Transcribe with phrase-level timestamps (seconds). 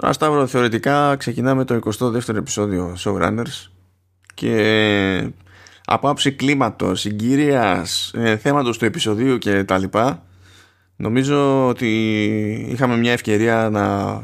[0.00, 3.66] Τώρα Σταύρο θεωρητικά ξεκινάμε το 22ο επεισόδιο Showrunners
[4.34, 5.30] και
[5.84, 10.22] από άψη κλίματος, συγκύριας, ε, θέματος του επεισοδίου και τα λοιπά
[10.96, 11.88] νομίζω ότι
[12.68, 14.22] είχαμε μια ευκαιρία να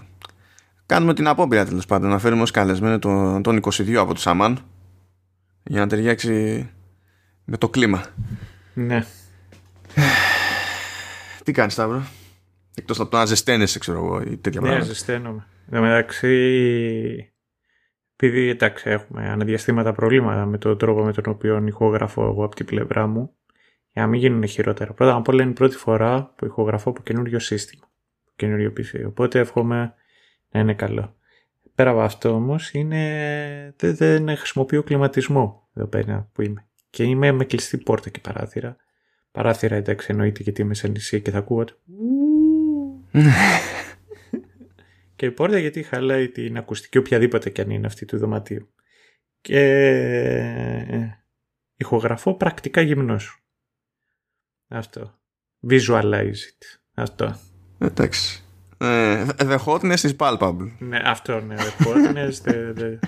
[0.87, 4.59] κάνουμε την απόπειρα τέλος πάντων να φέρουμε ως καλεσμένο τον, τον 22 από το Σαμάν
[5.63, 6.69] για να ταιριάξει
[7.45, 8.05] με το κλίμα.
[8.75, 9.07] Ναι.
[11.45, 12.03] Τι κάνεις Σταύρο;
[12.75, 14.93] Εκτός από το να ζεσταίνεσαι ξέρω εγώ ή τέτοια Ναι, πράγματα.
[14.93, 15.47] ζεσταίνομαι.
[15.67, 17.33] Εν τω μεταξύ,
[18.17, 22.67] επειδή εντάξει έχουμε αναδιαστήματα προβλήματα με τον τρόπο με τον οποίο ηχογραφώ εγώ από την
[22.67, 23.35] πλευρά μου,
[23.93, 24.93] για να μην γίνουν χειρότερα.
[24.93, 27.85] Πρώτα απ' όλα είναι η πρώτη φορά που ηχογραφώ από καινούριο σύστημα,
[28.23, 29.07] από καινούριο PC.
[29.07, 29.95] Οπότε εύχομαι
[30.51, 31.17] να είναι καλό.
[31.75, 33.75] Πέρα από αυτό όμως, είναι...
[33.77, 36.67] δεν, δεν χρησιμοποιώ κλιματισμό εδώ πέρα που είμαι.
[36.91, 38.77] Και είμαι με κλειστή πόρτα και παράθυρα.
[39.31, 41.73] Παράθυρα εντάξει εννοείται γιατί είμαι σε νησί και θα ακούγονται.
[45.17, 48.75] και η πόρτα γιατί χαλάει την ακουστική οποιαδήποτε και αν είναι αυτή του δωματίου.
[49.41, 49.61] Και
[51.77, 53.45] ηχογραφώ πρακτικά γυμνός.
[54.69, 55.19] Αυτό.
[55.71, 56.79] Visualize it.
[56.95, 57.37] Αυτό.
[57.79, 58.45] Εντάξει.
[58.79, 60.71] Ε, the hotness is palpable.
[60.79, 61.55] Ναι, αυτό ναι.
[61.59, 62.99] The hotness, the, the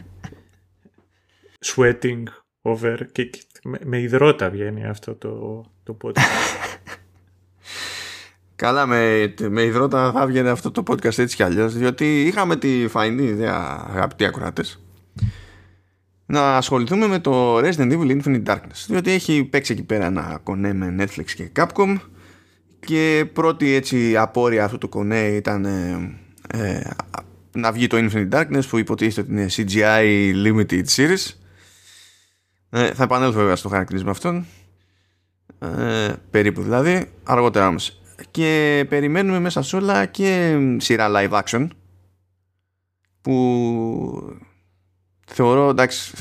[1.64, 2.22] sweating
[2.60, 2.98] over.
[3.12, 6.14] Και, και με, με υδρότα βγαίνει αυτό το, το podcast.
[8.56, 12.88] Καλά, με, με υδρότα θα βγαίνει αυτό το podcast έτσι κι αλλιώς, διότι είχαμε τη
[12.88, 14.64] φαϊνή ιδέα, αγαπητοί ακροάτε,
[16.26, 18.84] να ασχοληθούμε με το Resident Evil Infinite Darkness.
[18.86, 21.96] Διότι έχει παίξει εκεί πέρα ένα κονέ με Netflix και Capcom
[22.80, 26.90] και πρώτη έτσι απόρρια αυτού του κονέ ήταν ε, ε,
[27.52, 31.34] να βγει το Infinite Darkness που υποτίθεται ότι είναι CGI Limited Series.
[32.70, 34.46] Ε, θα επανέλθω βέβαια στο χαρακτηρισμό αυτόν.
[35.58, 38.00] Ε, περίπου δηλαδή, αργότερα όμως
[38.30, 41.68] και περιμένουμε μέσα σε όλα και σειρά live action
[43.20, 44.38] που
[45.26, 46.12] θεωρώ εντάξει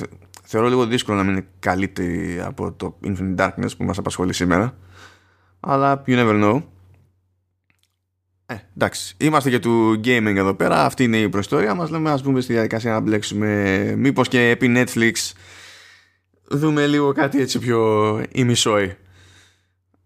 [0.43, 4.77] θεωρώ λίγο δύσκολο να μην είναι καλύτερη από το Infinite Darkness που μας απασχολεί σήμερα
[5.59, 6.61] αλλά you never know.
[8.45, 12.21] Ε, εντάξει, είμαστε και του gaming εδώ πέρα αυτή είναι η προϊστορία μας λέμε ας
[12.21, 15.13] πούμε στη διαδικασία να μπλέξουμε μήπως και επί Netflix
[16.49, 18.95] δούμε λίγο κάτι έτσι πιο ημισόη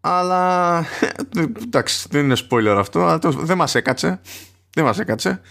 [0.01, 0.85] αλλά
[1.63, 4.19] εντάξει δεν είναι spoiler αυτό αλλά δεν μας έκατσε.
[4.73, 5.41] Δεν μας έκατσε.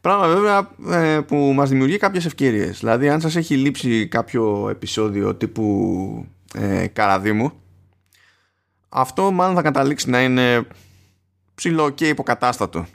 [0.00, 0.70] Πράγμα βέβαια
[1.00, 2.78] ε, που μας δημιουργεί κάποιες ευκαιρίες.
[2.78, 7.52] Δηλαδή αν σας έχει λείψει κάποιο επεισόδιο τύπου ε, Καραδίμου
[8.90, 10.66] αυτό μάλλον θα καταλήξει να είναι
[11.54, 12.86] ψηλό και υποκατάστατο.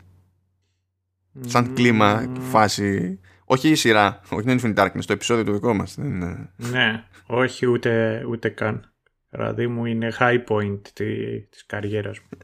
[1.46, 3.20] Σαν κλίμα φάση.
[3.46, 6.50] Όχι η σειρά όχι το Infinite Darkness το επεισόδιο του δικό μας δεν είναι...
[6.56, 8.95] ναι όχι ούτε, ούτε καν
[9.36, 12.38] Δηλαδή μου είναι high point τη, της καριέρας μου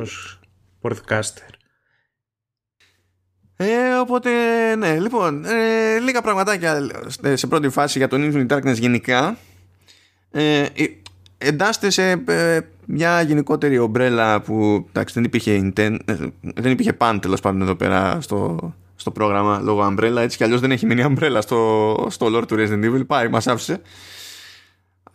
[0.00, 0.40] ως
[0.82, 1.52] podcaster.
[3.56, 4.30] Ε, οπότε,
[4.76, 6.88] ναι, λοιπόν, ε, λίγα πραγματάκια
[7.34, 9.36] σε πρώτη φάση για τον Infinite Darkness γενικά.
[10.30, 10.66] Ε,
[11.38, 17.20] εντάσσεται σε ε, μια γενικότερη ομπρέλα που εντάξει, δεν υπήρχε intent, ε, δεν υπήρχε παν
[17.20, 21.04] τέλος πάντων εδώ πέρα στο, στο πρόγραμμα λόγω umbrella έτσι κι αλλιώς δεν έχει μείνει
[21.08, 23.80] umbrella στο, στο lore του Resident Evil πάει μας άφησε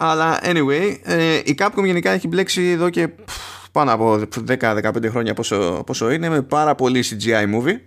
[0.06, 3.09] αλλά anyway, ε, η Capcom γενικά έχει μπλέξει εδώ και
[3.72, 7.80] πάνω από 10-15 χρόνια πόσο, πόσο είναι με πάρα πολύ CGI movie.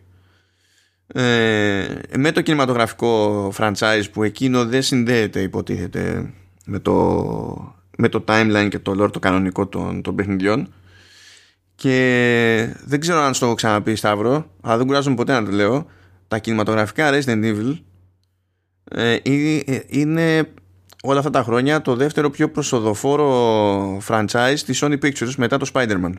[1.06, 6.32] Ε, με το κινηματογραφικό franchise που εκείνο δεν συνδέεται υποτίθεται
[6.66, 10.72] με το, με το timeline και το lore το κανονικό των, των παιχνιδιών
[11.74, 15.86] και δεν ξέρω αν στο έχω ξαναπεί Σταύρο αλλά δεν κουράζομαι ποτέ να το λέω
[16.28, 17.78] τα κινηματογραφικά Resident Evil
[18.84, 19.16] ε,
[19.86, 20.48] είναι
[21.06, 26.12] όλα αυτά τα χρόνια το δεύτερο πιο προσοδοφόρο franchise της Sony Pictures μετά το Spider-Man.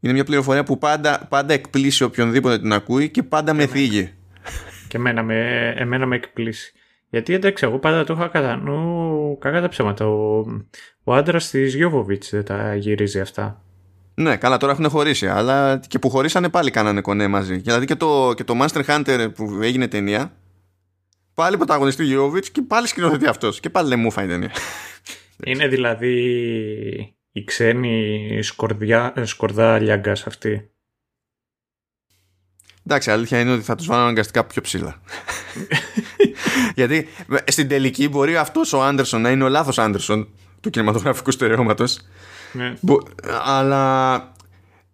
[0.00, 4.12] Είναι μια πληροφορία που πάντα, πάντα εκπλήσει οποιονδήποτε την ακούει και πάντα με θίγει.
[4.88, 6.72] Και εμένα με, εμένα με εκπλήσει.
[7.10, 10.06] Γιατί εντάξει, εγώ πάντα το είχα κατά νου κακά τα ψέματα.
[10.06, 10.44] Ο,
[11.04, 13.62] ο άντρας της Γιώβοβιτς δεν τα γυρίζει αυτά.
[14.14, 15.26] Ναι, καλά, τώρα έχουν χωρίσει.
[15.26, 17.56] Αλλά και που χωρίσανε πάλι κάνανε κονέ μαζί.
[17.56, 20.32] Δηλαδή και το, και το Master Hunter που έγινε ταινία,
[21.36, 23.60] πάλι πρωταγωνιστή Γιώβιτς και πάλι σκηνοθετεί αυτός.
[23.60, 24.50] Και πάλι λέει μου φάει ταινία.
[25.44, 26.14] Είναι δηλαδή
[27.32, 30.70] η ξένη σκορδιά, σκορδά λιάγκας αυτή.
[32.86, 35.00] Εντάξει, αλήθεια είναι ότι θα τους βάλω αναγκαστικά πιο ψηλά.
[36.74, 37.08] Γιατί
[37.46, 40.28] στην τελική μπορεί αυτός ο Άντερσον να είναι ο λάθος Άντερσον
[40.60, 42.00] του κινηματογραφικού στερεώματος.
[42.52, 42.74] Ναι.
[43.44, 44.32] Αλλά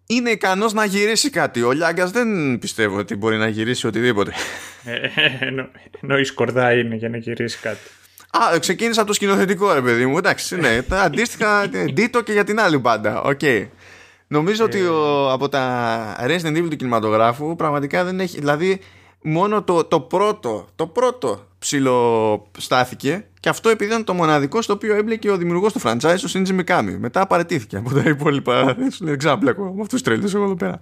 [0.07, 1.61] είναι ικανός να γυρίσει κάτι.
[1.61, 4.33] Ο Λιάγκας δεν πιστεύω ότι μπορεί να γυρίσει οτιδήποτε.
[4.83, 5.09] Ε,
[5.39, 5.67] ενώ,
[6.01, 7.79] ενώ η σκορδά είναι για να γυρίσει κάτι.
[8.29, 10.17] Α, ξεκίνησα από το σκηνοθετικό ρε παιδί μου.
[10.17, 10.81] Εντάξει, ναι.
[10.81, 13.21] Τα αντίστοιχα ditto και για την άλλη μπάντα.
[13.21, 13.39] OK.
[13.41, 13.67] Okay.
[14.27, 18.39] Νομίζω ότι ο, από τα Resident Evil του κινηματογράφου πραγματικά δεν έχει.
[18.39, 18.79] Δηλαδή,
[19.21, 24.73] μόνο το, το πρώτο, το πρώτο ψηλό στάθηκε και αυτό επειδή ήταν το μοναδικό στο
[24.73, 26.95] οποίο έμπλεκε ο δημιουργός του franchise, ο Shinji Mikami.
[26.97, 28.75] Μετά παρετήθηκε από τα υπόλοιπα.
[28.99, 30.77] Δεν ξέρω, μπλέκω με αυτούς τους τρέλου εγώ εδώ πέρα.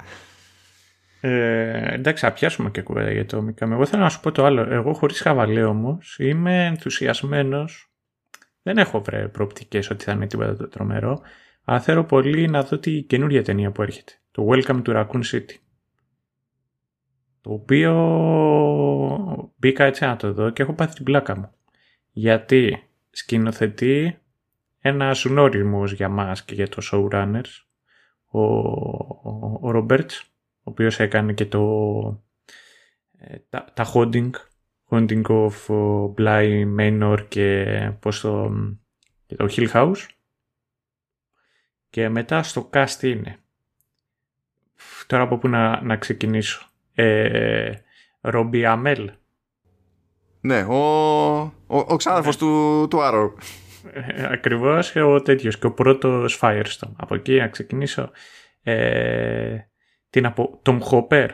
[1.24, 3.72] Ε, εντάξει, θα πιάσουμε και κουβέντα για το Mikami.
[3.72, 4.62] Εγώ θέλω να σου πω το άλλο.
[4.62, 7.92] Εγώ χωρίς χαβαλέ όμω είμαι ενθουσιασμένος.
[8.62, 11.22] Δεν έχω βρε προοπτικές ότι θα είναι τίποτα το τρομερό.
[11.64, 14.14] Αλλά θέλω πολύ να δω τη καινούργια ταινία που έρχεται.
[14.32, 15.56] Το Welcome to Raccoon City.
[17.42, 17.94] Το οποίο
[19.58, 21.52] μπήκα έτσι να το δω και έχω πάθει την πλάκα μου.
[22.12, 24.18] Γιατί σκηνοθετεί
[24.80, 27.66] ένας γνώριμο για μας και για το showrunners
[28.32, 28.42] ο,
[29.68, 30.22] ο, Roberts,
[30.64, 32.24] ο οποίος έκανε και το
[33.18, 34.30] ε, τα, τα Haunting,
[34.90, 35.52] Haunting of
[36.18, 38.52] Bly Manor και πώς το,
[39.26, 40.06] και το Hill House.
[41.90, 43.38] Και μετά στο cast είναι.
[45.08, 46.66] Τώρα από πού να, να ξεκινήσω.
[46.94, 47.72] Ε,
[48.22, 49.12] Ρομπι Αμέλ.
[50.42, 50.76] Ναι, ο,
[51.42, 53.34] ο, ο ξάδερφος του, του Arrow.
[53.94, 56.92] Ε, ακριβώς ο τέτοιος και ο πρώτος Firestone.
[56.96, 58.12] Από εκεί να ξεκινήσω.
[58.64, 59.58] Ε,
[60.12, 61.30] την από Tom Hopper.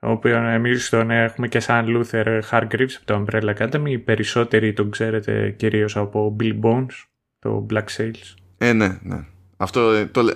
[0.00, 3.88] Ο οποίο εμείς τον έχουμε και σαν Luther Hargreaves από το Umbrella Academy.
[3.88, 7.04] Οι περισσότεροι τον ξέρετε κυρίως από Bill Bones,
[7.38, 8.34] το Black Sails.
[8.58, 9.24] Ε, ναι, ναι.
[9.56, 10.32] Αυτό το,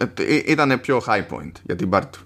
[0.46, 2.24] ήταν πιο high point για την πάρτη του.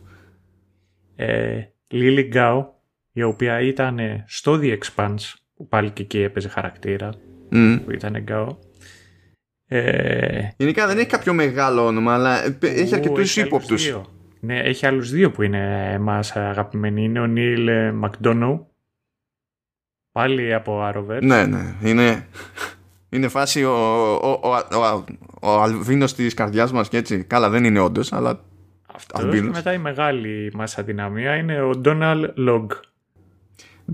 [1.17, 2.65] Ε, Lily Gao,
[3.13, 7.11] η οποία ήταν στο The Expanse, που πάλι και εκεί έπαιζε χαρακτήρα,
[7.51, 7.81] mm.
[7.85, 8.57] που ήταν Gao.
[9.67, 13.95] Ε, Γενικά δεν έχει κάποιο μεγάλο όνομα, αλλά έχει αρκετούς ύποπτους.
[14.41, 17.05] Ναι, έχει άλλους δύο που είναι εμάς αγαπημένοι.
[17.05, 18.67] Είναι ο Νίλ Μακδόνου.
[20.13, 21.23] Πάλι από Arrowverse.
[21.23, 21.75] Ναι, ναι.
[21.83, 22.27] Είναι,
[23.09, 23.75] είναι φάση ο,
[24.15, 25.05] ο, ο, ο,
[25.41, 27.25] ο Αλβίνος της καρδιάς μας και έτσι.
[27.25, 28.41] Καλά δεν είναι όντως, αλλά
[28.95, 32.67] αυτός και μετά η μεγάλη μας αδυναμία είναι ο Donald Log.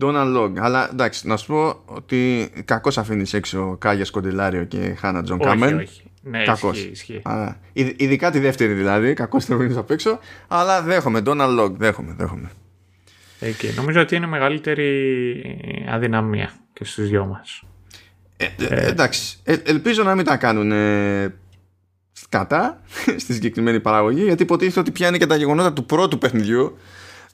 [0.01, 0.53] Donald Log.
[0.59, 5.79] Αλλά εντάξει, να σου πω ότι κακώς αφήνεις έξω Κάγια Σκοντελάριο και Χάνα Τζον Κάμεν.
[5.79, 6.77] Όχι, Ναι, κακώς.
[6.77, 7.21] ισχύει, ισχύει.
[7.23, 9.13] Α, ειδικά τη δεύτερη δηλαδή.
[9.13, 10.19] Κακώς το αφήνει απ' έξω.
[10.49, 11.23] Αλλά δέχομαι.
[11.27, 11.71] Donal Logue.
[11.71, 12.15] Δέχομαι.
[12.19, 12.51] δέχομαι.
[13.41, 13.73] Εκεί.
[13.77, 17.63] Νομίζω ότι είναι μεγαλύτερη αδυναμία και στους δυο μας.
[18.37, 19.39] Ε, ε, εντάξει.
[19.45, 20.73] Ε, ελπίζω να μην τα κάνουν
[22.29, 22.81] σκατά
[23.23, 26.79] στη συγκεκριμένη παραγωγή γιατί υποτίθεται ότι πιάνει και τα γεγονότα του πρώτου παιχνιδιού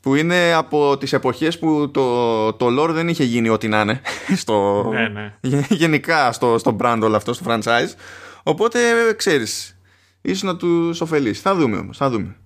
[0.00, 4.00] που είναι από τις εποχές που το, το lore δεν είχε γίνει ό,τι να είναι
[4.42, 5.34] στο, ναι, ναι.
[5.68, 7.94] γενικά στο, στο brand όλο αυτό, στο franchise
[8.42, 8.78] οπότε
[9.16, 9.78] ξέρεις
[10.20, 12.36] ίσως να τους ωφελείς θα δούμε όμως, θα δούμε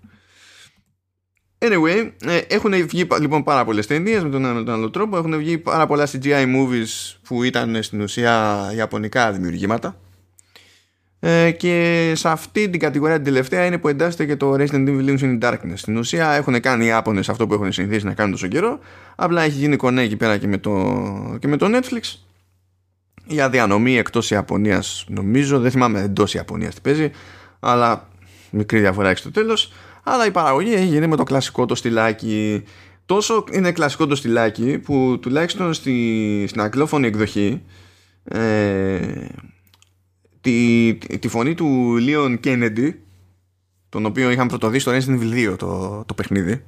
[1.58, 5.16] Anyway, ε, έχουν βγει λοιπόν πάρα πολλές ταινίες με τον ένα με τον άλλο τρόπο.
[5.16, 9.96] Έχουν βγει πάρα πολλά CGI movies που ήταν στην ουσία ιαπωνικά δημιουργήματα.
[11.20, 15.18] Ε, και σε αυτή την κατηγορία την τελευταία είναι που εντάσσεται και το Resident Evil
[15.18, 15.72] in Darkness.
[15.74, 18.78] Στην ουσία έχουν κάνει οι Άπωνες αυτό που έχουν συνηθίσει να κάνουν τόσο καιρό.
[19.16, 22.25] Απλά έχει γίνει κονέ εκεί πέρα και με το, και με το Netflix.
[23.26, 25.60] Για διανομή εκτός Ιαπωνίας, νομίζω.
[25.60, 27.10] Δεν θυμάμαι εντός Ιαπωνίας τι παίζει.
[27.60, 28.08] Αλλά
[28.50, 29.72] μικρή διαφορά έχει στο τέλος.
[30.02, 32.64] Αλλά η παραγωγή έχει γίνει με το κλασικό το στυλάκι.
[33.06, 37.62] Τόσο είναι κλασικό το στυλάκι που τουλάχιστον στη, στην αγγλόφωνη εκδοχή
[38.24, 38.98] ε,
[40.40, 43.00] τη, τη φωνή του Λίον Κέννεντι
[43.88, 46.64] τον οποίο είχαμε πρωτοδεί στο Resident Evil 2 το, το παιχνίδι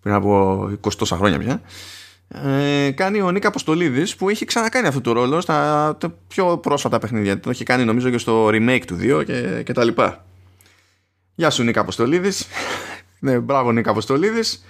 [0.00, 1.62] πριν από 20 τόσα χρόνια πια
[2.34, 7.40] ε, κάνει ο Νίκα Αποστολίδης που έχει ξανακάνει αυτό το ρόλο στα πιο πρόσφατα παιχνίδια
[7.40, 10.24] το έχει κάνει νομίζω και στο remake του 2 και, και τα λοιπά
[11.34, 12.46] Γεια σου Νίκα Αποστολίδης
[13.20, 14.64] ναι, μπράβο Νίκα Αποστολίδης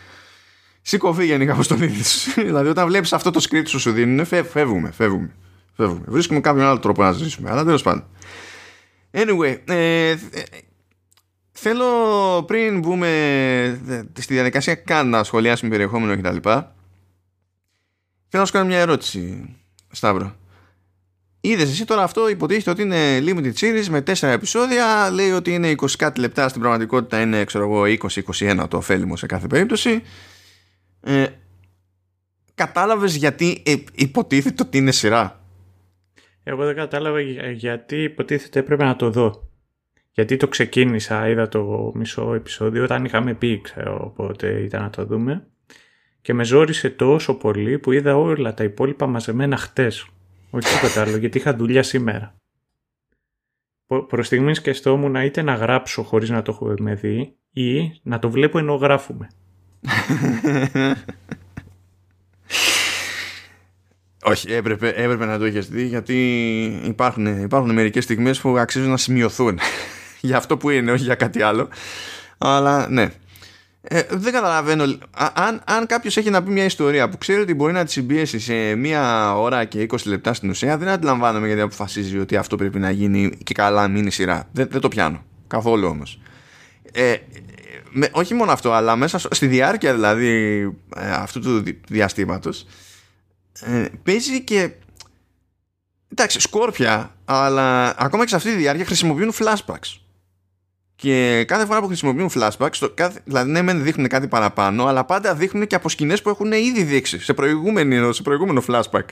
[0.83, 5.35] Σήκω φύγε Νίκα Αποστολίδης δηλαδή όταν βλέπεις αυτό το script σου σου δίνουν φεύγουμε, φεύγουμε
[5.81, 6.05] Φεύγουμε.
[6.07, 7.51] Βρίσκουμε κάποιον άλλο τρόπο να ζήσουμε.
[7.51, 8.05] Αλλά τέλος πάντων.
[9.11, 10.15] Anyway, ε,
[11.53, 11.87] θέλω
[12.47, 13.09] πριν μπούμε
[14.19, 16.49] στη διαδικασία καν να σχολιάσουμε περιεχόμενο κτλ.
[18.33, 19.55] Θέλω να σου κάνω μια ερώτηση,
[19.91, 20.35] Σταύρο.
[21.41, 25.11] Είδες εσύ τώρα αυτό, υποτίθεται ότι είναι limited series με 4 επεισόδια.
[25.11, 27.83] Λέει ότι είναι 20 κάτι λεπτά, στην πραγματικότητα είναι ξέρω εγώ
[28.29, 30.03] 20-21 το ωφέλιμο σε κάθε περίπτωση.
[31.01, 31.27] Ε,
[32.55, 35.41] κατάλαβες γιατί ε, υποτίθεται ότι είναι σειρά;
[36.43, 37.21] Εγώ δεν κατάλαβα
[37.53, 39.49] γιατί υποτίθεται έπρεπε να το δω.
[40.13, 45.05] Γιατί το ξεκίνησα, είδα το μισό επεισόδιο όταν είχαμε πει, ξέρω, οπότε ήταν να το
[45.05, 45.47] δούμε.
[46.23, 50.07] Και με ζόρισε τόσο πολύ που είδα όλα τα υπόλοιπα μαζεμένα χτες.
[50.51, 52.35] Όχι τίποτα άλλο, γιατί είχα δουλειά σήμερα.
[54.09, 58.59] Προς στιγμή σκεφτόμουν είτε να γράψω χωρίς να το έχουμε δει ή να το βλέπω
[58.59, 59.29] ενώ γράφουμε.
[64.23, 66.17] Όχι, έπρεπε, έπρεπε να το έχει δει γιατί
[66.85, 69.59] υπάρχουν, υπάρχουν μερικές στιγμές που αξίζουν να σημειωθούν
[70.21, 71.69] για αυτό που είναι, όχι για κάτι άλλο.
[72.39, 73.09] Αλλά ναι.
[73.93, 74.85] Ε, δεν καταλαβαίνω.
[75.35, 78.39] αν, αν κάποιος έχει να πει μια ιστορία που ξέρει ότι μπορεί να της συμπίεσει
[78.39, 82.79] σε μία ώρα και 20 λεπτά στην ουσία, δεν αντιλαμβάνομαι γιατί αποφασίζει ότι αυτό πρέπει
[82.79, 84.49] να γίνει και καλά μείνει σειρά.
[84.53, 85.25] Δεν, δεν το πιάνω.
[85.47, 86.21] Καθόλου όμως.
[86.93, 87.17] Ε,
[87.91, 90.61] με, όχι μόνο αυτό, αλλά μέσα στη διάρκεια δηλαδή
[90.97, 92.67] ε, αυτού του διαστήματος
[93.61, 94.71] ε, παίζει και
[96.09, 99.99] εντάξει σκόρπια αλλά ακόμα και σε αυτή τη διάρκεια χρησιμοποιούν flashbacks
[101.01, 105.05] και κάθε φορά που χρησιμοποιούν flashbacks στο κάθε, δηλαδή ναι μεν δείχνουν κάτι παραπάνω αλλά
[105.05, 107.35] πάντα δείχνουν και από σκηνές που έχουν ήδη δείξει σε,
[108.11, 109.05] σε προηγούμενο flashback.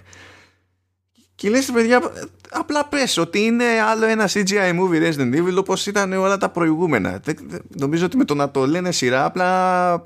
[1.35, 2.13] Και λες παιδιά
[2.51, 7.23] απλά πες ότι είναι άλλο ένα CGI movie Resident Evil όπως ήταν όλα τα προηγούμενα.
[7.69, 10.03] Νομίζω ότι με το να το λένε σειρά απλά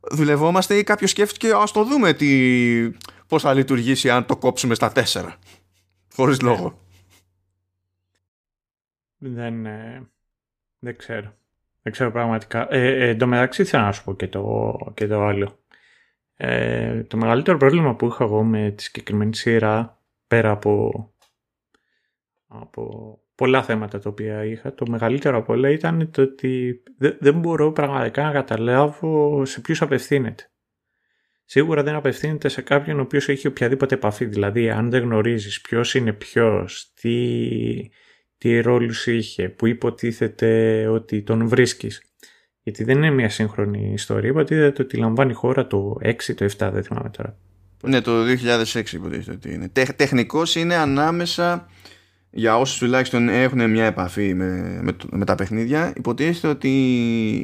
[0.00, 2.28] δουλευόμαστε ή κάποιος σκέφτηκε ας το δούμε τι,
[3.26, 5.36] πώς θα λειτουργήσει αν το κόψουμε στα τέσσερα
[6.14, 6.80] χωρίς λόγο.
[9.18, 10.11] Δεν, ε,
[10.82, 11.34] δεν ξέρω
[11.82, 15.22] δεν ξέρω πραγματικά ε, ε, το μεταξύ θέλω να σου πω και το, και το
[15.22, 15.58] άλλο
[16.36, 20.90] ε, το μεγαλύτερο πρόβλημα που είχα εγώ με τη συγκεκριμένη σειρά πέρα από,
[22.46, 26.82] από πολλά θέματα τα οποία είχα, το μεγαλύτερο από όλα ήταν το ότι
[27.18, 30.50] δεν μπορώ πραγματικά να καταλάβω σε ποιους απευθύνεται.
[31.44, 34.24] Σίγουρα δεν απευθύνεται σε κάποιον ο οποίος έχει οποιαδήποτε επαφή.
[34.24, 37.10] Δηλαδή, αν δεν γνωρίζεις ποιος είναι ποιος, τι,
[38.42, 42.02] τι ρόλους είχε, που υποτίθεται ότι τον βρίσκεις.
[42.62, 44.30] Γιατί δεν είναι μια σύγχρονη ιστορία.
[44.30, 47.36] Υποτίθεται ότι λαμβάνει η χώρα το 6, το 7, δεν θυμάμαι τώρα.
[47.82, 48.12] Ναι, το
[48.72, 49.68] 2006 υποτίθεται ότι είναι.
[49.68, 51.68] Τεχ, τεχνικώς είναι ανάμεσα
[52.30, 56.70] για όσους τουλάχιστον έχουν μια επαφή με, με, με, τα παιχνίδια υποτίθεται ότι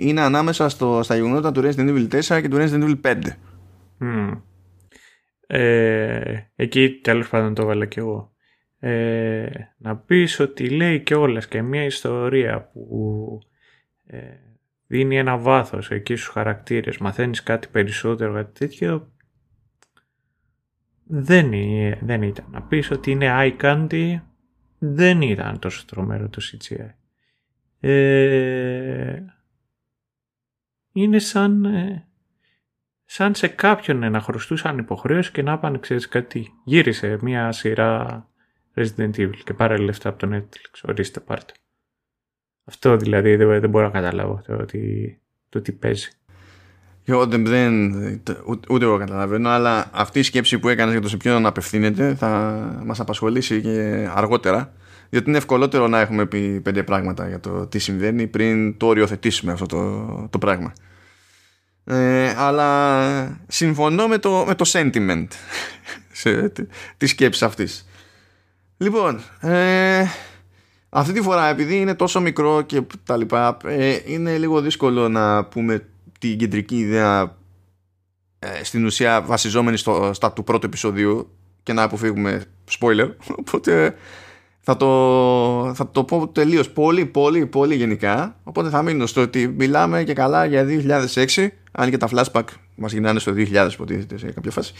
[0.00, 3.16] είναι ανάμεσα στο, στα γεγονότα του Resident Evil 4 και του Resident Evil 5
[4.00, 4.40] mm.
[5.46, 6.20] ε,
[6.56, 8.32] εκεί τέλος πάντων το έβαλα και εγώ
[8.78, 13.40] ε, να πεις ότι λέει και όλες και μια ιστορία που
[14.06, 14.18] ε,
[14.86, 19.12] δίνει ένα βάθος εκεί στους χαρακτήρες μαθαίνεις κάτι περισσότερο κάτι τέτοιο
[21.08, 21.50] δεν,
[22.00, 22.44] δεν ήταν.
[22.50, 24.20] Να πεις ότι είναι eye candy,
[24.78, 26.90] δεν ήταν τόσο τρομερό το CGI.
[27.80, 29.22] Ε,
[30.92, 32.06] είναι σαν, ε,
[33.04, 36.52] σαν σε κάποιον να χρωστούσαν υποχρέωση και να πάνε, ξέρεις κάτι.
[36.64, 38.26] Γύρισε μια σειρά
[38.78, 40.80] Resident Evil και πάρε λεφτά από το Netflix.
[40.82, 41.52] Ορίστε πάρτε.
[42.64, 45.18] Αυτό δηλαδή δεν, δεν μπορώ να καταλάβω το ότι,
[45.48, 46.10] το ότι παίζει.
[47.04, 47.92] Δεν, δεν,
[48.68, 52.28] ούτε εγώ καταλαβαίνω, αλλά αυτή η σκέψη που έκανες για το σε ποιον απευθύνεται θα
[52.84, 54.72] μας απασχολήσει και αργότερα.
[55.10, 59.52] Διότι είναι ευκολότερο να έχουμε πει πέντε πράγματα για το τι συμβαίνει πριν το οριοθετήσουμε
[59.52, 60.72] αυτό το, το πράγμα.
[61.84, 65.26] Ε, αλλά συμφωνώ με το, με το sentiment
[66.12, 66.52] σε,
[66.96, 67.87] της σκέψης αυτής.
[68.80, 70.04] Λοιπόν, ε,
[70.88, 75.44] αυτή τη φορά επειδή είναι τόσο μικρό και τα λοιπά, ε, είναι λίγο δύσκολο να
[75.44, 75.84] πούμε
[76.18, 77.36] την κεντρική ιδέα
[78.38, 81.30] ε, στην ουσία βασιζόμενη στο, στα του πρώτου επεισοδίου
[81.62, 82.44] και να αποφύγουμε
[82.78, 83.96] spoiler οπότε
[84.60, 88.36] θα το, θα το πω τελείως πολύ πολύ πολύ γενικά.
[88.42, 90.66] Οπότε θα μείνω στο ότι μιλάμε και καλά για
[91.14, 92.44] 2006 αν και τα flashback
[92.74, 94.72] μας γυρνάνε στο 2000 υποτίθεται σε κάποια φάση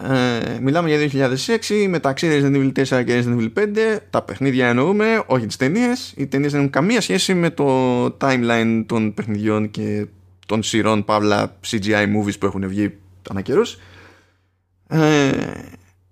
[0.00, 1.28] ε, μιλάμε για
[1.68, 6.14] 2006 μεταξύ Resident Evil 4 και Resident Evil 5 τα παιχνίδια εννοούμε όχι τις ταινίες.
[6.16, 10.06] οι ταινίες δεν έχουν καμία σχέση με το timeline των παιχνιδιών και
[10.46, 12.96] των σειρών παύλα CGI movies που έχουν βγει
[13.30, 13.78] ανά καιρούς.
[14.88, 15.30] Ε,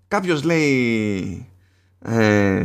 [0.09, 1.47] κάποιος λέει
[2.03, 2.65] ε,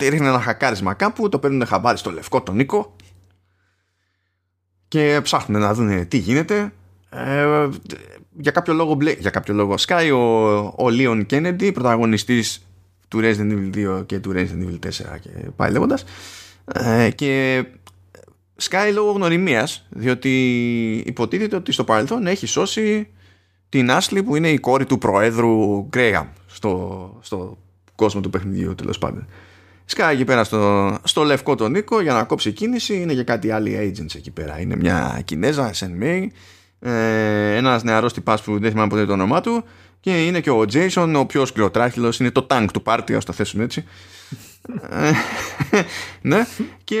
[0.00, 2.96] ρίχνει ένα χακάρισμα κάπου το παίρνουν χαμπάρι στο λευκό τον Νίκο
[4.88, 6.72] και ψάχνουν να δουν τι γίνεται
[7.10, 7.68] ε,
[8.38, 12.66] για κάποιο λόγο για κάποιο λόγο σκάει ο, ο Leon Kennedy πρωταγωνιστής
[13.08, 14.88] του Resident Evil 2 και του Resident Evil 4
[15.20, 16.04] και πάει λέγοντας
[16.64, 17.64] ε, και
[18.56, 20.32] σκάει λόγω γνωριμίας διότι
[21.06, 23.08] υποτίθεται ότι στο παρελθόν έχει σώσει
[23.68, 27.58] την Άσλη που είναι η κόρη του προέδρου Γκρέαμ στο, στο
[27.94, 29.26] κόσμο του παιχνιδιού τέλος πάντων.
[29.84, 32.94] Σκάει εκεί πέρα στο, στο λευκό τον Νίκο για να κόψει κίνηση.
[32.94, 34.60] Είναι και κάτι άλλοι agents εκεί πέρα.
[34.60, 36.26] Είναι μια Κινέζα, SNMA,
[36.82, 39.64] ε, ένας νεαρός τυπάς που δεν θυμάμαι ποτέ το όνομά του.
[40.00, 42.18] Και είναι και ο Jason, ο πιο σκληροτράχυλος.
[42.18, 43.84] Είναι το tank του πάρτι, ας το θέσουμε έτσι.
[44.90, 45.10] Ε,
[46.30, 46.46] ναι,
[46.84, 47.00] και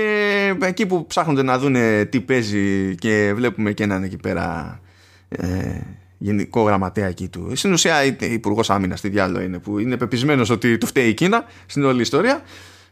[0.60, 1.76] εκεί που ψάχνονται να δουν
[2.08, 4.80] τι παίζει και βλέπουμε και έναν εκεί πέρα
[5.28, 5.80] ε,
[6.18, 7.50] γενικό γραμματέα εκεί του.
[7.54, 11.44] Στην ουσία υπουργός άμυνας, τι διάλογο είναι, που είναι πεπισμένος ότι του φταίει η Κίνα
[11.66, 12.42] στην όλη ιστορία.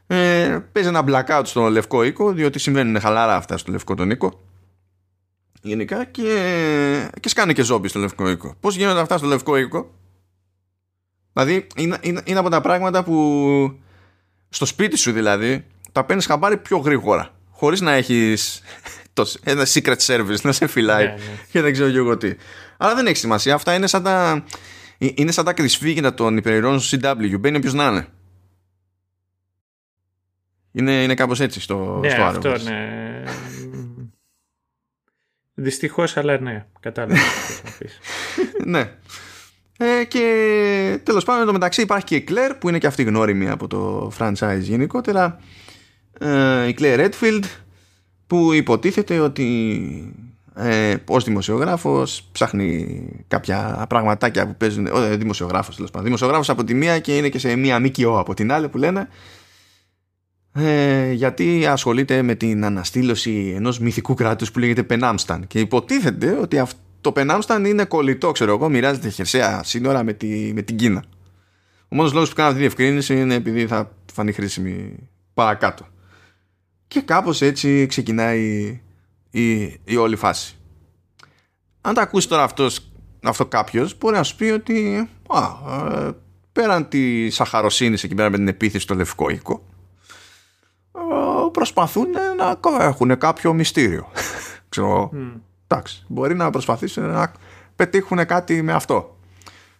[0.07, 4.41] Ε, παίζει ένα blackout στο λευκό οίκο, διότι συμβαίνουν χαλαρά αυτά στο λευκό τον οίκο.
[5.61, 8.55] Γενικά και, και σκάνε και ζόμπι στο λευκό οίκο.
[8.61, 9.91] Πώς γίνονται αυτά στο λευκό οίκο,
[11.33, 13.79] Δηλαδή είναι, είναι, είναι από τα πράγματα που
[14.49, 17.35] στο σπίτι σου δηλαδή τα παίρνεις χαμπάρι πιο γρήγορα.
[17.51, 18.63] Χωρίς να έχεις
[19.43, 21.19] ένα secret service να σε φυλάει ναι, ναι.
[21.51, 22.35] και δεν ξέρω και εγώ τι.
[22.77, 23.55] Αλλά δεν έχει σημασία.
[23.55, 24.45] Αυτά είναι σαν τα,
[24.99, 27.39] είναι σαν τα κρυσφύγητα των υπερηρώων στο CW.
[27.41, 28.07] Μπαίνει όποιος να είναι.
[30.73, 33.10] Είναι, είναι κάπως έτσι στο, ναι, στο αυτό ναι.
[35.63, 36.67] Δυστυχώς, αλλά ναι.
[36.81, 37.21] Κατάλαβα.
[38.65, 38.91] ναι.
[39.79, 43.49] Ε, και τέλος πάντων, το μεταξύ υπάρχει και η Claire που είναι και αυτή γνώριμη
[43.49, 45.41] από το franchise γενικότερα.
[46.19, 47.43] Ε, η Claire Redfield
[48.27, 50.15] που υποτίθεται ότι
[50.55, 56.75] ε, ως δημοσιογράφος ψάχνει κάποια πραγματάκια που παίζουν ε, δημοσιογράφος τέλος πάντων δημοσιογράφος από τη
[56.75, 59.09] μία και είναι και σε μία ΜΚΟ από την άλλη που λένε
[60.53, 66.59] ε, γιατί ασχολείται με την αναστήλωση ενός μυθικού κράτους που λέγεται Πενάμσταν και υποτίθεται ότι
[66.59, 71.05] αυτό το Πενάμσταν είναι κολλητό ξέρω εγώ μοιράζεται χερσαία σύνορα με, τη, με την Κίνα.
[71.89, 74.95] Ο μόνος λόγος που κάνω αυτή τη διευκρίνηση είναι επειδή θα φανεί χρήσιμη
[75.35, 75.87] παρακάτω.
[76.89, 78.81] Και κάπως έτσι ξεκινάει
[79.31, 80.55] η, η όλη φάση.
[81.81, 82.91] Αν τα ακούσει τώρα αυτός,
[83.23, 85.43] αυτό κάποιος μπορεί να σου πει ότι α,
[85.99, 86.11] ε,
[86.53, 89.65] πέραν της σαχαροσύνη εκεί πέρα με την επίθεση στο λευκό οίκο
[91.51, 94.09] προσπαθούν να έχουν κάποιο μυστήριο.
[94.69, 95.41] Ξέρω, mm.
[95.67, 97.33] εντάξει, μπορεί να προσπαθήσουν να
[97.77, 99.17] πετύχουν κάτι με αυτό.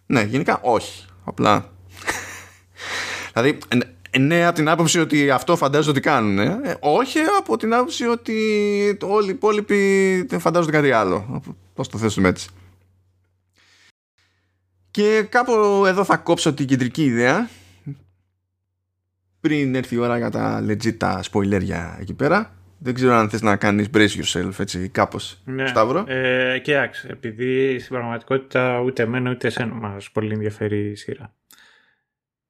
[0.05, 1.05] Ναι, γενικά όχι.
[1.23, 1.71] Απλά.
[3.33, 3.57] δηλαδή,
[4.19, 6.39] ναι, από την άποψη ότι αυτό φαντάζονται ότι κάνουν.
[6.39, 6.77] Ε.
[6.79, 8.37] όχι από την άποψη ότι
[9.01, 11.41] όλοι οι υπόλοιποι φαντάζονται κάτι άλλο.
[11.73, 12.49] Πώς το θέσουμε έτσι.
[14.91, 17.49] Και κάπου εδώ θα κόψω την κεντρική ιδέα
[19.41, 22.55] πριν έρθει η ώρα για τα legit τα spoilerια εκεί πέρα.
[22.83, 25.67] Δεν ξέρω αν θες να κάνεις brace yourself έτσι κάπως ναι.
[25.67, 26.03] Σταύρο.
[26.07, 31.33] Ε, κοιτάξτε, επειδή στην πραγματικότητα ούτε εμένα ούτε εσένα μας πολύ ενδιαφέρει η σειρά.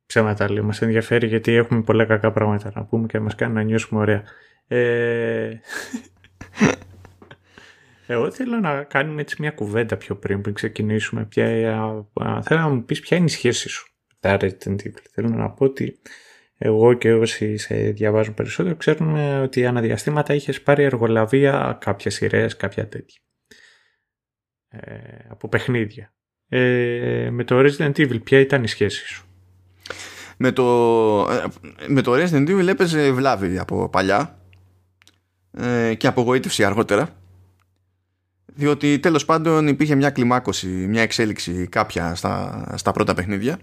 [0.05, 3.61] Ψέματα λέω, μας ενδιαφέρει γιατί έχουμε πολλά κακά πράγματα να πούμε και μας κάνει να
[3.61, 4.23] νιώσουμε ωραία.
[4.67, 5.53] Ε...
[8.07, 11.25] Εγώ θέλω να κάνουμε έτσι μια κουβέντα πιο πριν, πριν ξεκινήσουμε.
[11.25, 11.45] Ποια...
[12.41, 13.87] Θέλω να μου πεις ποια είναι η σχέση σου
[14.19, 15.03] τα Resident Evil.
[15.11, 15.99] Θέλω να πω ότι
[16.63, 22.87] εγώ και όσοι σε διαβάζουν περισσότερο ξέρουμε ότι αναδιαστήματα είχες πάρει εργολαβία κάποιες σειρές, κάποια
[22.87, 23.21] τέτοια.
[24.67, 24.97] Ε,
[25.29, 26.13] από παιχνίδια.
[26.47, 29.25] Ε, με το Resident Evil ποια ήταν η σχέση σου;
[30.37, 30.63] Με το,
[31.31, 31.43] ε,
[31.87, 34.39] με το Resident Evil έπαιζε βλάβη από παλιά
[35.51, 37.09] ε, και απογοήτευση αργότερα
[38.45, 43.59] διότι τέλος πάντων υπήρχε μια κλιμάκωση, μια εξέλιξη κάποια στα, στα πρώτα παιχνίδια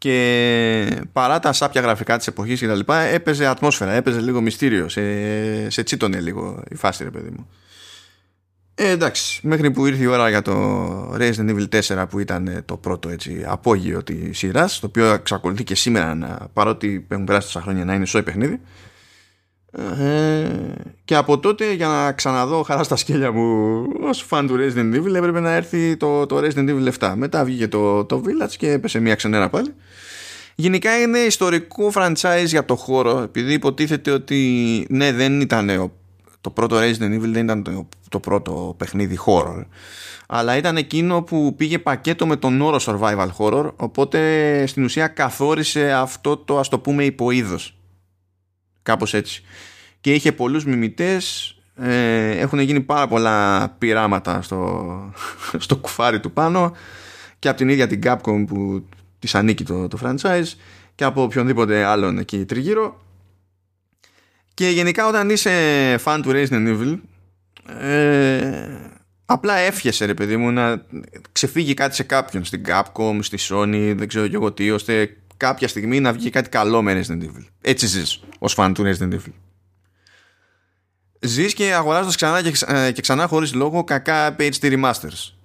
[0.00, 4.88] και παρά τα σάπια γραφικά της εποχής και τα λοιπά έπαιζε ατμόσφαιρα, έπαιζε λίγο μυστήριο.
[4.88, 7.48] Σε, σε τσίτωνε λίγο η φάση ρε παιδί μου.
[8.74, 10.54] Ε, εντάξει, μέχρι που ήρθε η ώρα για το
[11.14, 15.74] Resident Evil 4 που ήταν το πρώτο έτσι, απόγειο της σειράς, το οποίο εξακολουθεί και
[15.74, 18.60] σήμερα να, παρότι έχουν περάσει τόσα χρόνια να είναι σόι παιχνίδι.
[19.72, 20.48] Ε,
[21.04, 25.14] και από τότε για να ξαναδώ χαρά στα σκέλια μου ως φαν του Resident Evil
[25.14, 29.00] έπρεπε να έρθει το, το Resident Evil 7 μετά βγήκε το, το Village και έπεσε
[29.00, 29.74] μια ξενέρα πάλι
[30.60, 35.92] γενικά είναι ιστορικό franchise για το χώρο επειδή υποτίθεται ότι ναι δεν ήταν
[36.40, 39.64] το πρώτο Resident Evil δεν ήταν το, το πρώτο παιχνίδι horror
[40.32, 45.92] αλλά ήταν εκείνο που πήγε πακέτο με τον όρο survival horror οπότε στην ουσία καθόρισε
[45.92, 47.76] αυτό το ας το πούμε υποείδος.
[48.82, 49.42] Κάπως έτσι.
[50.00, 55.12] Και είχε πολλούς μιμητές ε, έχουν γίνει πάρα πολλά πειράματα στο,
[55.64, 56.72] στο κουφάρι του πάνω
[57.38, 58.84] και από την ίδια την Capcom που
[59.20, 60.52] της ανήκει το, το franchise
[60.94, 63.00] και από οποιονδήποτε άλλον εκεί τριγύρω.
[64.54, 65.50] Και γενικά όταν είσαι
[66.04, 66.98] fan του Resident Evil
[67.80, 68.66] ε,
[69.24, 70.84] απλά εύχεσαι ρε παιδί μου να
[71.32, 75.68] ξεφύγει κάτι σε κάποιον στην Capcom, στη Sony δεν ξέρω και εγώ τι ώστε κάποια
[75.68, 77.44] στιγμή να βγει κάτι καλό με Resident Evil.
[77.60, 79.32] Έτσι ζεις ως fan του Resident Evil.
[81.20, 85.39] Ζεις και αγοράζοντας ξανά και, ε, και ξανά χωρίς λόγο κακά HD remasters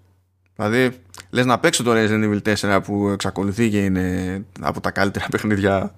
[0.55, 0.97] δηλαδή
[1.29, 5.93] λες να παίξω το Resident Evil 4 που εξακολουθεί και είναι από τα καλύτερα παιχνίδια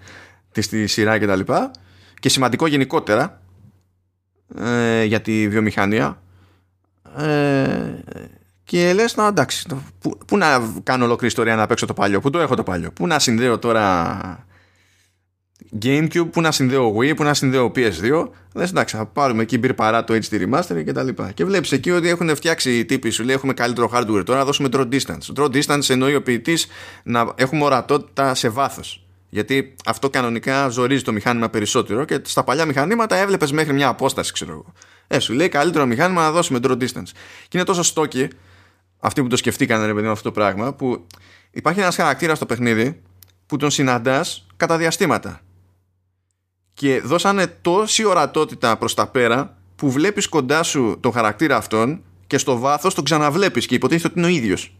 [0.51, 1.71] της στη σειρά και τα λοιπά.
[2.19, 3.41] Και σημαντικό γενικότερα
[4.59, 6.21] ε, για τη βιομηχανία.
[7.17, 7.77] Ε,
[8.63, 9.67] και λες να εντάξει
[9.99, 12.91] πού, πού να κάνω ολόκληρη ιστορία να παίξω το παλιό πού το έχω το παλιό.
[12.91, 14.45] Πού να συνδέω τώρα
[15.81, 18.27] Gamecube, που να συνδέω Wii, που να συνδέω PS2.
[18.53, 21.31] Λες εντάξει, θα πάρουμε εκεί μπει παρά το HD Remaster και τα λοιπά.
[21.31, 24.45] Και βλέπεις εκεί ότι έχουν φτιάξει οι τύποι σου λέει έχουμε καλύτερο hardware τώρα, να
[24.45, 25.35] δώσουμε draw distance.
[25.35, 26.67] Draw distance εννοεί ο ποιητής
[27.03, 29.01] να έχουμε ορατότητα σε βάθος.
[29.29, 34.33] Γιατί αυτό κανονικά ζορίζει το μηχάνημα περισσότερο και στα παλιά μηχανήματα έβλεπες μέχρι μια απόσταση,
[34.33, 34.73] ξέρω εγώ.
[35.07, 37.11] Ε, σου λέει καλύτερο μηχάνημα να δώσουμε draw distance.
[37.47, 38.27] Και είναι τόσο στόκι
[38.99, 41.07] αυτοί που το σκεφτήκαν, ρε παιδί αυτό το πράγμα, που
[41.51, 43.01] υπάρχει ένας χαρακτήρας στο παιχνίδι
[43.45, 45.41] που τον συναντάς κατά διαστήματα
[46.77, 52.37] και δώσανε τόση ορατότητα προς τα πέρα που βλέπεις κοντά σου τον χαρακτήρα αυτόν και
[52.37, 54.77] στο βάθος τον ξαναβλέπεις και υποτίθεται ότι είναι ο ίδιος.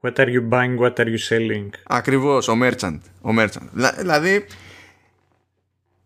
[0.00, 2.98] What are you buying, what are you selling; Ακριβώς, ο merchant.
[3.20, 3.92] Ο merchant.
[3.98, 4.46] Δηλαδή,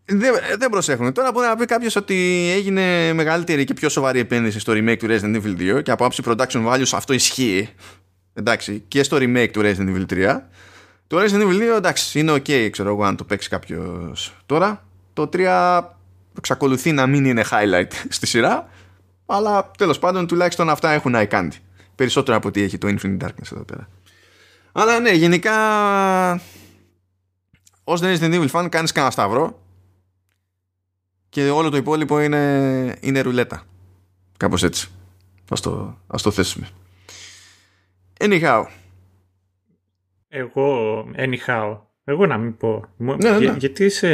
[0.05, 1.13] δεν, δεν προσέχουν.
[1.13, 5.07] Τώρα μπορεί να πει κάποιος ότι έγινε μεγαλύτερη και πιο σοβαρή επένδυση στο remake του
[5.09, 7.69] Resident Evil 2 και από άψη production values αυτό ισχύει.
[8.33, 10.41] Εντάξει, και στο remake του Resident Evil 3.
[11.07, 14.85] Το Resident Evil 2 εντάξει, είναι ok, ξέρω εγώ, αν το παίξει κάποιος τώρα.
[15.13, 15.81] Το 3
[16.37, 18.69] εξακολουθεί να μην είναι highlight στη σειρά,
[19.25, 21.47] αλλά τέλος πάντων τουλάχιστον αυτά έχουν eye
[21.95, 23.89] Περισσότερο από ό,τι έχει το Infinite Darkness εδώ πέρα.
[24.71, 25.53] Αλλά ναι, γενικά
[27.83, 29.61] ως Resident Evil fan κάνεις κανένα σταυρό
[31.29, 33.63] και όλο το υπόλοιπο είναι, είναι ρουλέτα.
[34.37, 34.87] Κάπως έτσι.
[35.49, 36.69] Ας το, ας το θέσουμε.
[38.19, 38.63] Anyhow.
[40.35, 41.79] Εγώ, anyhow.
[42.03, 42.85] Εγώ να μην πω.
[42.97, 43.55] Ναι, ναι, ναι.
[43.57, 44.09] γιατί είσαι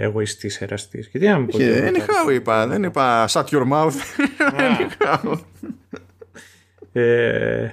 [0.00, 1.58] εγωιστής εραστής; Γιατί να μην πω.
[1.60, 2.66] anyhow είπα.
[2.66, 3.92] Δεν είπα shut your mouth.
[4.58, 5.38] anyhow.
[6.92, 7.68] Ε,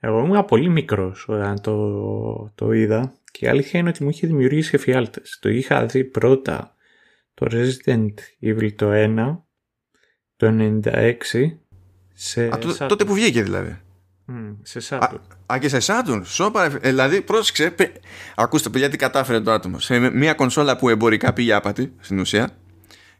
[0.00, 4.26] εγώ ήμουν πολύ μικρός όταν το, το είδα και η αλήθεια είναι ότι μου είχε
[4.26, 5.38] δημιουργήσει εφιάλτες.
[5.40, 6.74] Το είχα δει πρώτα
[7.34, 9.38] το Resident Evil το 1
[10.36, 11.14] το 96
[12.14, 13.80] σε Α, τότε που βγήκε δηλαδή.
[14.30, 15.18] Mm, σε Saturn.
[15.52, 16.20] Α, και σε Saturn.
[16.24, 17.70] Σώπα, ε, δηλαδή, πρόσεξε.
[17.70, 17.92] Παι,
[18.34, 19.78] ακούστε, παιδιά, τι κατάφερε το άτομο.
[19.78, 22.50] Σε μια κονσόλα που εμπορικά πήγε άπατη, στην ουσία,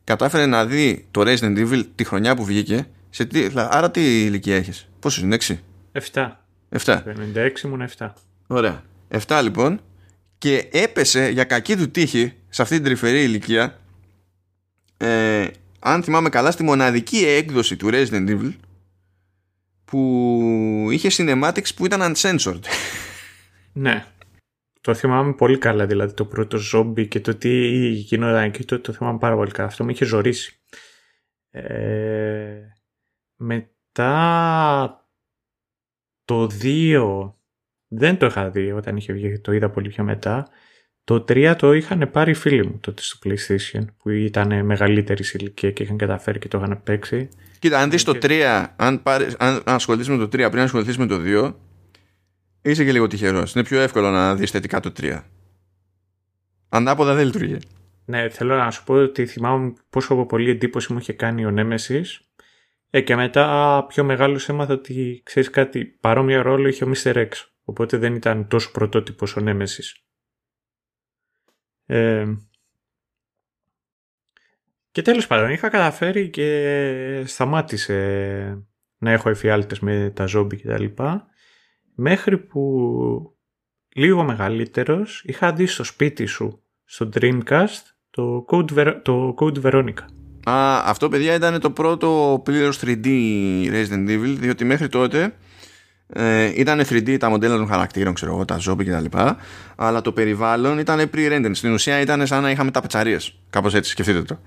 [0.05, 2.87] κατάφερε να δει το Resident Evil τη χρονιά που βγήκε.
[3.11, 5.57] Σε τι, άρα τι ηλικία έχεις, Πόσος είναι, 6.
[6.13, 6.31] 7.
[6.79, 7.03] 7.
[7.05, 8.09] Το 96 ήμουν 7.
[8.47, 8.83] Ωραία.
[9.27, 9.81] 7 λοιπόν.
[10.39, 13.79] Και έπεσε για κακή του τύχη σε αυτή την τρυφερή ηλικία
[14.97, 15.47] ε,
[15.79, 18.53] αν θυμάμαι καλά στη μοναδική έκδοση του Resident Evil
[19.91, 22.61] που είχε cinematics που ήταν uncensored.
[23.73, 24.05] Ναι.
[24.81, 28.93] Το θυμάμαι πολύ καλά, δηλαδή το πρώτο ζόμπι και το τι γινόταν εκεί, το, το
[28.93, 29.69] θυμάμαι πάρα πολύ καλά.
[29.69, 30.61] Αυτό με είχε ζωρίσει.
[31.51, 32.61] Ε,
[33.37, 35.09] μετά
[36.25, 37.33] το 2
[37.89, 40.49] δεν το είχα δει όταν είχε βγει, το είδα πολύ πιο μετά.
[41.05, 45.83] Το 3 το είχαν πάρει φίλοι μου τότε στο PlayStation που ήταν μεγαλύτερη ηλικία και
[45.83, 47.29] είχαν καταφέρει και το είχαν παίξει.
[47.61, 51.07] Κοίτα, αν δεις το 3, αν, πάρεις, αν ασχοληθείς με το 3 πριν ασχοληθείς με
[51.07, 51.55] το 2,
[52.63, 53.55] είσαι και λίγο τυχερός.
[53.55, 55.23] Είναι πιο εύκολο να δεις θετικά το 3.
[56.69, 57.59] Ανάποδα δεν λειτουργεί.
[58.05, 62.21] Ναι, θέλω να σου πω ότι θυμάμαι πόσο πολύ εντύπωση μου είχε κάνει ο Νέμεσης.
[62.91, 67.15] Ε, και μετά πιο μεγάλος έμαθα ότι ξέρεις κάτι, παρόμοιο ρόλο είχε ο Mr.
[67.17, 67.29] X.
[67.65, 70.05] Οπότε δεν ήταν τόσο πρωτότυπος ο Νέμεσης.
[71.87, 72.25] Ε,
[74.91, 77.97] και τέλος πάντων είχα καταφέρει και σταμάτησε
[78.99, 81.27] να έχω εφιάλτες με τα ζόμπι και τα λοιπά
[81.95, 82.61] μέχρι που
[83.95, 90.05] λίγο μεγαλύτερος είχα δει στο σπίτι σου στο Dreamcast το Code, το Code Veronica.
[90.45, 93.07] Α, αυτό παιδιά ήταν το πρώτο πλήρως 3D
[93.71, 95.35] Resident Evil διότι μέχρι τότε
[96.13, 99.19] ε, ήταν 3D τα μοντέλα των χαρακτήρων, ξέρω εγώ, τα ζόμπι κτλ.
[99.77, 101.51] Αλλά το περιβάλλον ήταν pre-rendered.
[101.53, 103.17] Στην ουσία ήταν σαν να είχαμε τα πετσαρίε.
[103.51, 104.41] Κάπως έτσι, σκεφτείτε το.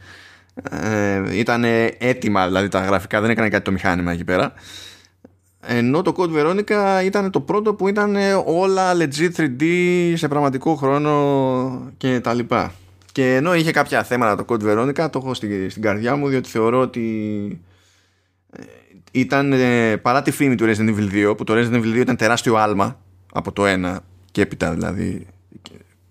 [0.69, 1.63] Ε, ήταν
[1.97, 4.53] έτοιμα δηλαδή τα γραφικά, δεν έκανε κάτι το μηχάνημα εκεί πέρα.
[5.65, 9.63] Ενώ το Code Veronica ήταν το πρώτο που ήταν όλα legit 3D
[10.15, 12.73] σε πραγματικό χρόνο και τα λοιπά.
[13.11, 16.49] Και ενώ είχε κάποια θέματα το Code Veronica, το έχω στην, στην καρδιά μου διότι
[16.49, 17.61] θεωρώ ότι
[19.11, 22.15] ήταν ε, παρά τη φήμη του Resident Evil 2 που το Resident Evil 2 ήταν
[22.15, 22.99] τεράστιο άλμα
[23.33, 23.97] από το 1
[24.31, 25.27] και έπειτα δηλαδή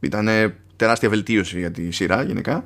[0.00, 0.28] ήταν
[0.76, 2.64] τεράστια βελτίωση για τη σειρά γενικά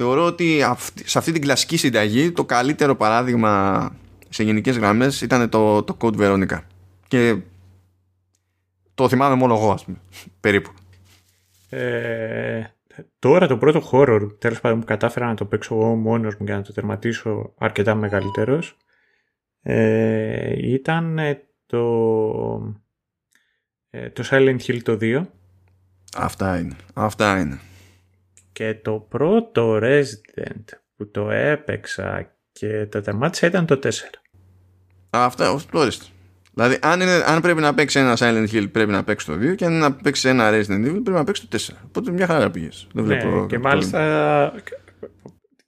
[0.00, 0.64] θεωρώ ότι
[1.04, 3.96] σε αυτή την κλασική συνταγή το καλύτερο παράδειγμα
[4.28, 6.58] σε γενικές γραμμές ήταν το, το Code Veronica
[7.08, 7.36] και
[8.94, 9.96] το θυμάμαι μόνο εγώ ας πούμε
[10.40, 10.70] περίπου
[11.68, 12.62] ε,
[13.18, 16.56] τώρα το πρώτο horror τέλος πάντων που κατάφερα να το παίξω εγώ μόνος μου για
[16.56, 18.76] να το τερματίσω αρκετά μεγαλύτερος
[19.62, 21.18] ε, ήταν
[21.66, 21.82] το,
[23.90, 25.22] ε, το Silent Hill το 2.
[26.16, 26.76] Αυτά είναι.
[26.94, 27.60] Αυτά είναι.
[28.58, 30.64] Και το πρώτο Resident
[30.96, 33.88] που το έπαιξα και το τερμάτισα ήταν το 4.
[35.10, 36.04] Αυτά, ορίστε.
[36.54, 39.54] Δηλαδή, αν, είναι, αν πρέπει να παίξει ένα Silent Hill, πρέπει να παίξει το 2
[39.56, 41.74] και αν να παίξει ένα Resident Evil, πρέπει να παίξει το 4.
[41.84, 42.86] Οπότε μια χαρά πήγες.
[42.92, 44.52] Ναι, και μάλιστα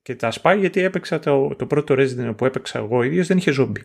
[0.03, 3.51] και τα σπάει γιατί έπαιξα το, το πρώτο Resident που έπαιξα εγώ ίδιος δεν είχε
[3.51, 3.83] ζόμπι.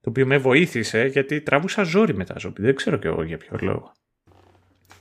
[0.00, 2.62] Το οποίο με βοήθησε γιατί τράβουσα ζόρι με τα ζόμπι.
[2.62, 3.92] Δεν ξέρω και εγώ για ποιο λόγο.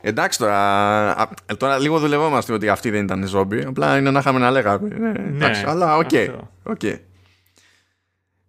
[0.01, 3.63] Εντάξει τώρα, τώρα λίγο δουλευόμαστε ότι αυτή δεν ήταν ζόμπι.
[3.63, 4.87] Απλά είναι να είχαμε να λέγαμε.
[4.99, 6.09] Ναι, εντάξει, αλλά OK.
[6.11, 6.29] Okay,
[6.63, 6.99] okay.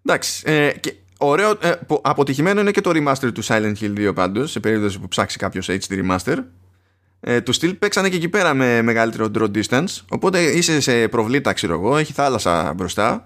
[0.05, 0.43] Εντάξει.
[0.47, 4.61] Ε, και ωραίο, ε, αποτυχημένο είναι και το remaster του Silent Hill 2 πάντως, σε
[4.61, 6.37] περίπτωση που ψάξει κάποιος HD remaster.
[7.21, 9.97] ε, του στυλ παίξανε και εκεί πέρα με μεγαλύτερο draw distance.
[10.09, 13.25] Οπότε είσαι σε προβλήτα, ξέρω εγώ, έχει θάλασσα μπροστά.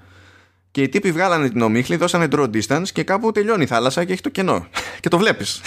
[0.70, 4.12] Και οι τύποι βγάλανε την ομίχλη, δώσανε draw distance και κάπου τελειώνει η θάλασσα και
[4.12, 4.66] έχει το κενό.
[5.00, 5.60] και το βλέπεις.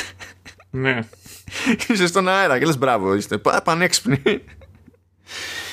[0.70, 1.00] Ναι.
[1.90, 4.44] είσαι στον αέρα και λες μπράβο, είστε πανέξυπνοι.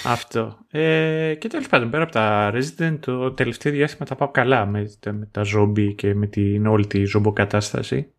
[0.05, 0.59] Αυτό.
[0.71, 4.93] Ε, και τέλος πάντων, πέρα από τα Resident, το τελευταίο διάστημα τα πάω καλά με,
[5.07, 8.13] με τα ζόμπι και με την όλη τη ζομποκατάσταση.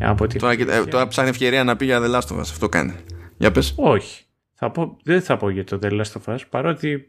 [0.00, 2.40] Από τη τώρα, ε, τώρα ψάχνει ευκαιρία να πει για The Last of Us.
[2.40, 2.94] Αυτό κάνει.
[3.38, 3.74] Για πες.
[3.76, 4.24] Όχι.
[4.54, 7.08] Θα πω, δεν θα πω για το The Last of Us, παρότι.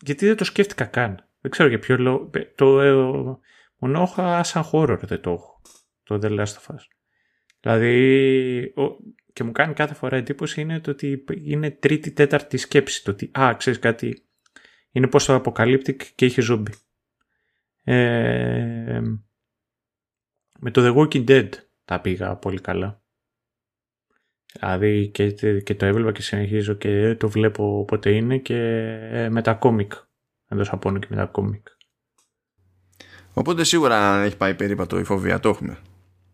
[0.00, 1.28] Γιατί δεν το σκέφτηκα καν.
[1.40, 2.30] Δεν ξέρω για ποιο λόγο.
[2.54, 2.92] Το, ε,
[3.78, 5.60] μόνο έχω σαν χώρο δεν το έχω.
[6.02, 6.93] Το The Last of Us.
[7.64, 8.74] Δηλαδή,
[9.32, 13.04] και μου κάνει κάθε φορά εντύπωση είναι το ότι είναι τρίτη, τέταρτη σκέψη.
[13.04, 14.22] Το ότι, α, ξέρεις κάτι,
[14.90, 16.72] είναι πως το αποκαλύπτει και είχε ζόμπι.
[17.84, 19.00] Ε,
[20.58, 21.48] με το The Walking Dead
[21.84, 23.02] τα πήγα πολύ καλά.
[24.52, 28.56] Δηλαδή και, και το έβλεπα και συνεχίζω και το βλέπω όποτε είναι και
[29.10, 29.92] ε, με τα κόμικ.
[30.48, 31.66] Εντός απόνου και με τα κόμικ.
[33.32, 35.78] Οπότε σίγουρα έχει πάει περίπατο η φοβία, το έχουμε.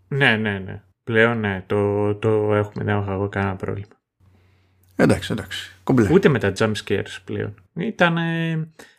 [0.08, 0.82] Ναι, ναι, ναι.
[1.04, 4.00] Πλέον ναι, το, το έχουμε, δεν έχω εγώ κανένα πρόβλημα.
[4.96, 5.76] Εντάξει, εντάξει.
[5.84, 6.12] Κομπλέ.
[6.12, 7.54] Ούτε με τα jump scares πλέον.
[7.74, 8.16] Ήταν,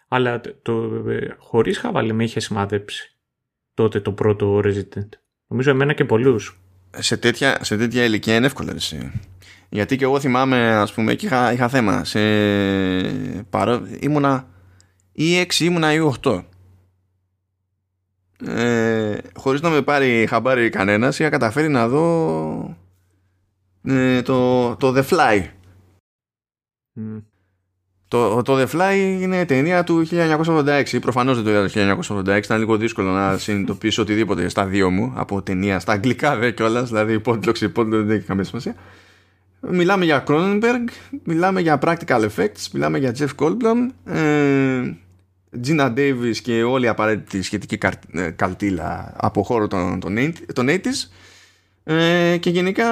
[0.08, 3.18] αλλά το, το, ε, χωρίς χαβαλή με είχε σημαδέψει
[3.74, 5.10] τότε το πρώτο Resident.
[5.48, 6.60] Νομίζω εμένα και πολλούς.
[6.98, 9.12] Σε τέτοια, σε τέτοια ηλικία είναι εύκολο εσύ.
[9.70, 12.04] Γιατί και εγώ θυμάμαι, ας πούμε, και είχα, είχα θέμα.
[12.04, 12.20] Σε,
[13.50, 14.48] παρό, ήμουνα
[15.12, 16.44] ή 6 ήμουνα ή 8
[18.48, 22.76] ε, χωρίς να με πάρει χαμπάρι κανένας είχα καταφέρει να δω
[23.84, 25.46] ε, το, το The Fly.
[28.08, 32.60] Το, το The Fly είναι ταινία του 1986 προφανώς δεν το είδα το 1986 ήταν
[32.60, 36.88] λίγο δύσκολο να συνειδητοποιήσω οτιδήποτε στα δύο μου από ταινία στα αγγλικά δε κιόλας.
[36.90, 38.76] Δηλαδή υπότιτλο υπότιτλο δεν έχει καμία σημασία.
[39.60, 40.88] Μιλάμε για Cronenberg,
[41.24, 44.94] μιλάμε για Practical Effects, μιλάμε για Jeff Goldblum, ε,
[45.66, 47.78] Gina Davis και όλη η απαραίτητη σχετική
[48.12, 50.18] ε, καλτήλα από χώρο των, των
[50.56, 51.10] 80's
[51.84, 52.90] ε, και γενικά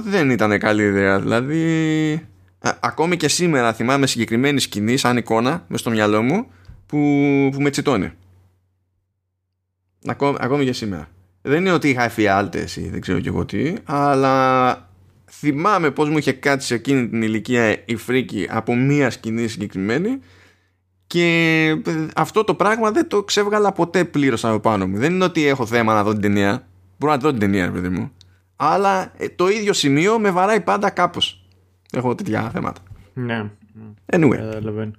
[0.00, 1.20] δεν ήταν καλή ιδέα.
[1.20, 2.26] Δηλαδή
[2.80, 6.46] ακόμη και σήμερα θυμάμαι συγκεκριμένη σκηνή σαν εικόνα μες στο μυαλό μου
[6.86, 6.98] που,
[7.52, 8.12] που με τσιτώνει.
[10.06, 11.08] Ακόμη, ακόμη και σήμερα.
[11.42, 14.88] Δεν είναι ότι είχα εφιάλτες ή δεν ξέρω και εγώ τι αλλά
[15.30, 20.18] θυμάμαι πως μου είχε κάτσει σε εκείνη την ηλικία η φρίκη από μία σκηνή συγκεκριμένη
[21.12, 21.76] και
[22.14, 24.98] αυτό το πράγμα δεν το ξέβγαλα ποτέ πλήρως από πάνω μου.
[24.98, 26.66] Δεν είναι ότι έχω θέμα να δω την ταινία.
[26.98, 28.12] Μπορώ να δω την ταινία, παιδί μου.
[28.56, 31.44] Αλλά ε, το ίδιο σημείο με βαράει πάντα κάπως.
[31.92, 32.80] Έχω τέτοια θέματα.
[33.14, 33.50] Ναι.
[34.12, 34.90] Anyway.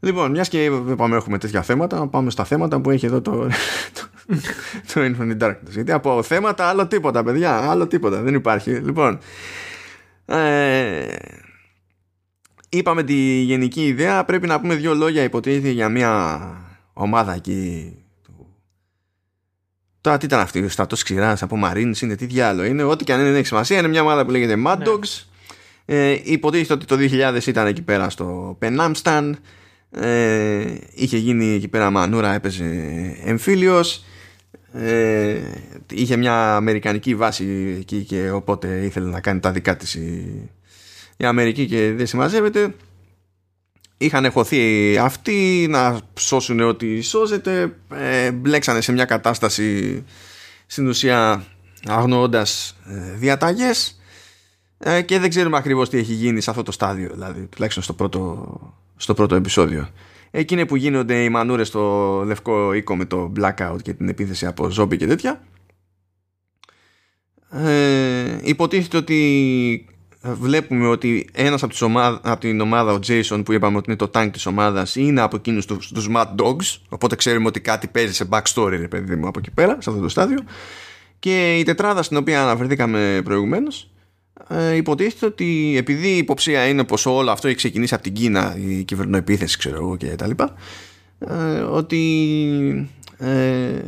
[0.00, 3.32] Λοιπόν, μιας και πάμε έχουμε τέτοια θέματα, πάμε στα θέματα που έχει εδώ το,
[3.94, 4.08] το,
[4.94, 5.70] το Infinite Darkness.
[5.70, 7.70] Γιατί από θέματα άλλο τίποτα, παιδιά.
[7.70, 8.20] Άλλο τίποτα.
[8.20, 8.70] Δεν υπάρχει.
[8.70, 9.18] Λοιπόν.
[10.26, 11.06] Ε,
[12.68, 16.40] είπαμε τη γενική ιδέα πρέπει να πούμε δύο λόγια υποτίθεται για μια
[16.92, 17.92] ομάδα εκεί
[20.00, 23.12] Τώρα τι ήταν αυτή, ο στρατός ξηράς από Marines είναι, τι διάλογο είναι, ό,τι και
[23.12, 23.78] αν είναι, δεν έχει σημασία.
[23.78, 24.84] Είναι μια ομάδα που λέγεται Mad ναι.
[24.86, 25.24] Dogs.
[25.84, 26.96] Ε, υποτίθεται ότι το
[27.36, 29.32] 2000 ήταν εκεί πέρα στο Penamstan.
[29.90, 32.64] Ε, είχε γίνει εκεί πέρα μανούρα, έπαιζε
[33.24, 34.04] εμφύλιος.
[34.72, 35.36] Ε,
[35.92, 40.50] είχε μια αμερικανική βάση εκεί και οπότε ήθελε να κάνει τα δικά της η
[41.26, 42.74] Αμερική και δεν συμμαζεύεται
[43.98, 47.76] είχαν εχωθεί αυτοί να σώσουν ό,τι σώζεται.
[47.94, 50.04] Ε, μπλέξανε σε μια κατάσταση
[50.66, 51.44] στην ουσία
[51.86, 54.00] αγνοώντας ε, διαταγές.
[54.78, 57.92] Ε, και δεν ξέρουμε ακριβώς τι έχει γίνει σε αυτό το στάδιο δηλαδή τουλάχιστον στο
[57.92, 58.60] πρώτο,
[58.96, 59.88] στο πρώτο επεισόδιο.
[60.30, 64.70] Εκείνη που γίνονται οι μανούρες στο λευκό οίκο με το blackout και την επίθεση από
[64.70, 65.42] ζόμπι και τέτοια.
[67.50, 73.52] Ε, υποτίθεται ότι βλέπουμε ότι ένας από, τις ομάδα, από την ομάδα ο Jason που
[73.52, 76.76] είπαμε ότι είναι το tank της ομάδας είναι από εκείνους τους, τους Mad Dogs.
[76.88, 80.02] Οπότε ξέρουμε ότι κάτι παίζει σε backstory ρε παιδί μου από εκεί πέρα σε αυτό
[80.02, 80.38] το στάδιο.
[81.18, 83.90] Και η τετράδα στην οποία αναφερθήκαμε προηγουμένως
[84.48, 88.56] ε, υποτίθεται ότι επειδή η υποψία είναι πως όλο αυτό έχει ξεκινήσει από την Κίνα
[88.58, 90.54] η κυβερνοεπίθεση ξέρω εγώ και τα λοιπά
[91.18, 93.82] ε, ότι ε,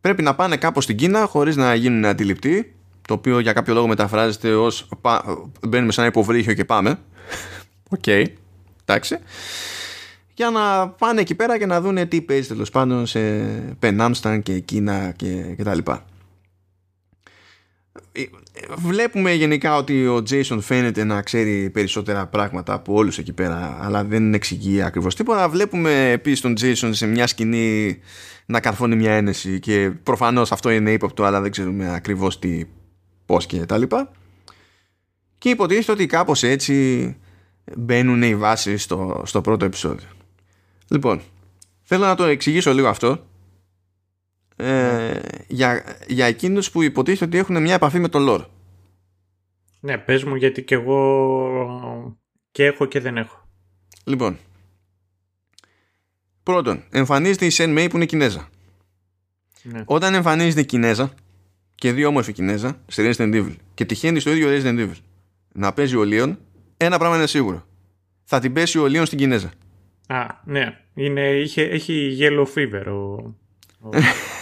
[0.00, 2.74] πρέπει να πάνε κάπως στην Κίνα χωρίς να γίνουν αντιληπτοί
[3.08, 4.88] το οποίο για κάποιο λόγο μεταφράζεται ως
[5.68, 6.98] μπαίνουμε σε ένα υποβρύχιο και πάμε.
[7.88, 8.24] OK okay.
[8.84, 9.18] εντάξει.
[10.34, 13.20] Για να πάνε εκεί πέρα και να δούνε τι παίζει τέλος πάντων σε
[13.78, 16.04] Πενάμσταν και Κίνα και, και τα λοιπά.
[18.12, 18.22] Ε,
[18.76, 24.04] βλέπουμε γενικά ότι ο Jason φαίνεται να ξέρει περισσότερα πράγματα από όλους εκεί πέρα αλλά
[24.04, 25.48] δεν εξηγεί ακριβώς τίποτα.
[25.48, 27.98] Βλέπουμε επίσης τον Jason σε μια σκηνή
[28.46, 32.64] να καρφώνει μια ένεση και προφανώς αυτό είναι ύποπτο αλλά δεν ξέρουμε ακριβώς τι
[33.28, 34.10] πώς και τα λοιπά.
[35.38, 37.16] και υποτίθεται ότι κάπως έτσι
[37.76, 40.08] μπαίνουν οι βάσεις στο, στο πρώτο επεισόδιο.
[40.88, 41.20] Λοιπόν,
[41.82, 43.26] θέλω να το εξηγήσω λίγο αυτό
[44.56, 48.44] ε, για, για εκείνους που υποτίθεται ότι έχουν μια επαφή με το lore.
[49.80, 52.18] Ναι, πες μου γιατί και εγώ
[52.50, 53.48] και έχω και δεν έχω.
[54.04, 54.38] Λοιπόν,
[56.42, 58.48] πρώτον, εμφανίζεται η Σεν Μέι που είναι Κινέζα.
[59.62, 59.82] Ναι.
[59.84, 61.14] Όταν εμφανίζεται η Κινέζα
[61.78, 64.96] και δύο όμορφη Κινέζα στη Resident Evil και τυχαίνει στο ίδιο Resident Evil
[65.52, 66.38] να παίζει ο Λίον,
[66.76, 67.66] ένα πράγμα είναι σίγουρο.
[68.24, 69.50] Θα την πέσει ο Λίον στην Κινέζα.
[70.06, 70.78] Α, ναι.
[70.94, 72.92] Είναι, είχε, έχει yellow fever ο...
[72.92, 73.88] ο...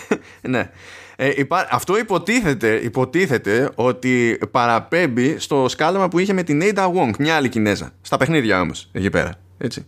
[0.48, 0.70] ναι.
[1.16, 1.68] Ε, υπά...
[1.70, 7.48] Αυτό υποτίθεται, υποτίθεται ότι παραπέμπει στο σκάλαμα που είχε με την Ada Wong, μια άλλη
[7.48, 7.92] Κινέζα.
[8.00, 9.34] Στα παιχνίδια όμως, εκεί πέρα.
[9.58, 9.86] Έτσι.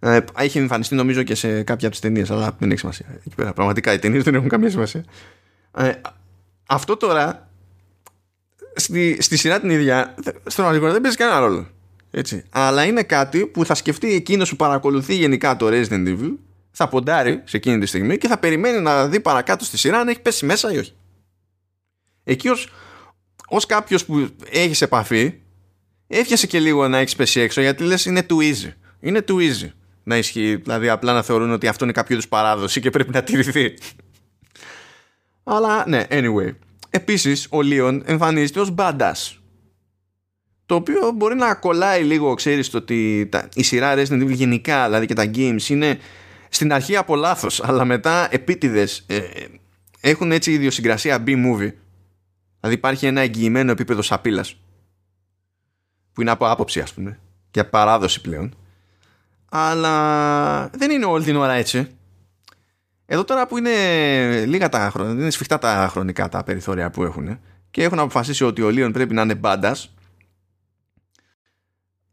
[0.00, 3.06] Ε, έχει εμφανιστεί νομίζω και σε κάποια από τις ταινίες, αλλά δεν έχει σημασία.
[3.26, 3.52] Εκεί πέρα.
[3.52, 5.04] Πραγματικά οι ταινίες δεν έχουν καμία σημασία.
[5.76, 5.90] Ε,
[6.70, 7.50] αυτό τώρα
[8.74, 11.66] στη, στη σειρά την ίδια στον πραγματικότητα δεν παίζει κανένα ρόλο.
[12.10, 12.44] Έτσι.
[12.50, 16.32] Αλλά είναι κάτι που θα σκεφτεί εκείνος που παρακολουθεί γενικά το Resident Evil,
[16.70, 20.08] θα ποντάρει σε εκείνη τη στιγμή και θα περιμένει να δει παρακάτω στη σειρά αν
[20.08, 20.92] έχει πέσει μέσα ή όχι.
[22.24, 22.68] Εκεί ως,
[23.48, 25.34] ως κάποιος που έχεις επαφή,
[26.06, 28.72] έφτιασε και λίγο να έχεις πέσει έξω γιατί λες είναι too easy.
[29.00, 29.70] Είναι too easy
[30.02, 33.22] να ισχύει, δηλαδή απλά να θεωρούν ότι αυτό είναι κάποιο είδους παράδοση και πρέπει να
[33.22, 33.74] τηρηθεί.
[35.48, 36.54] Αλλά ναι, anyway.
[36.90, 39.36] Επίσης, ο Λίον εμφανίζεται ως badass.
[40.66, 44.84] Το οποίο μπορεί να κολλάει λίγο, ξέρεις, το ότι τα, η σειρά Resident Evil γενικά,
[44.84, 45.98] δηλαδή και τα games, είναι
[46.48, 49.20] στην αρχή από λάθος, αλλά μετά επίτηδες ε,
[50.00, 51.72] έχουν έτσι ιδιοσυγκρασία B-movie.
[52.60, 54.56] Δηλαδή υπάρχει ένα εγγυημένο επίπεδο σαπίλας
[56.12, 57.18] που είναι από άποψη ας πούμε
[57.50, 58.54] και παράδοση πλέον
[59.48, 61.97] αλλά δεν είναι όλη την ώρα έτσι
[63.10, 67.38] εδώ τώρα που είναι λίγα τα χρόνια, είναι σφιχτά τα χρονικά τα περιθώρια που έχουν
[67.70, 69.94] και έχουν αποφασίσει ότι ο Λίον πρέπει να είναι μπάντας.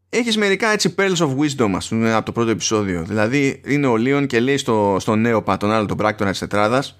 [0.08, 3.04] Έχεις μερικά έτσι pearls of wisdom, ας πούμε, από το πρώτο επεισόδιο.
[3.04, 6.98] Δηλαδή, είναι ο Λίον και λέει στο, στο νέο τον άλλο, τον πράκτορα της τετράδας,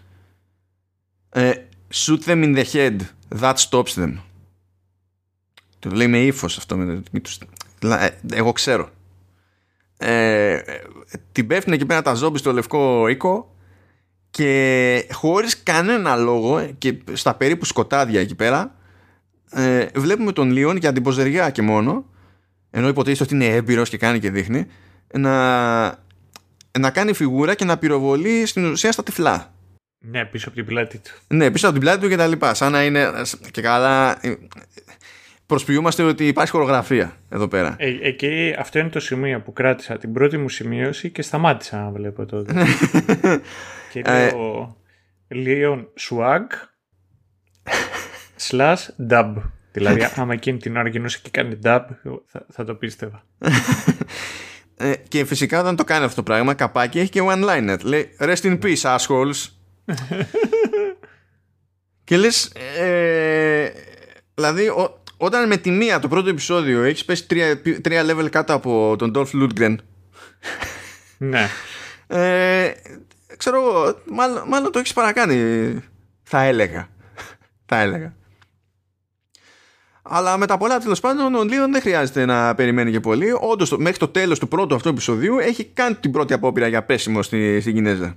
[1.28, 1.52] ε,
[1.94, 2.96] shoot them in the head,
[3.40, 4.14] that stops them.
[5.78, 6.76] Το λέει με ύφος αυτό.
[6.76, 7.02] Με,
[7.80, 8.90] ε, εγώ ξέρω.
[9.96, 10.61] Ε,
[11.32, 13.56] την πέφτουν εκεί πέρα τα ζόμπι στο λευκό οίκο
[14.37, 18.75] και χωρίς κανένα λόγο και στα περίπου σκοτάδια εκεί πέρα
[19.51, 22.05] ε, βλέπουμε τον Λίον για την ποζεριά και μόνο
[22.70, 24.66] ενώ υποτίθεται ότι είναι έμπειρος και κάνει και δείχνει
[25.12, 25.87] να,
[26.79, 29.55] να κάνει φιγούρα και να πυροβολεί στην ουσία στα τυφλά.
[29.99, 31.11] Ναι πίσω από την πλάτη του.
[31.29, 33.12] Ναι πίσω από την πλάτη του και τα λοιπά σαν να είναι
[33.51, 34.18] και καλά
[35.46, 37.76] προσποιούμαστε ότι υπάρχει χορογραφία εδώ πέρα.
[37.78, 41.90] Ε, εκεί αυτό είναι το σημείο που κράτησα την πρώτη μου σημείωση και σταμάτησα να
[41.90, 42.54] βλέπω τότε.
[43.92, 44.76] και λέω
[45.30, 46.46] Leon Swag
[48.48, 49.35] slash dub.
[49.72, 51.85] Δηλαδή άμα εκείνη την ώρα γινούσε και κάνει dub
[52.26, 53.24] θα, θα το πίστευα.
[54.76, 57.78] ε, και φυσικά όταν το κάνει αυτό το πράγμα καπάκι έχει και one-liner.
[57.82, 59.48] Λέει rest in peace assholes.
[62.04, 63.70] και λες ε,
[64.35, 68.55] δηλαδή ο, όταν με τη μία το πρώτο επεισόδιο έχεις πέσει τρία, τρία level κάτω
[68.55, 69.76] από τον Dolph Lundgren.
[71.18, 71.48] Ναι.
[72.07, 72.72] Ε,
[73.37, 75.83] ξέρω εγώ, μάλλον, μάλλον το έχεις παρακάνει.
[76.22, 76.88] Θα έλεγα.
[77.66, 78.14] θα έλεγα.
[80.02, 83.37] Αλλά με τα πολλά τέλος πάντων ο Λίον δεν χρειάζεται να περιμένει και πολύ.
[83.40, 87.22] Όντως μέχρι το τέλος του πρώτου αυτού επεισοδίου έχει κάνει την πρώτη απόπειρα για πέσιμο
[87.22, 88.16] στη, στην Κινέζα.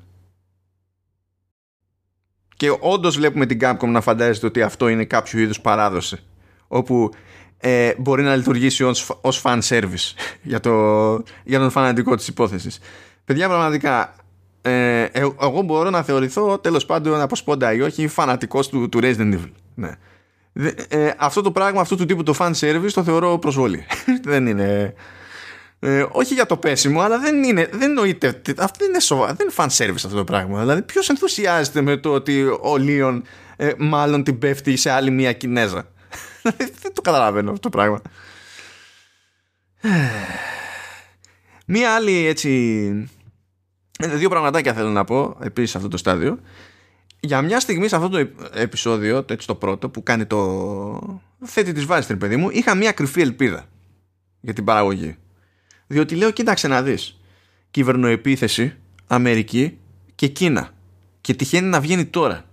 [2.55, 6.23] Και όντως βλέπουμε την Capcom να φαντάζεται ότι αυτό είναι κάποιο είδους παράδοση
[6.71, 7.09] όπου
[7.57, 10.73] ε, μπορεί να λειτουργήσει ως, ως fan service για, το,
[11.43, 12.79] για τον φανατικό της υπόθεσης.
[13.25, 14.13] Παιδιά πραγματικά
[14.61, 18.99] ε, ε, εγώ μπορώ να θεωρηθώ τέλος πάντων από σπόντα ή όχι φανατικός του, του
[19.01, 19.51] Resident Evil.
[19.75, 19.91] Ναι.
[20.89, 23.85] Ε, αυτό το πράγμα, αυτού του τύπου το fan service το θεωρώ προσβολή.
[24.23, 24.93] δεν είναι...
[25.81, 29.55] Ε, όχι για το πέσιμο, αλλά δεν είναι, δεν νοείται, αυτό είναι σοβαρό, δεν είναι
[29.57, 30.59] fan service αυτό το πράγμα.
[30.59, 33.23] Δηλαδή, ποιος ενθουσιάζεται με το ότι ο Λίον
[33.55, 35.87] ε, μάλλον την πέφτει σε άλλη μία Κινέζα;
[36.81, 38.01] δεν το καταλαβαίνω αυτό το πράγμα.
[41.65, 43.09] Μία άλλη έτσι.
[43.99, 46.39] Δύο πραγματάκια θέλω να πω επίσης σε αυτό το στάδιο.
[47.19, 51.21] Για μια στιγμή σε αυτό το επεισόδιο, το, έτσι το πρώτο, που κάνει το.
[51.45, 53.65] θέτει τη βάση, παιδί μου, είχα μια κρυφή ελπίδα
[54.41, 55.17] για την παραγωγή.
[55.87, 57.19] Διότι λέω, κοίταξε να δεις.
[57.71, 58.75] Κυβερνοεπίθεση,
[59.07, 59.77] Αμερική
[60.15, 60.69] και Κίνα.
[61.21, 62.45] Και τυχαίνει να βγαίνει τώρα.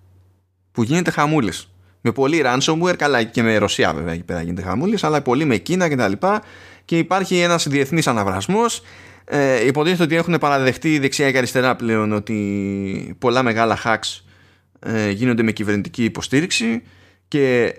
[0.72, 1.68] Που γίνεται χαμούλης
[2.06, 5.56] με πολύ ransomware, καλά και με Ρωσία βέβαια εκεί πέρα γίνεται χαμούλης, αλλά πολύ με
[5.56, 6.12] Κίνα κτλ.
[6.12, 6.40] Και,
[6.84, 8.82] και υπάρχει ένας διεθνής αναβρασμός.
[9.24, 14.20] Ε, υποτίθεται ότι έχουν παραδεχτεί δεξιά και αριστερά πλέον ότι πολλά μεγάλα hacks
[14.78, 16.82] ε, γίνονται με κυβερνητική υποστήριξη
[17.28, 17.74] και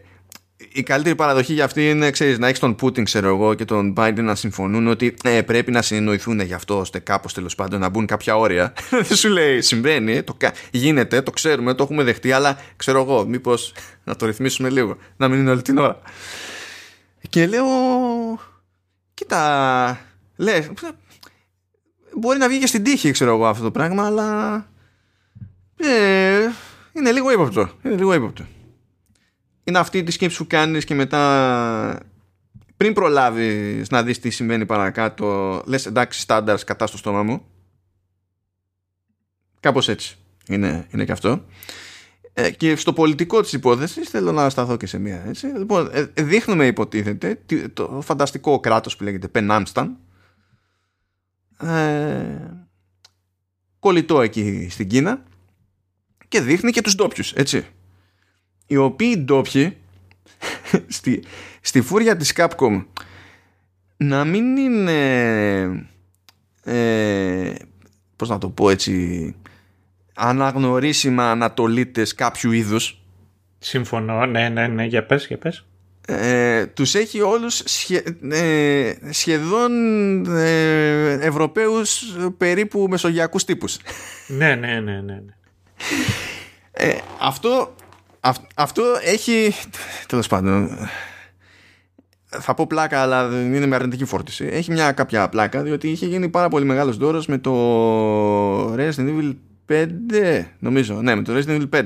[0.57, 3.93] η καλύτερη παραδοχή για αυτή είναι ξέρεις, να έχεις τον Πούτιν ξέρω εγώ, και τον
[3.97, 7.89] Biden να συμφωνούν ότι ε, πρέπει να συνεννοηθούν γι' αυτό ώστε κάπως τέλος πάντων να
[7.89, 8.73] μπουν κάποια όρια.
[9.07, 10.37] Δεν σου λέει συμβαίνει, το,
[10.71, 15.27] γίνεται, το ξέρουμε, το έχουμε δεχτεί, αλλά ξέρω εγώ, μήπως να το ρυθμίσουμε λίγο, να
[15.27, 15.99] μην είναι όλη την ώρα.
[17.29, 17.65] Και λέω,
[19.13, 19.99] κοίτα,
[20.35, 20.69] λες,
[22.17, 24.55] μπορεί να βγει και στην τύχη ξέρω εγώ αυτό το πράγμα, αλλά
[25.77, 26.39] ε,
[26.93, 27.69] είναι λίγο ύποπτο.
[27.83, 28.45] Είναι λίγο ύποπτο
[29.67, 31.99] είναι αυτή τη σκέψη που κάνεις και μετά
[32.77, 37.45] πριν προλάβεις να δεις τι συμβαίνει παρακάτω λες εντάξει στάνταρς κατά στο στόμα μου.
[39.59, 41.45] Κάπως έτσι είναι, είναι και αυτό.
[42.33, 45.47] Ε, και στο πολιτικό της υπόθεσης θέλω να σταθώ και σε μία έτσι.
[45.47, 47.41] Λοιπόν, ε, δείχνουμε υποτίθεται
[47.73, 49.97] το φανταστικό κράτος που λέγεται Πενάμσταν
[51.59, 52.67] ε,
[53.79, 55.23] κολλητό εκεί στην Κίνα
[56.27, 57.65] και δείχνει και τους ντόπιους, έτσι
[58.67, 59.77] οι οποίοι ντόπιοι
[60.87, 61.23] στη,
[61.61, 62.85] στη φούρια της Capcom
[63.97, 65.87] να μην είναι
[66.63, 67.53] ε,
[68.15, 69.35] πώς να το πω έτσι
[70.15, 73.01] αναγνωρίσιμα ανατολίτες κάποιου είδους
[73.59, 75.65] Συμφωνώ, ναι, ναι, ναι, για πες, για πες.
[76.07, 77.59] Ε, τους έχει όλους
[78.29, 79.71] ε, σχεδόν
[80.25, 83.77] ε, Ευρωπαίους περίπου μεσογειακούς τύπους.
[84.27, 85.01] ναι, ναι, ναι, ναι.
[85.01, 85.35] ναι.
[86.71, 87.75] Ε, αυτό
[88.55, 89.53] αυτό έχει.
[90.07, 90.69] Τέλος πάντων.
[92.39, 94.49] Θα πω πλάκα, αλλά δεν είναι με αρνητική φόρτιση.
[94.51, 99.35] Έχει μια κάποια πλάκα, διότι είχε γίνει πάρα πολύ μεγάλος δώρος με το Resident Evil
[99.67, 100.45] 5.
[100.59, 101.83] Νομίζω, ναι, με το Resident Evil 5.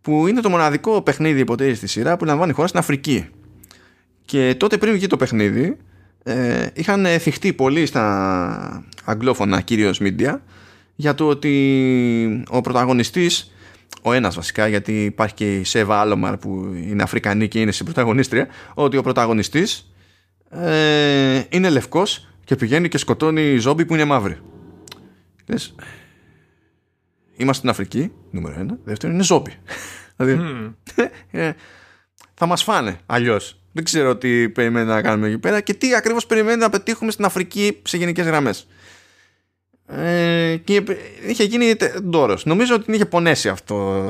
[0.00, 3.28] Που είναι το μοναδικό παιχνίδι ποτέ στη σειρά που λαμβάνει χώρα στην Αφρική.
[4.24, 5.76] Και τότε πριν βγει το παιχνίδι,
[6.22, 10.38] ε, είχαν θυχτεί πολύ στα αγγλόφωνα κυρίως media
[10.94, 13.52] για το ότι ο πρωταγωνιστής
[14.02, 17.84] ο ένας βασικά γιατί υπάρχει και η Σέβα Άλομαρ που είναι Αφρικανή και είναι στην
[17.84, 19.92] πρωταγωνίστρια ότι ο πρωταγωνιστής
[20.50, 24.38] ε, είναι λευκός και πηγαίνει και σκοτώνει ζόμπι που είναι μαύροι
[25.46, 25.74] Λες,
[27.36, 28.78] είμαστε στην Αφρική νούμερο ένα.
[28.84, 29.52] Δεύτερο είναι ζόμπι.
[30.16, 30.74] Δηλαδή
[31.30, 31.52] ε,
[32.34, 33.60] θα μας φάνε αλλιώς.
[33.72, 37.24] Δεν ξέρω τι περιμένει να κάνουμε εκεί πέρα και τι ακριβώς περιμένει να πετύχουμε στην
[37.24, 38.66] Αφρική σε γενικές γραμμές
[39.88, 40.82] ε, και
[41.28, 42.44] είχε γίνει ντόρος.
[42.44, 44.04] Νομίζω ότι την είχε πονέσει αυτό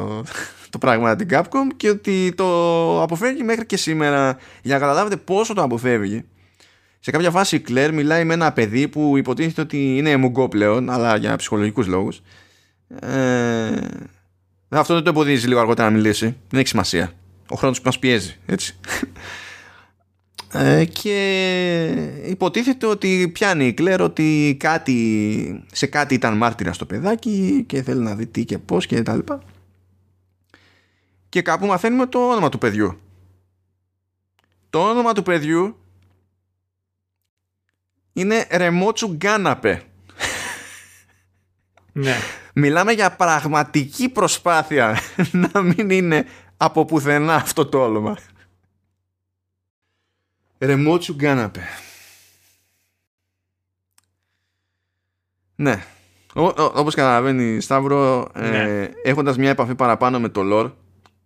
[0.70, 4.37] το πράγμα την Capcom και ότι το αποφεύγει μέχρι και σήμερα.
[4.62, 6.24] Για να καταλάβετε πόσο το αποφεύγει,
[7.01, 10.91] σε κάποια φάση η Κλέρ μιλάει με ένα παιδί που υποτίθεται ότι είναι μουγκό πλέον,
[10.91, 12.22] αλλά για ψυχολογικούς λόγους.
[13.01, 13.70] Ε,
[14.68, 16.37] αυτό δεν το εμποδίζει λίγο αργότερα να μιλήσει.
[16.49, 17.12] Δεν έχει σημασία.
[17.49, 18.74] Ο χρόνος που μας πιέζει, έτσι.
[20.53, 27.64] Ε, και υποτίθεται ότι πιάνει η Κλέρ ότι κάτι, σε κάτι ήταν μάρτυρα στο παιδάκι
[27.66, 29.42] και θέλει να δει τι και πώς και τα λοιπά.
[31.28, 32.99] Και κάπου μαθαίνουμε το όνομα του παιδιού.
[34.70, 35.76] Το όνομα του παιδιού
[38.12, 39.82] είναι Ρεμότσου Γκάναπε.
[41.92, 42.16] Ναι.
[42.55, 44.99] Μιλάμε για πραγματική προσπάθεια
[45.53, 46.26] να μην είναι
[46.57, 48.16] από πουθενά αυτό το όνομα.
[50.59, 51.61] Ρεμότσου Γκάναπε.
[55.55, 55.83] Ναι.
[56.35, 58.91] Όπως καταλαβαίνει Σταύρο, ε, ναι.
[59.03, 60.73] έχοντας μια επαφή παραπάνω με το lore,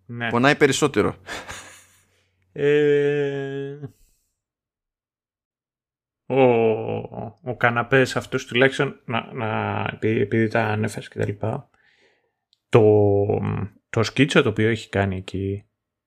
[0.06, 0.30] ναι.
[0.30, 1.16] πονάει περισσότερο.
[2.52, 3.78] Ε,
[6.26, 6.42] ο,
[7.42, 11.70] ο καναπές αυτός τουλάχιστον, να, να, επειδή τα ανέφερες και τα λοιπά,
[12.68, 13.24] το,
[13.90, 15.64] το σκίτσο το οποίο έχει κάνει εκεί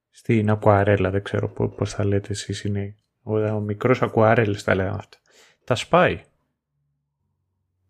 [0.10, 2.96] στην ακουαρέλα, δεν ξέρω πώς θα λέτε εσείς είναι
[3.26, 5.18] ο, ο μικρός ακουάρελ τα λέγαμε αυτά.
[5.64, 6.22] Τα σπάει.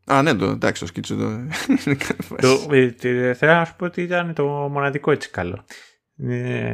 [0.06, 1.30] Α, ναι, το, εντάξει, το σκίτσο το...
[2.42, 5.66] το ε, θέλω να σου πω ότι ήταν το μοναδικό έτσι καλό.
[6.18, 6.70] Ε,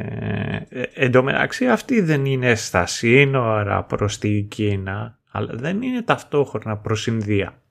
[0.68, 6.02] ε, εν τω μεταξύ αυτή δεν είναι στα σύνορα προς την Κίνα, αλλά δεν είναι
[6.02, 7.62] ταυτόχρονα προς Ινδία.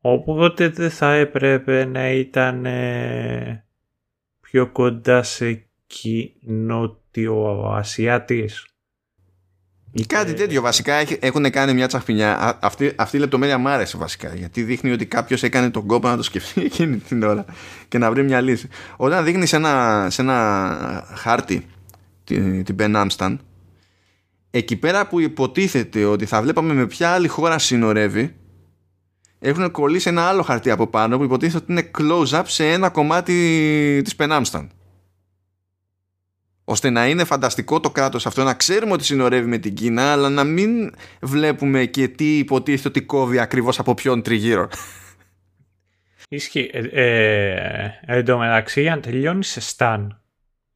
[0.00, 3.64] Οπότε δεν θα έπρεπε να ήταν ε,
[4.40, 5.68] πιο κοντά σε
[7.74, 8.73] Ασιάτης.
[10.06, 12.58] Κάτι τέτοιο βασικά έχουν κάνει μια τσαχπινιά.
[12.62, 14.34] Αυτή, αυτή η λεπτομέρεια μου άρεσε βασικά.
[14.34, 17.44] Γιατί δείχνει ότι κάποιος έκανε τον κόπο να το σκεφτεί εκείνη την ώρα
[17.88, 18.68] και να βρει μια λύση.
[18.96, 21.66] Όταν δείχνεις σε ένα, σε ένα χάρτη
[22.24, 23.36] την, την Ben Amstan,
[24.50, 28.34] εκεί πέρα που υποτίθεται ότι θα βλέπαμε με ποια άλλη χώρα συνορεύει,
[29.38, 33.32] έχουν κολλήσει ένα άλλο χαρτί από πάνω που υποτίθεται ότι είναι close-up σε ένα κομμάτι
[34.04, 34.66] της Penamstan
[36.64, 40.28] ώστε να είναι φανταστικό το κράτος αυτό να ξέρουμε ότι συνορεύει με την Κίνα αλλά
[40.28, 44.68] να μην βλέπουμε και τι υποτίθεται ότι κόβει ακριβώς από ποιον τριγύρω
[46.28, 46.70] Ισχύει.
[46.72, 50.06] Ε, ε, εν τω μεταξύ αν τελειώνεις σε Stan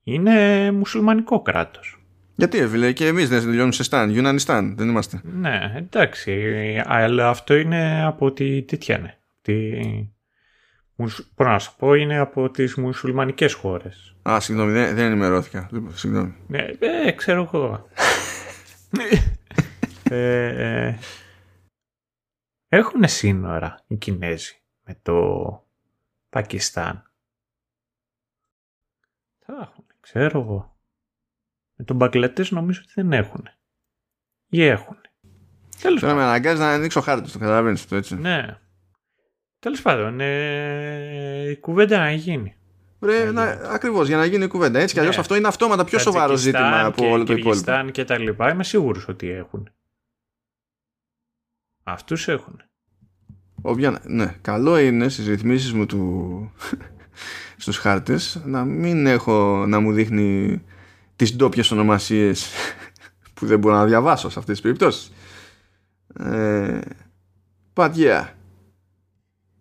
[0.03, 1.99] είναι μουσουλμανικό κράτος.
[2.39, 5.21] Γιατί ρε φίλε και εμείς δεν τελειώνουμε σε Σταν, Γιουνανιστάν, δεν είμαστε.
[5.23, 9.19] Ναι, εντάξει, αλλά αυτό είναι από τη τέτοια είναι.
[9.43, 9.55] Τη...
[10.99, 14.17] Μπορώ να σου πω, είναι από τις μουσουλμανικές χώρες.
[14.29, 15.69] Α, συγγνώμη, δεν, δεν ενημερώθηκα.
[15.73, 16.35] Λοιπόν, συγγνώμη.
[16.47, 17.89] Ναι, ε, ξέρω εγώ.
[20.11, 20.99] ε, ε,
[22.69, 25.23] έχουν σύνορα οι Κινέζοι με το
[26.29, 27.13] Πακιστάν.
[29.39, 30.77] Θα έχουν, ξέρω εγώ.
[31.75, 33.49] Με τον Μπαγκλατές νομίζω ότι δεν έχουν.
[34.49, 34.97] Ή έχουν.
[35.81, 36.17] Τέλος πάντων.
[36.17, 38.17] με αναγκάζεις να ανοίξω χάρτη, το καταλαβαίνεις αυτό έτσι.
[38.17, 38.59] Ναι.
[39.59, 42.57] Τέλος πάντων, ε, η κουβέντα να γίνει.
[42.99, 44.79] Βρε, να, ακριβώς, για να γίνει η κουβέντα.
[44.79, 45.21] Έτσι κι αλλιώς ναι.
[45.21, 47.91] αυτό είναι αυτόματα πιο σοβαρό ζήτημα από όλο το υπόλοιπο.
[47.91, 49.71] και τα λοιπά, είμαι σίγουρος ότι έχουν.
[51.83, 52.63] Αυτούς έχουν.
[53.63, 56.53] Όποια, ναι, καλό είναι στις ρυθμίσεις μου του,
[57.57, 60.63] στους χάρτες να μην έχω να μου δείχνει
[61.17, 62.51] τις ντόπιες ονομασίες
[63.35, 65.13] που δεν μπορώ να διαβάσω σε αυτές τις περιπτώσεις.
[66.19, 66.81] Ε,
[67.75, 68.25] but yeah.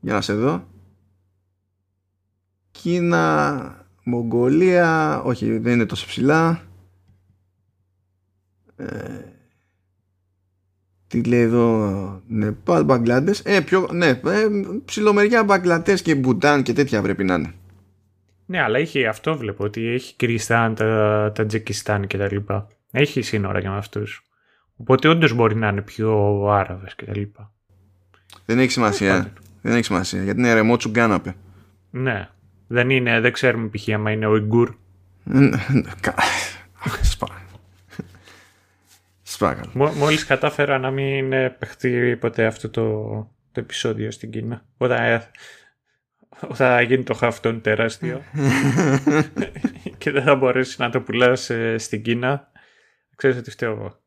[0.08, 0.68] Για να σε δω.
[2.72, 6.62] Κίνα, Μογγολία, όχι δεν είναι τόσο ψηλά.
[8.76, 8.86] Ε,
[11.08, 13.40] τι λέει εδώ, Νεπάλ, Μπαγκλάντες.
[13.40, 14.48] Ε, πιο, ναι, ε,
[14.86, 17.54] ψιλομεριά Μπαγκλαντές και Μπουτάν και τέτοια πρέπει να είναι.
[18.46, 22.68] Ναι, αλλά έχει αυτό βλέπω, ότι έχει Κυριστάν, τα, Τζεκιστάν και τα λοιπά.
[22.92, 24.24] Έχει σύνορα για αυτούς.
[24.76, 27.52] Οπότε όντως μπορεί να είναι πιο Άραβες και τα λοιπά.
[28.46, 29.34] Δεν έχει σημασία.
[29.68, 31.36] Δεν έχει σημασία, γιατί είναι ρεμό τσουγκάναπε.
[31.90, 32.30] Ναι.
[32.68, 33.90] Δεν είναι, δεν ξέρουμε π.χ.
[33.90, 34.76] άμα είναι ο Ιγκούρ.
[39.22, 39.70] Σπάγαλο.
[39.74, 43.08] Μόλις κατάφερα να μην παιχτεί ποτέ αυτό το,
[43.52, 44.66] το επεισόδιο στην Κίνα.
[44.78, 45.30] Όταν, ε,
[46.48, 48.22] όταν γίνει το χαυτόν τεράστιο
[49.98, 52.52] και δεν θα μπορέσεις να το πουλάς ε, στην Κίνα,
[53.16, 54.00] ξέρεις ότι φταίω εγώ.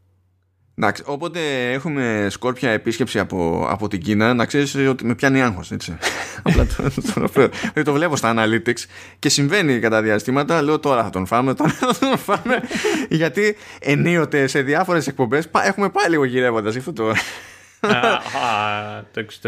[0.75, 5.71] Εντάξει, όποτε έχουμε σκόρπια επίσκεψη από, από την Κίνα, να ξέρεις ότι με πιάνει άγχος,
[5.71, 5.99] έτσι.
[6.43, 6.83] Απλά το,
[7.15, 7.29] το,
[7.75, 8.85] το, το, βλέπω στα analytics
[9.19, 10.63] και συμβαίνει κατά διαστήματα.
[10.63, 12.61] Λέω τώρα θα τον φάμε, τώρα θα τον φάμε.
[13.21, 17.13] γιατί ενίοτε σε διάφορες εκπομπές έχουμε πάει λίγο γυρεύοντας αυτό το.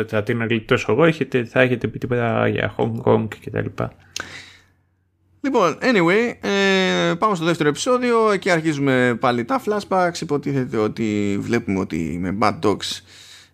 [0.06, 1.12] Θα την γλιτώσω εγώ,
[1.50, 3.92] θα έχετε πει τίποτα για Hong Kong και τα λοιπά.
[5.44, 8.30] Λοιπόν, anyway, ε, πάμε στο δεύτερο επεισόδιο.
[8.30, 10.20] Εκεί αρχίζουμε πάλι τα flashbacks.
[10.20, 13.00] Υποτίθεται ότι βλέπουμε ότι με Bad Dogs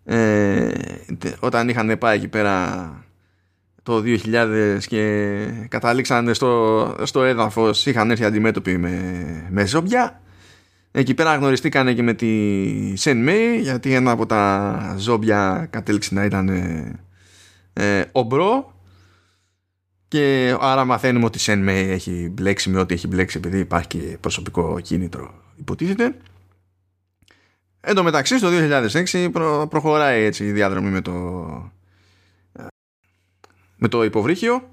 [0.04, 0.72] ε,
[1.40, 2.90] όταν είχαν πάει εκεί πέρα
[3.82, 5.26] το 2000 και
[5.68, 9.00] καταλήξαν στο, στο έδαφος είχαν έρθει αντιμέτωποι με,
[9.50, 10.20] με ζόμπια.
[10.90, 12.26] Εκεί πέρα γνωριστήκανε και με τη
[12.96, 16.98] Σεν Μέι γιατί ένα από τα ζόμπια κατέληξε να ήταν ε,
[17.72, 18.72] ε, ομπρό
[20.08, 24.18] και άρα μαθαίνουμε ότι η Σεν έχει μπλέξει με ό,τι έχει μπλέξει επειδή υπάρχει και
[24.20, 26.16] προσωπικό κίνητρο υποτίθεται.
[27.80, 28.48] Εν τω μεταξύ στο
[29.12, 31.12] 2006 προ, προχωράει έτσι η διάδρομη με το
[33.76, 34.68] με το υποβρύχιο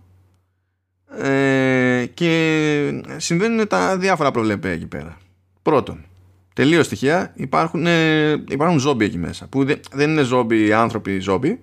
[1.22, 5.18] ε, και συμβαίνουν τα διάφορα προβλέπε εκεί πέρα.
[5.62, 6.06] Πρώτον,
[6.54, 11.60] τελείως στοιχεία υπάρχουν, ε, υπάρχουν ζόμπι εκεί μέσα που δεν, δεν είναι ζόμπι άνθρωποι ζόμπι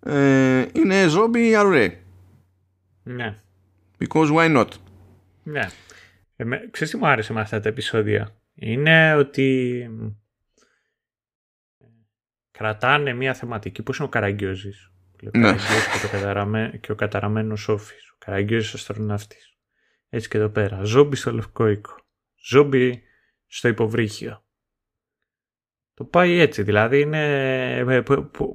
[0.00, 2.01] ε, είναι ζόμπι αρουρέ
[3.02, 3.36] ναι.
[3.98, 4.68] Because why not;
[5.42, 5.66] Ναι.
[6.36, 9.88] Ε, ξέρεις τι μου άρεσε με αυτά τα επεισόδια; Είναι ότι
[12.50, 14.92] κρατάνε μια θεματική που είναι ο Καραγκιόζης;
[15.34, 15.52] Ο ναι.
[15.52, 16.78] και, το καταραμε...
[16.80, 18.10] και ο καταραμένος Σόφης.
[18.10, 19.56] Ο Καραγκιόζης αστροναύτης.
[20.08, 20.84] Έτσι και εδώ πέρα.
[20.84, 21.94] Ζόμπι στο Λευκό Οίκο.
[22.44, 23.02] Ζόμπι
[23.46, 24.44] στο υποβρύχιο.
[25.94, 27.76] Το πάει έτσι, δηλαδή είναι...
[27.76, 28.02] Ε,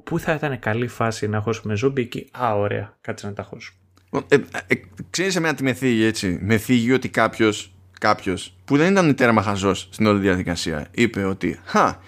[0.04, 2.30] πού θα ήταν καλή φάση να χώσουμε ζόμπι εκεί.
[2.38, 3.80] Α, ωραία, κάτσε να τα χώσουμε.
[4.28, 4.36] Ε,
[4.66, 4.74] ε,
[5.10, 6.38] ξέρεις εμένα τι με θίγει έτσι.
[6.42, 11.58] Με θίγει ότι κάποιος, κάποιος που δεν ήταν τέρμα χαζός στην όλη διαδικασία είπε ότι
[11.64, 11.98] «Χα,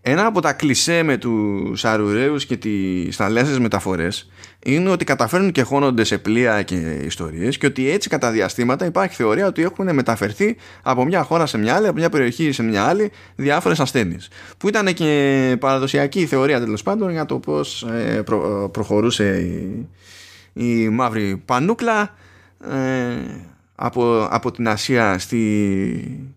[0.00, 4.30] ένα από τα κλισέ με τους αρουραίους και τις θαλάσσιες μεταφορές
[4.64, 9.14] είναι ότι καταφέρνουν και χώνονται σε πλοία και ιστορίες και ότι έτσι κατά διαστήματα υπάρχει
[9.14, 12.84] θεωρία ότι έχουν μεταφερθεί από μια χώρα σε μια άλλη, από μια περιοχή σε μια
[12.84, 14.28] άλλη διάφορες ασθένειες.
[14.58, 18.22] Που ήταν και παραδοσιακή θεωρία τέλος πάντων για το πώς ε,
[18.72, 19.88] προχωρούσε η,
[20.58, 22.14] η μαύρη πανούκλα
[22.70, 23.16] ε,
[23.74, 26.30] από, από την Ασία στη,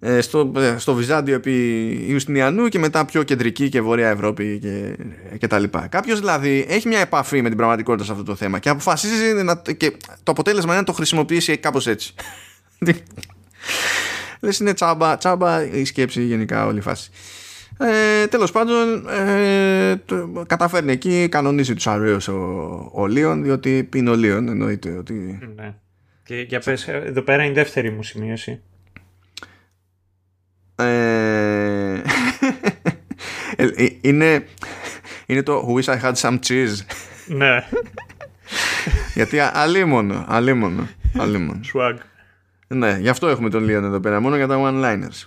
[0.00, 4.96] ε, στο, ε, στο Βυζάντιο επί Ιουστινιανού και μετά πιο κεντρική και βόρεια Ευρώπη και,
[5.38, 5.86] και τα λοιπά.
[5.86, 9.62] Κάποιος δηλαδή έχει μια επαφή με την πραγματικότητα σε αυτό το θέμα και αποφασίζει να,
[9.76, 9.90] και
[10.22, 12.14] το αποτέλεσμα είναι να το χρησιμοποιήσει κάπως έτσι.
[14.40, 17.10] Λες είναι τσάμπα, τσάμπα η σκέψη γενικά όλη η φάση.
[17.80, 24.10] Ε, τέλος πάντων ε, το, καταφέρνει εκεί κανονίζει τους αρέους ο, ο Λίον διότι είναι
[24.10, 25.74] ο Λίον εννοείται ότι ναι.
[26.24, 28.60] Και για πες, εδώ πέρα είναι η δεύτερη μου σημείωση.
[30.76, 32.02] Ε,
[34.00, 34.46] είναι,
[35.26, 36.76] είναι το Wish I had some cheese.
[37.26, 37.64] ναι.
[39.14, 41.60] Γιατί αλίμονο, αλίμονο, αλίμονο.
[41.74, 41.94] Swag.
[42.68, 45.24] Ναι, γι' αυτό έχουμε τον Λίον εδώ πέρα, μόνο για τα one-liners.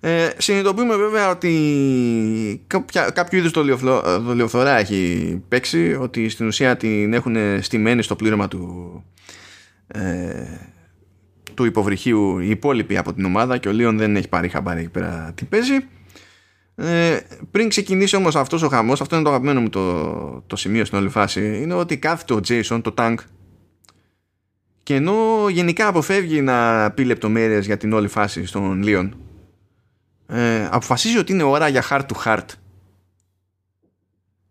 [0.00, 3.52] Ε, συνειδητοποιούμε βέβαια ότι κάποια, κάποιο είδους
[4.20, 9.04] δολιοφθορά έχει παίξει, ότι στην ουσία την έχουν στημένη στο πλήρωμα του,
[9.86, 10.00] ε,
[11.54, 14.88] του υποβρυχίου οι υπόλοιποι από την ομάδα και ο Λίον δεν έχει πάρει χαμπάρι εκεί
[14.88, 15.76] πέρα τι παίζει.
[16.74, 17.18] Ε,
[17.50, 20.98] πριν ξεκινήσει όμως αυτός ο χαμός, αυτό είναι το αγαπημένο μου το, το σημείο στην
[20.98, 23.14] όλη φάση, είναι ότι κάθεται ο Jason, το tank,
[24.82, 29.16] και ενώ γενικά αποφεύγει να πει λεπτομέρειες για την όλη φάση στον Λίον,
[30.26, 32.46] ε, αποφασίζει ότι είναι ώρα για heart to heart.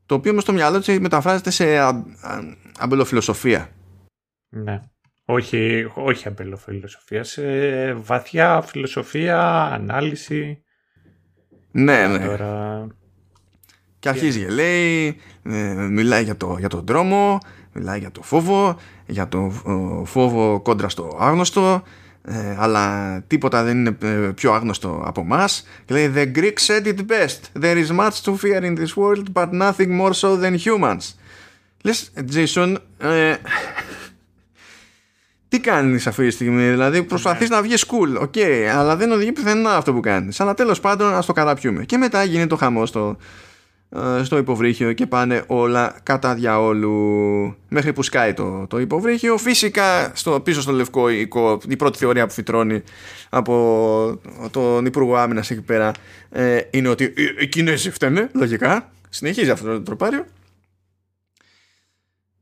[0.05, 2.39] Το οποίο με στο μυαλό του μεταφράζεται σε α, α,
[2.79, 3.69] αμπελοφιλοσοφία.
[4.49, 4.81] Ναι.
[5.25, 10.63] Όχι, όχι αμπελοφιλοσοφία, σε βαθιά φιλοσοφία, ανάλυση.
[11.71, 12.35] Ναι, ναι.
[13.99, 17.37] Και αρχίζει και λέει, ε, μιλάει για, το, για τον δρόμο,
[17.73, 19.51] μιλάει για το φόβο, για το
[20.05, 21.83] φόβο κόντρα στο άγνωστο,
[22.27, 25.67] ε, αλλά τίποτα δεν είναι ε, πιο άγνωστο από εμάς.
[25.85, 27.61] Και λέει The Greek said it best.
[27.61, 31.13] There is much to fear in this world, but nothing more so than humans.
[31.83, 33.33] Λες, Jason, ε,
[35.47, 37.55] τι κάνεις αυτή τη στιγμή, δηλαδή προσπαθείς ναι.
[37.55, 40.39] να βγεις cool, OK, okay, αλλά δεν οδηγεί πουθενά αυτό που κάνεις.
[40.39, 41.83] Αλλά τέλος πάντων ας το καταπιούμε.
[41.83, 43.23] Και μετά γίνεται το χαμός στο, ε,
[44.23, 47.55] στο υποβρύχιο και πάνε όλα κατά διαόλου.
[47.69, 49.37] Μέχρι που σκάει το, το υποβρύχιο.
[49.37, 52.83] Φυσικά στο, πίσω στο λευκό οικό η πρώτη θεωρία που φυτρώνει
[53.29, 54.19] από
[54.51, 55.91] τον Υπουργό Άμυνας εκεί πέρα
[56.29, 58.91] ε, είναι ότι οι Κινέζοι φταίνε λογικά.
[59.09, 60.25] Συνεχίζει αυτό το τροπάριο.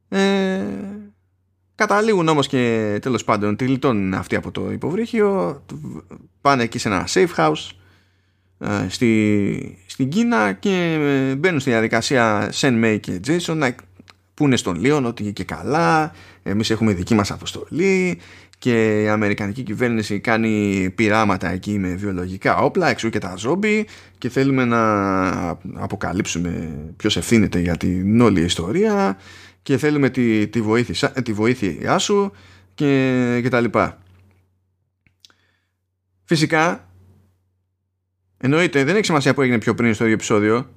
[0.09, 0.61] Ε,
[1.75, 5.63] καταλήγουν όμως και τέλος πάντων τη λιτώνουν αυτοί από το υποβρύχιο.
[6.41, 7.69] Πάνε εκεί σε ένα safe house
[8.59, 13.75] ε, στη, στην Κίνα και ε, μπαίνουν στη διαδικασία Σεν Μέι και Jason να
[14.33, 16.11] πούνε στον Λίον ότι και καλά
[16.43, 18.19] εμείς έχουμε δική μας αποστολή
[18.57, 23.87] και η Αμερικανική κυβέρνηση κάνει πειράματα εκεί με βιολογικά όπλα εξού και τα ζόμπι
[24.17, 29.17] και θέλουμε να αποκαλύψουμε ποιος ευθύνεται για την όλη ιστορία
[29.61, 32.31] και θέλουμε τη, τη, βοήθεια, τη βοήθειά σου
[32.73, 33.97] και, και τα λοιπά.
[36.23, 36.87] Φυσικά
[38.45, 40.69] Εννοείται, δεν έχει σημασία που έγινε πιο πριν στο ίδιο επεισόδιο.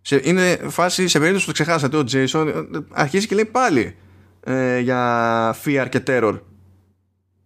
[0.00, 3.96] Σε, είναι φάση, σε περίπτωση που το ξεχάσατε, ο Jason ε, αρχίζει και λέει πάλι
[4.40, 6.40] ε, για fear και terror.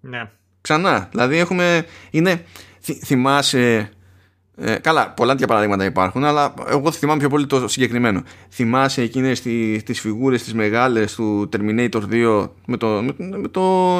[0.00, 0.30] Ναι.
[0.60, 1.08] Ξανά.
[1.10, 1.86] Δηλαδή έχουμε.
[2.10, 2.44] Είναι,
[3.04, 3.90] θυμάσαι.
[4.56, 8.22] Ε, καλά, πολλά τέτοια παραδείγματα υπάρχουν, αλλά εγώ θυμάμαι πιο πολύ το συγκεκριμένο.
[8.50, 13.98] Θυμάσαι εκείνες τι τις φιγούρες τις μεγάλες του Terminator 2 με το, με, το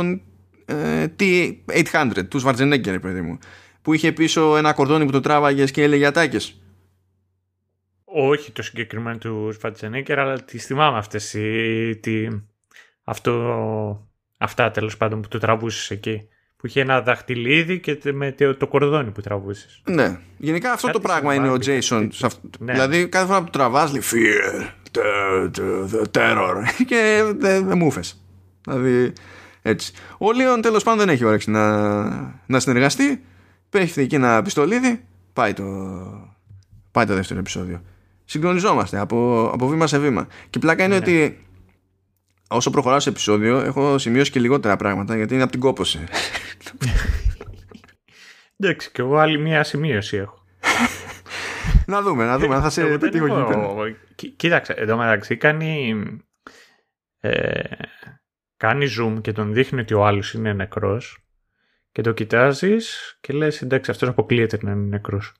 [0.64, 3.38] ε, T800 τους Schwarzenegger, παιδί μου
[3.88, 6.60] που είχε πίσω ένα κορδόνι που το τράβαγες και έλεγε ατάκες.
[8.04, 11.30] Όχι το συγκεκριμένο του Σφατσενέκερ, αλλά τις θυμάμαι αυτές.
[12.00, 12.26] Τι,
[13.04, 13.32] αυτό,
[14.38, 16.28] αυτά τέλος πάντων που το τραβούσες εκεί.
[16.56, 19.82] Που είχε ένα δαχτυλίδι και με το κορδόνι που τραβούσες.
[19.84, 20.18] Ναι.
[20.36, 22.08] Γενικά αυτό το πράγμα είναι ο Jason.
[22.58, 22.72] Ναι.
[22.72, 24.66] Δηλαδή κάθε φορά που το τραβάς λέει Fear,
[25.92, 26.54] the, terror.
[26.88, 27.92] και δεν μου
[28.62, 29.12] Δηλαδή
[29.62, 29.92] έτσι.
[30.18, 31.78] Ο Λίον τέλος πάντων δεν έχει όρεξη να,
[32.46, 33.22] να συνεργαστεί
[33.70, 35.64] πέφτει εκεί ένα πιστολίδι, πάει το,
[36.90, 37.82] πάει το δεύτερο επεισόδιο.
[38.24, 40.26] Συγχρονιζόμαστε από, από βήμα σε βήμα.
[40.50, 41.00] Και πλάκα είναι ναι.
[41.00, 41.46] ότι
[42.48, 46.04] όσο προχωράω σε επεισόδιο έχω σημειώσει και λιγότερα πράγματα γιατί είναι από την κόποση.
[48.56, 50.44] Εντάξει, και εγώ άλλη μία σημείωση έχω.
[51.86, 53.20] να δούμε, να δούμε αν θα σε τι
[54.36, 55.96] Κοίταξε, εδώ μεταξύ κάνει.
[57.20, 57.62] Ε,
[58.56, 61.27] κάνει zoom και τον δείχνει ότι ο άλλος είναι νεκρός
[61.98, 65.32] και το κοιτάζεις και λες: Εντάξει, αυτός αποκλείεται να είναι νεκρός.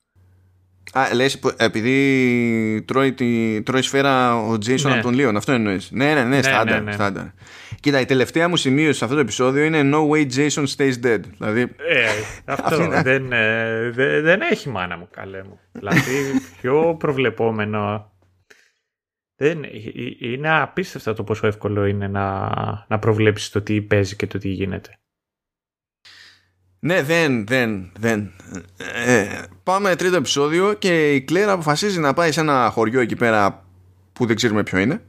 [0.92, 4.96] Α, λες, επειδή τρώει, τη, τρώει σφαίρα ο Τζέισον ναι.
[4.96, 5.90] από τον Λίον, αυτό εννοείς.
[5.90, 7.32] Ναι, ναι, ναι, ναι στάνταρ, ναι, ναι, ναι.
[7.80, 11.20] Κοίτα, η τελευταία μου σημείωση σε αυτό το επεισόδιο είναι No way Jason stays dead.
[11.38, 11.60] Δηλαδή...
[11.60, 12.06] Ε,
[12.44, 13.90] αυτό δεν, ε,
[14.20, 15.60] δεν έχει μάνα μου, καλέ μου.
[15.72, 18.12] δηλαδή, πιο προβλεπόμενο.
[19.36, 22.50] Δεν, ε, ε, είναι απίστευτο το πόσο εύκολο είναι να,
[22.88, 24.98] να προβλέψεις το τι παίζει και το τι γίνεται.
[26.80, 28.30] Ναι, δεν, δεν, δεν.
[29.06, 29.24] Ε,
[29.62, 33.64] πάμε τρίτο επεισόδιο και η Κλέρα αποφασίζει να πάει σε ένα χωριό εκεί πέρα
[34.12, 35.02] που δεν ξέρουμε ποιο είναι.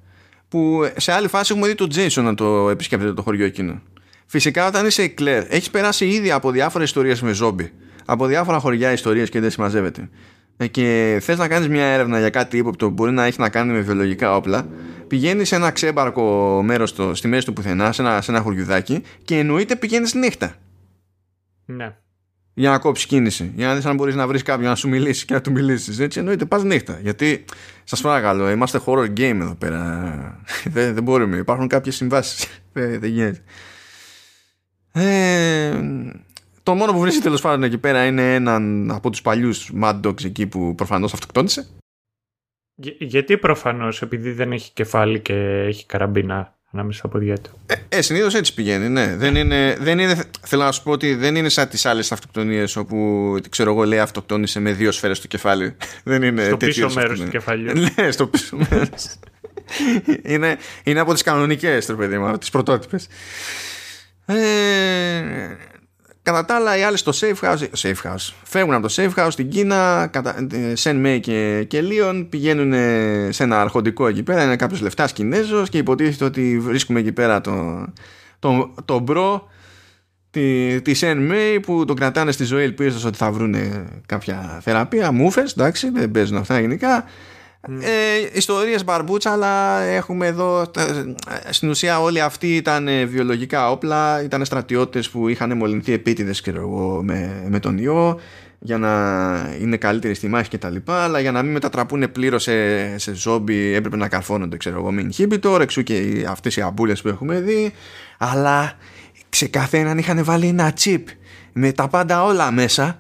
[0.48, 3.82] Που σε άλλη φάση έχουμε δει τον Τζέισον να το επισκέπτεται το χωριό εκείνο.
[4.26, 7.72] Φυσικά όταν είσαι η Κλέρ, έχεις περάσει ήδη από διάφορες ιστορίες με ζόμπι.
[8.06, 10.10] Από διάφορα χωριά ιστορίες και δεν συμμαζεύεται.
[10.58, 13.50] ε, και θες να κάνεις μια έρευνα για κάτι ύποπτο που μπορεί να έχει να
[13.50, 14.68] κάνει με βιολογικά όπλα
[15.08, 19.04] πηγαίνεις σε ένα ξέμπαρκο μέρος στο, στη μέση του πουθενά σε ένα, σε ένα χωριουδάκι
[19.24, 20.56] και εννοείται πηγαίνεις νύχτα
[21.72, 21.98] Ναι.
[22.54, 23.52] για να κόψεις κίνηση.
[23.56, 26.00] Για να δεις αν μπορείς να βρεις κάποιον να σου μιλήσει και να του μιλήσεις.
[26.00, 27.00] Έτσι εννοείται πας νύχτα.
[27.02, 27.46] Γιατί
[27.84, 29.82] σας παρακαλώ, είμαστε horror game εδώ πέρα.
[30.74, 31.38] δεν, δεν μπορούμε.
[31.38, 32.48] Υπάρχουν κάποιες συμβάσεις.
[32.74, 33.42] δεν, δεν γίνεται.
[34.92, 35.80] Ε,
[36.64, 40.24] το μόνο που βρίσκεται τέλος πάντων εκεί πέρα είναι έναν από τους παλιούς Mad Dogs
[40.26, 41.68] εκεί που προφανώς αυτοκτόνησε.
[42.76, 45.34] Για- γιατί προφανώς, επειδή δεν έχει κεφάλι και
[45.68, 47.52] έχει καραμπίνα; Ανάμεσα στα ποδιά του.
[47.66, 49.16] Ε, ε συνήθως έτσι πηγαίνει, ναι.
[49.16, 52.76] Δεν είναι, δεν είναι, θέλω να σου πω ότι δεν είναι σαν τις άλλες αυτοκτονίες
[52.76, 55.76] όπου ξέρω εγώ λέει αυτοκτόνησε με δύο σφαίρες στο κεφάλι.
[56.04, 57.64] δεν είναι Στο τέτοιου πίσω είδους μέρος του αυτοκτονία.
[57.72, 57.92] κεφαλιού.
[58.06, 59.16] ναι, στο πίσω μέρος.
[60.34, 63.08] είναι, είναι από τις κανονικές, το παιδί μου, τις πρωτότυπες.
[64.26, 64.36] Ε,
[66.32, 69.32] κατά τα άλλα, οι άλλοι στο safe house, safe house φεύγουν από το safe house
[69.32, 70.08] στην Κίνα.
[70.12, 74.44] Κατα, ε, Σεν Μέι και, και Λίον πηγαίνουν ε, σε ένα αρχοντικό εκεί πέρα.
[74.44, 77.94] Είναι κάποιος λεφτάς Κινέζος και υποτίθεται ότι βρίσκουμε εκεί πέρα τον
[78.40, 79.48] το, το bro
[80.32, 83.56] τη, τη Σεν Μέι που τον κρατάνε στη ζωή ελπίζοντας ότι θα βρουν
[84.06, 85.12] κάποια θεραπεία.
[85.12, 87.06] Μούφες, εντάξει, δεν παίζουν αυτά γενικά.
[87.68, 91.16] Ε, ιστορίες μπαρμπούτσα αλλά έχουμε εδώ τα-
[91.50, 94.24] στην ουσία όλοι αυτοί ήταν ε, βιολογικά όπλα.
[94.24, 98.20] Ήταν στρατιώτες που είχαν μολυνθεί επίτηδες ξέρω εγώ, με, με τον ιό
[98.60, 98.90] για να
[99.62, 101.04] είναι καλύτεροι στη μάχη και τα λοιπά.
[101.04, 105.10] Αλλά για να μην μετατραπούν πλήρως σε, σε ζόμπι έπρεπε να καρφώνονται ξέρω εγώ με
[105.12, 107.74] inhibitor εξού και οι- αυτές οι αμπούλες που έχουμε δει.
[108.18, 108.74] Αλλά
[109.30, 111.04] σε καθέναν είχαν βάλει ένα chip
[111.54, 112.98] με τα πάντα όλα μέσα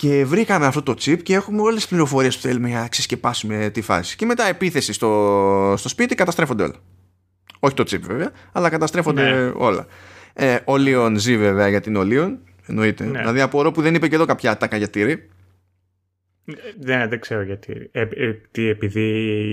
[0.00, 3.70] και βρήκαμε αυτό το chip και έχουμε όλες τις πληροφορίες που θέλουμε για να ξεσκεπάσουμε
[3.70, 4.16] τη φάση.
[4.16, 6.74] Και μετά επίθεση στο, στο σπίτι καταστρέφονται όλα.
[7.60, 9.52] Όχι το chip βέβαια, αλλά καταστρέφονται Ναι.
[9.54, 9.86] όλα.
[10.32, 13.04] Ε, ο Λίον ζει βέβαια για την Ολίον, εννοείται.
[13.04, 13.18] Ναι.
[13.18, 15.28] Δηλαδή απορώ που δεν είπε και εδώ κάποια ατάκα για τύρι.
[16.78, 17.88] Δεν, δεν ξέρω γιατί.
[17.92, 19.06] Ε, ε, τι, επειδή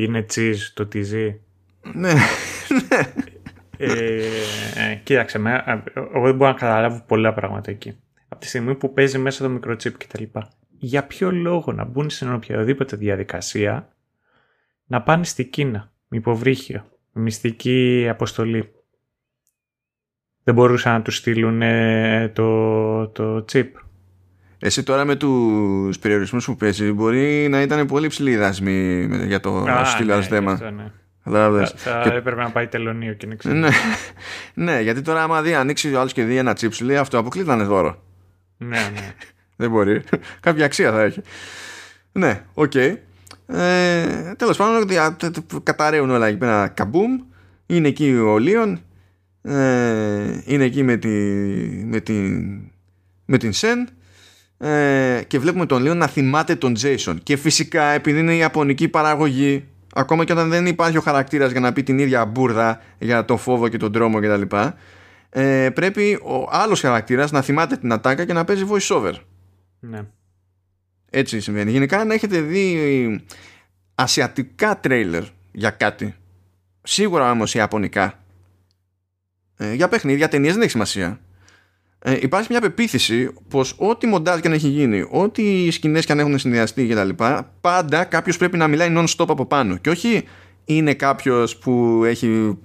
[0.04, 1.40] είναι cheese το τι ζει.
[1.94, 2.14] ναι,
[3.78, 3.94] Ε,
[4.76, 7.98] ε, κοίταξε, με, ε, εγώ δεν μπορώ να καταλάβω πολλά πράγματα εκεί.
[8.28, 10.24] Από τη στιγμή που παίζει μέσα το microchip κτλ.
[10.78, 13.96] Για ποιο λόγο να μπουν σε οποιαδήποτε διαδικασία
[14.86, 18.72] να πάνε στη Κίνα με υποβρύχιο, με μυστική αποστολή.
[20.44, 23.68] Δεν μπορούσαν να τους στείλουν ε, το, το chip.
[24.60, 29.26] Εσύ τώρα με τους περιορισμούς που παίζει μπορεί να ήταν πολύ ψηλή η δάσμη με-
[29.26, 30.52] για το να σου στείλει άλλο ναι, θέμα.
[30.52, 30.92] αυτό, ναι.
[31.24, 31.72] Κατάλαβες.
[31.72, 33.60] Θα, θα Και- έπρεπε να πάει τελωνίο και να ξέρεις.
[33.60, 33.70] ναι,
[34.66, 37.18] ναι, γιατί τώρα άμα δει ανοίξει ο άλλος και δει ένα τσίπ σου λέει αυτό
[37.18, 38.04] αποκλείται να είναι δώρο.
[38.58, 39.14] Ναι, ναι.
[39.60, 40.02] Δεν μπορεί.
[40.40, 41.22] Κάποια αξία θα έχει.
[42.12, 42.76] Ναι, οκ.
[42.76, 43.04] Ε,
[44.38, 47.22] Τέλος πάντων, δια- τε- τε- καταραίουν όλα εκεί πέρα καμπούμ.
[47.66, 48.82] Είναι εκεί ο Λίον.
[49.42, 51.08] Ε, είναι εκεί με, τη,
[51.86, 52.44] με, την,
[53.26, 53.90] με την Σεν.
[54.58, 57.24] Ε, και βλέπουμε τον Λίον να θυμάται τον Τζέισον.
[57.24, 61.60] Και φυσικά, επειδή είναι η ιαπωνική παραγωγή, ακόμα και όταν δεν υπάρχει ο χαρακτήρας για
[61.60, 64.56] να πει την ίδια μπουρδα για τον φόβο και τον τρόμο κτλ.
[65.40, 69.14] Ε, πρέπει ο άλλος χαρακτήρας να θυμάται την ατάκα και να παίζει voice over.
[69.80, 70.02] ναι.
[71.10, 71.72] Έτσι συμβαίνει.
[71.72, 73.26] Γενικά αν έχετε δει
[73.96, 76.16] ασιατικά τρέιλερ για κάτι,
[76.84, 78.24] σίγουρα όμως ιαπωνικά,
[79.58, 81.20] ε, για παιχνίδια, ταινίες δεν έχει σημασία.
[82.00, 86.20] Ε, υπάρχει μια πεποίθηση πως ό,τι μοντάζ και αν έχει γίνει, ό,τι σκηνές και αν
[86.20, 87.10] έχουν συνδυαστεί κτλ.
[87.62, 89.78] Πάντα κάποιος πρέπει να μιλάει non-stop από πάνω.
[89.78, 90.24] Και όχι
[90.66, 92.58] είναι κάποιος που έχει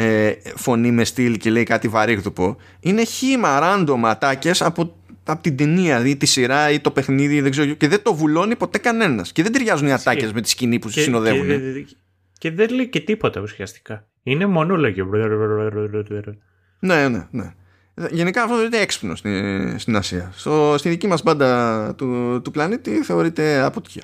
[0.00, 2.56] ε, φωνή με στυλ και λέει κάτι βαρύγδουπο.
[2.80, 7.50] Είναι χήμα random ατάκες από, από την ταινία ή τη σειρά ή το παιχνίδι δεν
[7.50, 9.32] ξέρω, και δεν το βουλώνει ποτέ κανένας.
[9.32, 11.46] Και δεν ταιριάζουν οι ατάκες με τη σκηνή που Και- συνοδεύουν.
[11.46, 11.96] Και,
[12.38, 14.06] και δεν λέει και τίποτα ουσιαστικά.
[14.22, 15.06] Είναι μονόλογο.
[16.78, 17.52] Ναι, ναι, ναι.
[18.10, 20.32] Γενικά αυτό θεωρείται έξυπνο στην, στην Ασία.
[20.34, 24.02] Στο, στη δική μας μπάντα του, του πλανήτη θεωρείται αποτυχία.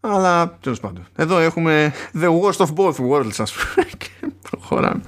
[0.00, 1.06] Αλλά τέλος πάντων.
[1.16, 3.86] Εδώ έχουμε the worst of both worlds, ας πούμε.
[3.98, 4.08] Και
[4.50, 5.02] προχωράμε.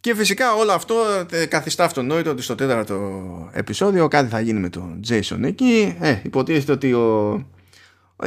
[0.00, 0.94] Και φυσικά όλο αυτό
[1.30, 5.96] ε, καθιστά αυτονόητο ότι στο τέταρτο επεισόδιο κάτι θα γίνει με τον Jason εκεί.
[6.00, 7.34] Ε, υποτίθεται ότι ο,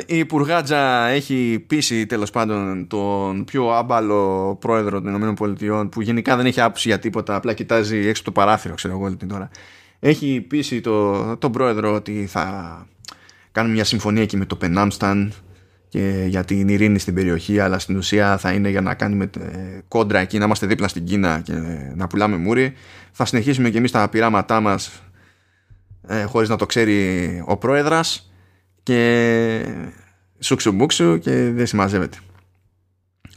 [0.05, 6.45] η Υπουργάτζα έχει πείσει τέλος πάντων τον πιο άμπαλο πρόεδρο των ΗΠΑ που γενικά δεν
[6.45, 9.49] έχει άποψη για τίποτα, απλά κοιτάζει έξω από το παράθυρο, ξέρω εγώ όλη την ώρα.
[9.99, 12.88] Έχει πείσει το, τον πρόεδρο ότι θα
[13.51, 15.34] κάνουν μια συμφωνία εκεί με το Πενάμσταν
[15.89, 19.79] και για την ειρήνη στην περιοχή, αλλά στην ουσία θα είναι για να κάνουμε ε,
[19.87, 22.73] κόντρα εκεί, να είμαστε δίπλα στην Κίνα και ε, να πουλάμε μούρι.
[23.11, 25.03] Θα συνεχίσουμε και εμείς τα πειράματά μας
[26.07, 28.31] ε, χωρίς να το ξέρει ο πρόεδρας
[28.83, 29.65] και
[30.39, 32.17] σούξου μπούξου και δεν συμμαζεύεται.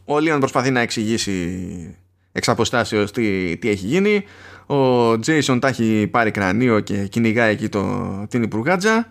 [0.05, 1.97] Ο Λίον προσπαθεί να εξηγήσει
[2.33, 4.25] εξ αποστάσεως τι, τι έχει γίνει.
[4.67, 9.09] Ο Τζέισον τα έχει πάρει κρανίο και κυνηγάει εκεί το, την υπουργάτζα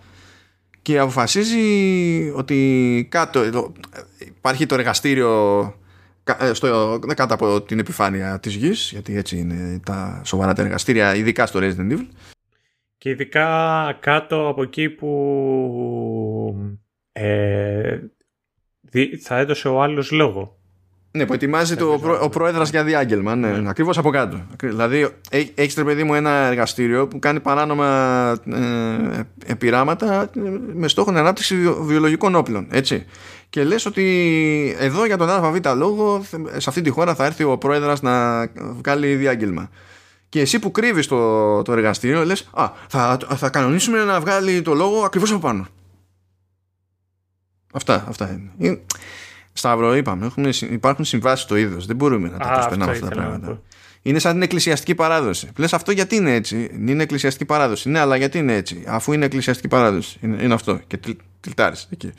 [0.82, 3.42] και και αποφασίζει ότι κάτω
[4.20, 5.64] υπάρχει το εργαστήριο
[6.40, 11.16] ε, στο, κάτω από την επιφάνεια της γης γιατί έτσι είναι τα σοβαρά τα εργαστήρια
[11.16, 12.08] ειδικά στο Resident Evil.
[12.98, 15.12] Και ειδικά κάτω από εκεί που
[17.12, 18.00] ε,
[19.22, 20.61] θα έδωσε ο άλλος λόγο
[21.12, 23.36] ναι, που ετοιμάζει το, ο πρόεδρος για διάγγελμα.
[23.36, 23.70] Ναι, ναι.
[23.70, 24.42] Ακριβώς από κάτω.
[24.64, 25.08] Δηλαδή,
[25.56, 27.88] έχεις τρε παιδί μου ένα εργαστήριο που κάνει παράνομα
[28.46, 30.30] ε, επιράματα ε,
[30.74, 32.68] με στόχο την ανάπτυξη βιολογικών όπλων.
[32.70, 33.06] Έτσι.
[33.50, 36.22] Και λες ότι εδώ για τον ΑΒ λόγο,
[36.58, 39.70] σε αυτή τη χώρα θα έρθει ο πρόεδρος να βγάλει διάγγελμα.
[40.30, 44.74] Και εσύ που κρύβεις το, το εργαστήριο λες Α, θα, θα κανονίσουμε να βγάλει το
[44.74, 45.68] λόγο ακριβώς από πάνω.
[47.74, 48.80] Αυτά, αυτά είναι.
[49.54, 51.86] Σταύρο, είπαμε, έχουμε, υπάρχουν συμβάσεις στο είδος.
[51.86, 53.62] Δεν μπορούμε να τα προσπερνάμε αυτά τα πράγματα.
[54.02, 55.50] Είναι σαν την εκκλησιαστική παράδοση.
[55.58, 57.90] Λες αυτό γιατί είναι έτσι; Είναι εκκλησιαστική παράδοση.
[57.90, 60.18] Ναι, αλλά γιατί είναι έτσι; Αφού είναι εκκλησιαστική παράδοση.
[60.22, 60.80] Είναι, είναι αυτό.
[60.88, 61.00] Και
[61.40, 62.12] τυλτάρει εκεί.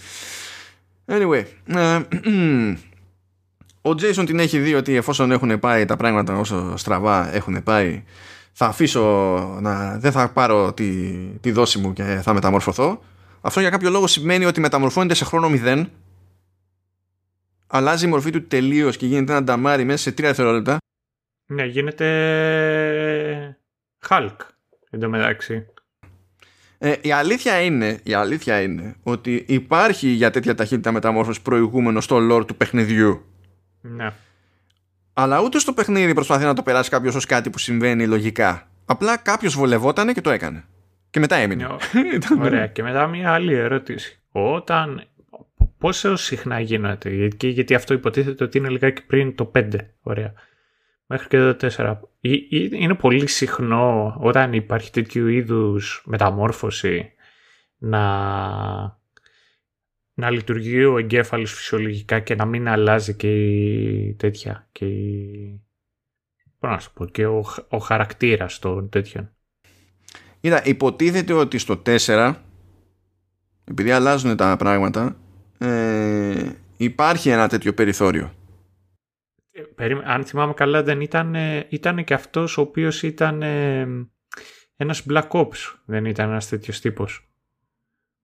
[1.06, 1.44] Anyway.
[1.66, 2.00] Ε,
[3.88, 8.02] ο Jason την έχει δει ότι εφόσον έχουν πάει τα πράγματα όσο στραβά έχουν πάει,
[8.52, 9.02] θα αφήσω
[9.60, 9.98] να.
[9.98, 10.90] Δεν θα πάρω τη,
[11.40, 13.00] τη δόση μου και θα μεταμορφωθώ.
[13.40, 15.84] Αυτό για κάποιο λόγο σημαίνει ότι μεταμορφώνεται σε χρόνο 0
[17.74, 20.76] αλλάζει η μορφή του τελείως και γίνεται ένα νταμάρι μέσα σε τρία δευτερόλεπτα.
[21.46, 23.58] Ναι, γίνεται
[24.08, 24.36] Hulk
[24.90, 25.66] εντωμεταξύ.
[26.78, 32.18] Ε, η, αλήθεια είναι, η αλήθεια είναι ότι υπάρχει για τέτοια ταχύτητα μεταμόρφωση προηγούμενο στο
[32.30, 33.24] lore του παιχνιδιού.
[33.80, 34.12] Ναι.
[35.12, 38.68] Αλλά ούτε στο παιχνίδι προσπαθεί να το περάσει κάποιος ως κάτι που συμβαίνει λογικά.
[38.84, 40.64] Απλά κάποιος βολευόταν και το έκανε.
[41.10, 41.66] Και μετά έμεινε.
[41.92, 42.66] Ναι, ωραία.
[42.66, 44.22] και μετά μια άλλη ερώτηση.
[44.32, 45.06] Όταν
[45.82, 50.32] πόσο συχνά γίνεται, γιατί, γιατί αυτό υποτίθεται ότι είναι λιγάκι πριν το 5, ωραία,
[51.06, 51.96] μέχρι και το 4.
[52.70, 57.12] Είναι πολύ συχνό όταν υπάρχει τέτοιου είδους μεταμόρφωση
[57.78, 58.00] να,
[60.14, 65.60] να λειτουργεί ο εγκέφαλος φυσιολογικά και να μην αλλάζει και η τέτοια και η...
[66.60, 69.30] να σου πω, και ο, ο χαρακτήρας των τέτοιων.
[70.40, 72.34] Είδα, υποτίθεται ότι στο 4
[73.64, 75.16] επειδή αλλάζουν τα πράγματα
[75.62, 78.32] ε, υπάρχει ένα τέτοιο περιθώριο.
[79.76, 81.36] Ε, αν θυμάμαι καλά δεν ήταν,
[81.68, 83.86] ήταν και αυτός ο οποίος ήταν ε,
[84.76, 87.26] ένας Black Ops, δεν ήταν ένας τέτοιος τύπος.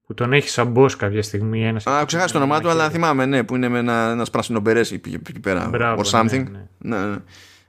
[0.05, 1.65] Που τον έχει σαν boss κάποια στιγμή.
[1.65, 4.59] Ένας Α, ξεχάσει το όνομά του, αλλά θυμάμαι, ναι, που είναι με ένα, ένας πράσινο
[4.59, 5.67] μπερές εκεί πέρα.
[5.69, 6.43] Μπράβο, or something.
[6.49, 6.97] Ναι, ναι.
[6.97, 7.17] ναι, ναι.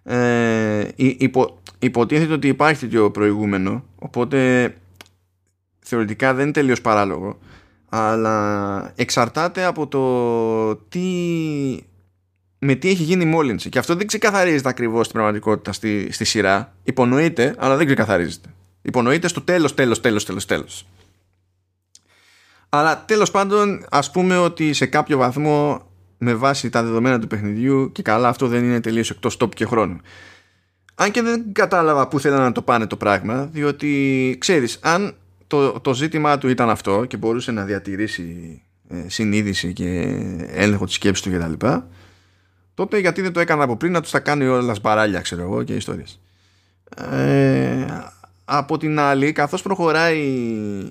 [0.03, 4.71] Ε, υπο, υποτίθεται ότι υπάρχει τέτοιο προηγούμενο, οπότε
[5.79, 7.39] θεωρητικά δεν είναι τελείως παράλογο
[7.91, 11.01] αλλά εξαρτάται από το τι
[12.59, 13.68] με τι έχει γίνει η μόλυνση.
[13.68, 16.72] Και αυτό δεν ξεκαθαρίζεται ακριβώς στην πραγματικότητα στη, στη σειρά.
[16.82, 18.49] Υπονοείται αλλά δεν ξεκαθαρίζεται.
[18.82, 20.86] Υπονοείται στο τέλος τέλος τέλος τέλος τέλος.
[22.68, 25.82] Αλλά τέλος πάντων ας πούμε ότι σε κάποιο βαθμό
[26.18, 29.64] με βάση τα δεδομένα του παιχνιδιού και καλά αυτό δεν είναι τελείως εκτός τόπου και
[29.64, 30.01] χρόνου.
[30.95, 35.14] Αν και δεν κατάλαβα πού θέλανε να το πάνε το πράγμα διότι ξέρεις αν
[35.51, 40.17] το, το ζήτημά του ήταν αυτό και μπορούσε να διατηρήσει ε, συνείδηση και
[40.49, 41.67] έλεγχο της σκέψης του κτλ.
[42.75, 45.63] Τότε γιατί δεν το έκανα από πριν να τους τα κάνει όλα σπαράλια ξέρω εγώ
[45.63, 46.21] και ιστορίες.
[47.11, 47.87] Ε,
[48.45, 50.19] από την άλλη καθώς προχωράει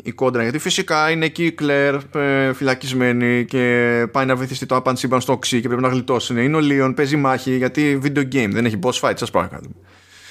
[0.04, 4.76] η κόντρα γιατί φυσικά είναι εκεί η Κλέρ ε, φυλακισμένη και πάει να βυθιστεί το
[4.76, 8.34] άπαν σύμπαν στο οξύ και πρέπει να γλιτώσει είναι ο Λίον παίζει μάχη γιατί video
[8.34, 9.72] game δεν έχει boss fight σας παρακαλώ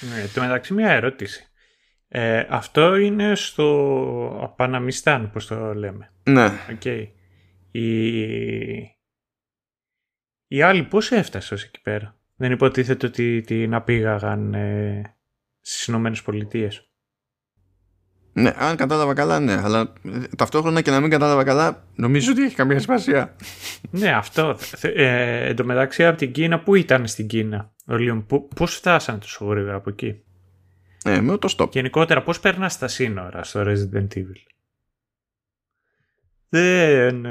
[0.00, 1.47] ναι, το μεταξύ μια ερώτηση
[2.08, 6.12] ε, αυτό είναι στο Απαναμιστάν, πώς το λέμε.
[6.22, 6.48] Ναι.
[6.70, 7.06] Okay.
[7.70, 8.08] Η...
[10.46, 15.16] Οι άλλοι πώς έφτασε ως εκεί πέρα; Δεν υποτίθεται ότι την απήγαγαν ε,
[15.60, 16.88] στις Ηνωμένες Πολιτείες.
[18.32, 19.60] Ναι, αν κατάλαβα καλά, ναι.
[19.64, 23.36] Αλλά ε, ταυτόχρονα και να μην κατάλαβα καλά, νομίζω ότι έχει καμία σημασία.
[23.90, 24.58] ναι, αυτό.
[24.80, 29.20] Ε, εν τω μεταξύ από την Κίνα, πού ήταν στην Κίνα, ο Λίον, πώς φτάσαν
[29.20, 30.22] τόσο γρήγορα από εκεί;
[31.08, 31.70] Ναι, με το stop.
[31.70, 34.42] Γενικότερα, πώς περνάς τα σύνορα στο Resident Evil;
[36.48, 37.20] Δεν...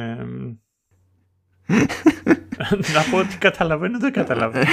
[2.93, 4.65] να πω ότι καταλαβαίνω, δεν καταλαβαίνω.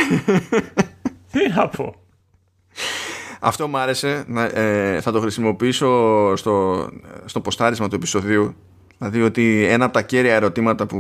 [1.33, 1.95] Τι να πω;
[3.41, 4.25] Αυτό μου άρεσε.
[4.55, 6.89] Ε, θα το χρησιμοποιήσω στο,
[7.25, 8.55] στο ποστάρισμα του επεισοδίου.
[8.99, 10.99] Δηλαδή ότι ένα από τα κέρια ερωτήματα που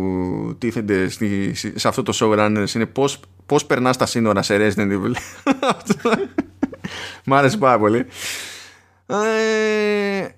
[0.59, 5.13] τίθενται στη, σε αυτό το showrunners είναι πώς, πώς περνάς τα σύνορα σε Resident Evil.
[7.25, 8.07] Μ' άρεσε πάρα πολύ.
[9.07, 10.29] Ε,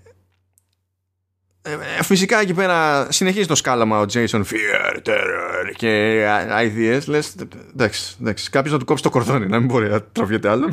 [1.62, 7.01] ε, φυσικά εκεί πέρα συνεχίζει το σκάλαμα ο Jason Fear, Terror και ideas.
[7.07, 7.34] Λες
[7.72, 10.68] εντάξει, εντάξει κάποιος να του κόψει το κορδόνι να μην μπορεί να τραβιέται άλλο.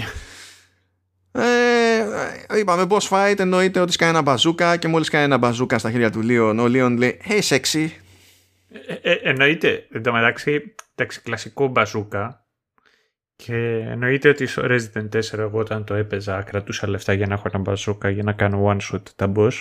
[1.31, 5.91] Ε, είπαμε boss fight εννοείται ότι σκάει ένα μπαζούκα και μόλις κάνει ένα μπαζούκα στα
[5.91, 7.87] χέρια του Λίον ο Λίον λέει hey sexy
[8.87, 9.87] ε, ε, εννοείται.
[9.91, 12.42] Εν τω μεταξύ εντάξει, κλασικό μπαζούκα
[13.35, 13.55] και
[13.87, 17.59] εννοείται ότι στο Resident 4 εγώ όταν το έπαιζα κρατούσα λεφτά για να έχω ένα
[17.59, 19.51] μπαζούκα για να κάνω one shot τα boss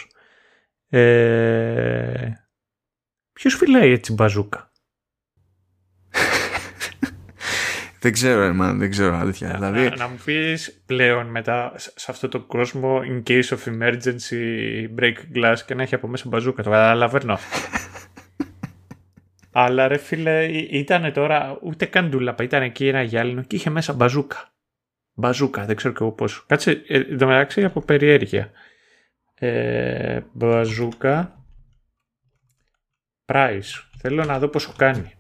[0.89, 2.33] ε,
[3.33, 4.73] ποιος φυλάει έτσι μπαζούκα;
[8.01, 9.49] Δεν ξέρω, man, δεν ξέρω, αλήθεια.
[9.49, 9.89] Να, δηλαδή...
[9.89, 14.43] να, να μου πεις πλέον μετά σε αυτό το κόσμο in case of emergency
[14.99, 16.62] break glass και να έχει από μέσα μπαζούκα.
[16.62, 17.39] Το καταλαβαίνω.
[19.53, 23.93] Αλλά ρε φίλε, ήταν τώρα ούτε καν ντουλαπα, ήταν εκεί ένα γυάλινο και είχε μέσα
[23.93, 24.49] μπαζούκα.
[25.15, 26.45] Μπαζούκα, δεν ξέρω και εγώ πώς.
[26.47, 28.51] Κάτσε, ε, εν τω μεταξύ από περιέργεια.
[29.35, 31.45] Ε, μπαζούκα.
[33.25, 33.89] Price.
[33.99, 35.13] Θέλω να δω πόσο κάνει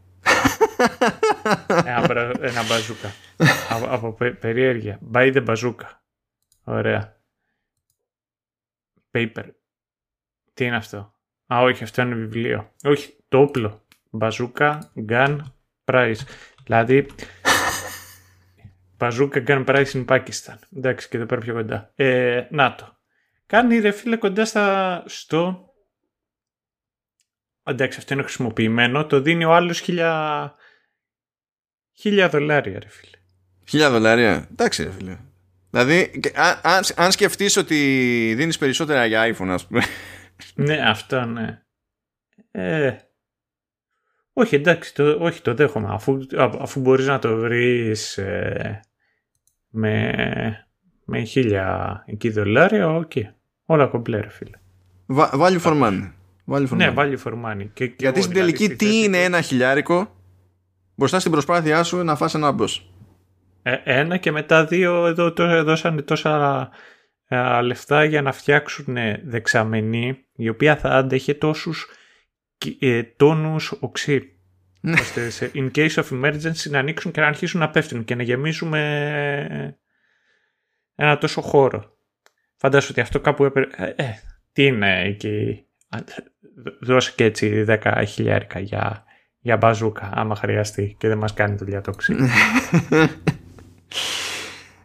[1.68, 3.12] ένα, ένα μπαζούκα.
[3.70, 4.98] από, από περιέργεια.
[5.12, 5.88] Buy the bazooka.
[6.64, 7.16] Ωραία.
[9.12, 9.44] Paper.
[10.54, 11.14] Τι είναι αυτό;
[11.54, 12.72] Α, όχι, αυτό είναι βιβλίο.
[12.82, 13.86] Όχι, το όπλο.
[14.14, 15.38] Μπαζούκα, gun,
[15.84, 16.20] price.
[16.64, 17.06] Δηλαδή,
[18.96, 20.56] μπαζούκα, gun, price in Pakistan.
[20.76, 21.92] Εντάξει, και εδώ πέρα πιο κοντά.
[21.94, 23.00] Ε, να το.
[23.46, 25.66] Κάνει ρε φίλε κοντά στα, στο...
[27.62, 29.06] Εντάξει, αυτό είναι χρησιμοποιημένο.
[29.06, 30.54] Το δίνει ο άλλος χίλια
[31.92, 33.16] Χίλια δολάρια, ρε φίλε.
[33.68, 34.48] Χίλια δολάρια.
[34.50, 35.18] Εντάξει, ρε φίλε.
[35.70, 36.20] Δηλαδή,
[36.62, 37.76] αν, αν σκεφτείς ότι
[38.36, 39.82] δίνεις περισσότερα για iPhone, ας πούμε.
[40.54, 41.62] ναι, αυτό ναι.
[42.50, 42.96] Ε,
[44.32, 45.88] όχι, εντάξει, το, όχι, το δέχομαι.
[45.90, 48.80] Αφού, αφού μπορείς να το βρεις ε,
[49.68, 50.12] με,
[51.04, 53.10] με χίλια εκεί δολάρια, OK.
[53.14, 53.22] Okay.
[53.64, 54.56] Όλα κομπλέ, ρε φίλε.
[55.16, 56.12] Value for money.
[56.46, 56.98] Value for ναι, money.
[56.98, 57.66] value for money.
[57.72, 60.16] Και, και Γιατί στην δηλαδή, τελική τι είναι ένα χιλιάρικο
[60.94, 62.92] μπροστά στην προσπάθειά σου να φας ένα μπος.
[63.62, 66.68] Ε, ένα και μετά δύο εδώ το, δώσανε τόσα
[67.28, 71.90] ε, λεφτά για να φτιάξουν δεξαμενή η οποία θα αντέχει τόσους
[72.80, 74.36] ε, τόνους οξύ.
[74.80, 75.00] Ναι.
[75.00, 78.22] ώστε σε in case of emergency να ανοίξουν και να αρχίσουν να πέφτουν και να
[78.22, 78.80] γεμίζουμε
[80.94, 81.96] ένα τόσο χώρο.
[82.56, 83.94] Φαντάσου ότι αυτό κάπου έπρεπε...
[83.96, 84.04] Ε,
[84.52, 85.66] τι είναι εκεί;
[86.80, 89.04] Δώσε και έτσι 10 χιλιάρικα για
[89.42, 92.16] για μπαζούκα, άμα χρειαστεί και δεν μας κάνει το διατόξη.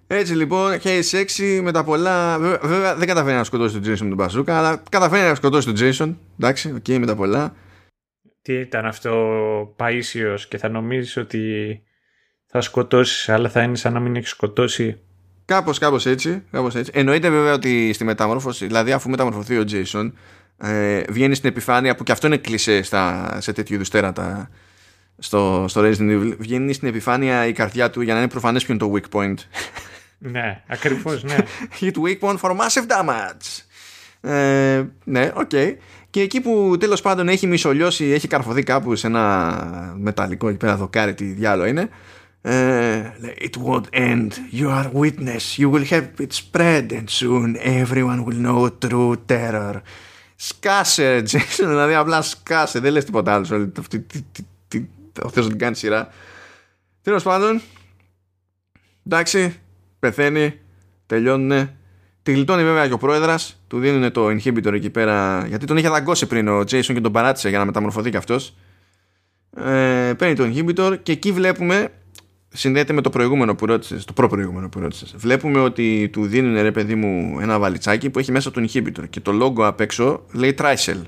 [0.07, 2.39] Έτσι λοιπόν, Hey Sexy με τα πολλά.
[2.39, 5.75] Βέβαια δεν καταφέρει να σκοτώσει τον Jason με τον μπαζούκα, αλλά καταφέρει να σκοτώσει τον
[5.79, 6.15] Jason.
[6.39, 7.55] Εντάξει, οκ, okay, με τα πολλά.
[8.47, 11.81] Τι ήταν αυτό, Παίσιο, και θα νομίζεις ότι
[12.45, 14.99] θα σκοτώσεις, αλλά θα είναι σαν να μην έχεις σκοτώσει.
[15.45, 16.91] Κάπως, κάπως έτσι, κάπως έτσι.
[16.93, 20.11] Εννοείται βέβαια ότι στη μεταμόρφωση, δηλαδή αφού μεταμορφωθεί ο Jason,
[20.57, 24.49] ε, βγαίνει στην επιφάνεια που και αυτό είναι κλισέ στα, σε τέτοιου είδους τέρατα
[25.17, 28.73] στο, στο Resident Evil βγαίνει στην επιφάνεια η καρδιά του για να είναι προφανές ποιο
[28.73, 29.35] είναι το weak point
[30.17, 31.35] ναι ακριβώς ναι
[31.79, 33.61] hit weak point for massive damage
[34.31, 35.75] ε, ναι okay.
[36.09, 40.77] Και εκεί που τέλος πάντων έχει μισολιώσει έχει καρφωθεί κάπου σε ένα μεταλλικό εκεί πέρα
[40.77, 41.89] δοκάρι τι διάλο είναι
[42.43, 43.11] Uh,
[43.47, 44.31] it won't end.
[44.51, 45.59] You are witness.
[45.59, 49.81] You will have it spread, and soon everyone will know true terror.
[50.35, 52.79] Σκάσε, Τζέισον, δηλαδή απλά σκάσε.
[52.79, 53.71] Δεν λες τίποτα άλλο.
[55.23, 56.09] Ο Θεός την κάνει σειρά.
[57.01, 57.61] Τέλος πάντων,
[59.05, 59.59] εντάξει,
[59.99, 60.59] πεθαίνει,
[61.05, 61.69] τελειώνουν.
[62.27, 65.89] Τη γλιτώνει βέβαια και ο πρόεδρας, του δίνουν το inhibitor εκεί πέρα, γιατί τον είχε
[65.89, 68.55] δαγκώσει πριν ο Jason και τον παράτησε για να μεταμορφωθεί κι αυτός.
[69.57, 71.89] Ε, παίρνει το inhibitor και εκεί βλέπουμε
[72.49, 75.13] συνδέεται με το προηγούμενο που ρώτησες, το προ-προηγούμενο που ρώτησες.
[75.17, 79.19] Βλέπουμε ότι του δίνουν ρε παιδί μου ένα βαλιτσάκι που έχει μέσα τον inhibitor και
[79.19, 81.01] το logo απ' έξω λέει Tricel.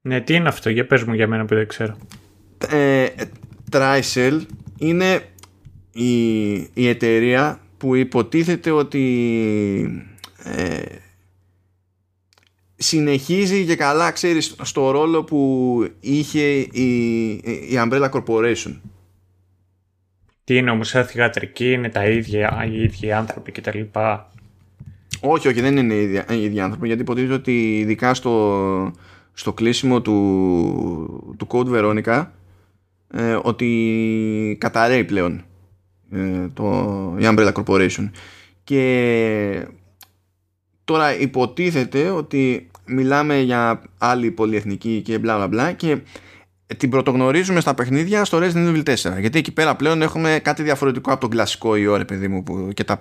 [0.00, 1.96] Ναι, τι είναι αυτό, για πες μου για μένα που δεν ξέρω.
[2.68, 3.06] Ε,
[3.70, 4.40] Tricel
[4.78, 5.22] είναι
[5.92, 10.06] η, η εταιρεία που υποτίθεται ότι
[10.44, 10.82] ε,
[12.76, 17.28] συνεχίζει και καλά ξέρεις στο ρόλο που είχε η,
[17.68, 18.74] η Umbrella Corporation
[20.46, 23.80] τι είναι όμως σαν θηγατρική, είναι τα ίδια, οι ίδιοι άνθρωποι κτλ.
[25.20, 28.92] Όχι, όχι, δεν είναι οι ίδιοι, οι ίδιοι άνθρωποι, γιατί υποτίθεται ότι ειδικά στο,
[29.32, 32.26] στο κλείσιμο του, του Code Veronica
[33.10, 35.42] ε, ότι καταραίει πλέον ε,
[36.54, 38.10] το, η Umbrella Corporation.
[38.64, 39.66] Και
[40.84, 45.98] τώρα υποτίθεται ότι μιλάμε για άλλη πολυεθνική και μπλα μπλα μπλα και
[46.76, 51.12] την πρωτογνωρίζουμε στα παιχνίδια στο Resident Evil 4 γιατί εκεί πέρα πλέον έχουμε κάτι διαφορετικό
[51.12, 52.98] από τον κλασικό ιό ρε παιδί μου που, και τα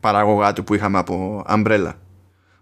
[0.00, 1.92] παραγωγά του που είχαμε από Umbrella.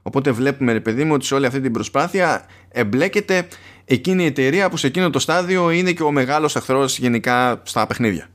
[0.03, 3.47] Οπότε βλέπουμε ρε παιδί μου ότι σε όλη αυτή την προσπάθεια εμπλέκεται
[3.85, 7.87] εκείνη η εταιρεία που σε εκείνο το στάδιο είναι και ο μεγάλος εχθρός γενικά στα
[7.87, 8.29] παιχνίδια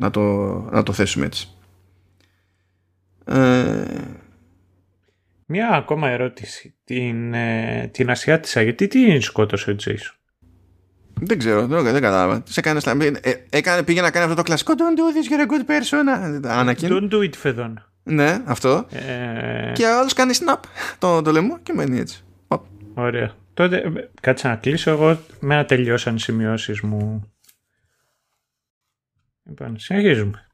[0.00, 0.20] να το,
[0.70, 1.48] να το θέσουμε έτσι
[3.24, 3.84] ε,
[5.46, 6.74] Μια ακόμα ερώτηση.
[6.84, 10.14] Την, ε, την Ασιάτισσα, γιατί τι σκότωσε ο Τζέισον;
[11.20, 12.42] Δεν ξέρω, δεν, δεν κατάλαβα.
[12.46, 12.80] Σε έκανε,
[13.20, 16.04] ε, έκανε, πήγε να κάνει αυτό το κλασικό Don't do this, you're a good person.
[16.44, 16.88] Anakin.
[16.88, 17.84] Don't do it, Φεδόν.
[18.02, 18.86] Ναι, αυτό.
[18.90, 20.58] Ε, Και ο άλλος κάνει snap
[20.98, 22.24] το, το λαιμό και μένει έτσι.
[22.48, 22.64] Οπ.
[22.94, 23.32] Ωραία.
[23.54, 27.32] Τότε ε, κάτσε να κλείσω εγώ με να τελειώσαν οι σημειώσεις μου.
[29.50, 30.46] Λοιπόν, συνεχίζουμε.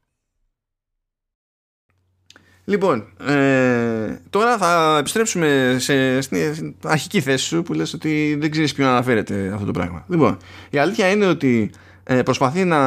[2.65, 8.73] Λοιπόν, ε, τώρα θα επιστρέψουμε σε, στην αρχική θέση σου που λες ότι δεν ξέρεις
[8.73, 10.05] ποιον αναφέρεται αυτό το πράγμα.
[10.07, 10.37] Λοιπόν,
[10.69, 11.71] η αλήθεια είναι ότι
[12.03, 12.79] ε, προσπαθεί να,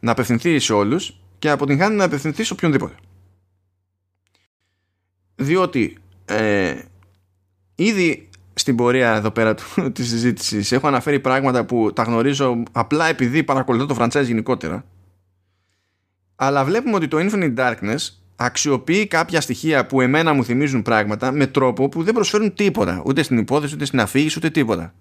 [0.00, 2.94] να απευθυνθεί σε όλους και αποτυγχάνει να απευθυνθεί σε οποιονδήποτε.
[5.34, 6.74] Διότι ε,
[7.74, 13.06] ήδη στην πορεία εδώ πέρα του, της συζήτησης έχω αναφέρει πράγματα που τα γνωρίζω απλά
[13.06, 14.84] επειδή παρακολουθώ το franchise γενικότερα
[16.36, 21.46] αλλά βλέπουμε ότι το Infinite Darkness αξιοποιεί κάποια στοιχεία που εμένα μου θυμίζουν πράγματα με
[21.46, 23.02] τρόπο που δεν προσφέρουν τίποτα.
[23.04, 24.94] Ούτε στην υπόθεση, ούτε στην αφήγηση, ούτε τίποτα.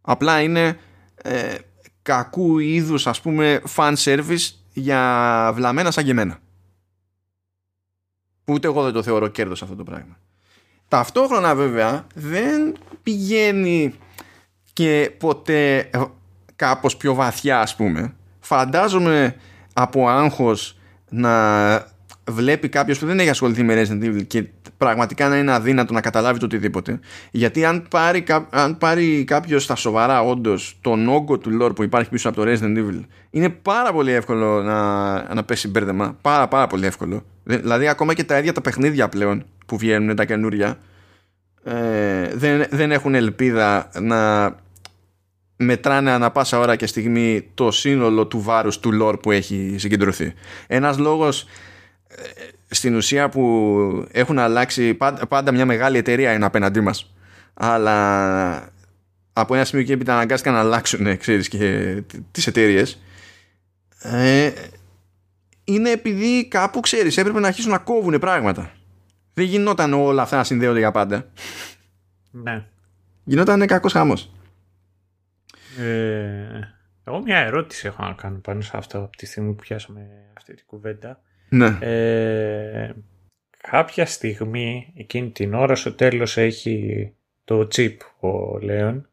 [0.00, 0.78] Απλά είναι
[1.22, 1.54] ε,
[2.02, 6.38] κακού είδους ας πούμε fan service για βλαμμένα σαν και εμένα.
[8.44, 10.18] Που ούτε εγώ δεν το θεωρώ κέρδος αυτό το πράγμα.
[10.88, 13.94] Ταυτόχρονα βέβαια δεν πηγαίνει
[14.72, 16.02] και ποτέ ε,
[16.56, 18.14] κάπως πιο βαθιά ας πούμε.
[18.40, 19.36] Φαντάζομαι
[19.74, 20.78] από άγχος
[21.10, 21.92] να
[22.30, 24.44] βλέπει κάποιος που δεν έχει ασχοληθεί με Resident Evil και
[24.76, 27.00] πραγματικά να είναι αδύνατο να καταλάβει το οτιδήποτε.
[27.30, 31.82] Γιατί αν πάρει, κα- αν πάρει κάποιος στα σοβαρά όντως τον όγκο του lore που
[31.82, 33.00] υπάρχει πίσω από το Resident Evil
[33.30, 36.16] είναι πάρα πολύ εύκολο να, να πέσει μπέρδεμα.
[36.20, 37.24] Πάρα πάρα πολύ εύκολο.
[37.42, 40.78] Δε- δηλαδή ακόμα και τα ίδια τα παιχνίδια πλέον που βγαίνουν τα καινούρια
[41.64, 44.50] ε, δεν, δεν έχουν ελπίδα να
[45.56, 50.34] μετράνε ανα πάσα ώρα και στιγμή το σύνολο του βάρους του lore που έχει συγκεντρωθεί.
[50.66, 51.46] Ένας λόγος
[52.08, 52.22] ε,
[52.66, 57.14] στην ουσία που έχουν αλλάξει πάντα, πάντα μια μεγάλη εταιρεία είναι απέναντί μας
[57.54, 58.72] αλλά
[59.32, 63.02] από ένα σημείο και έπειτα αναγκάστηκαν να αλλάξουν ξέρεις και τις εταιρείες.
[63.98, 64.50] Ε,
[65.64, 68.72] είναι επειδή κάπου ξέρεις έπρεπε να αρχίσουν να κόβουν πράγματα
[69.34, 71.26] δεν γινόταν όλα αυτά να συνδέονται για πάντα
[72.30, 72.64] Ναι.
[73.24, 74.30] γινόταν κακός χαμός
[75.78, 80.30] Ε, εγώ μια ερώτηση έχω να κάνω πάνω σε αυτό από τη στιγμή που πιάσαμε
[80.36, 81.20] αυτή την κουβέντα.
[81.48, 82.94] ναι Ε,
[83.68, 87.12] κάποια στιγμή, εκείνη την ώρα, στο τέλος έχει
[87.44, 89.08] το chip ο Λέων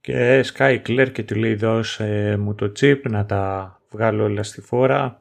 [0.00, 4.42] και σκάει η Κλέρ και του λέει δώσε μου το chip να τα βγάλω όλα
[4.42, 5.18] στη φόρα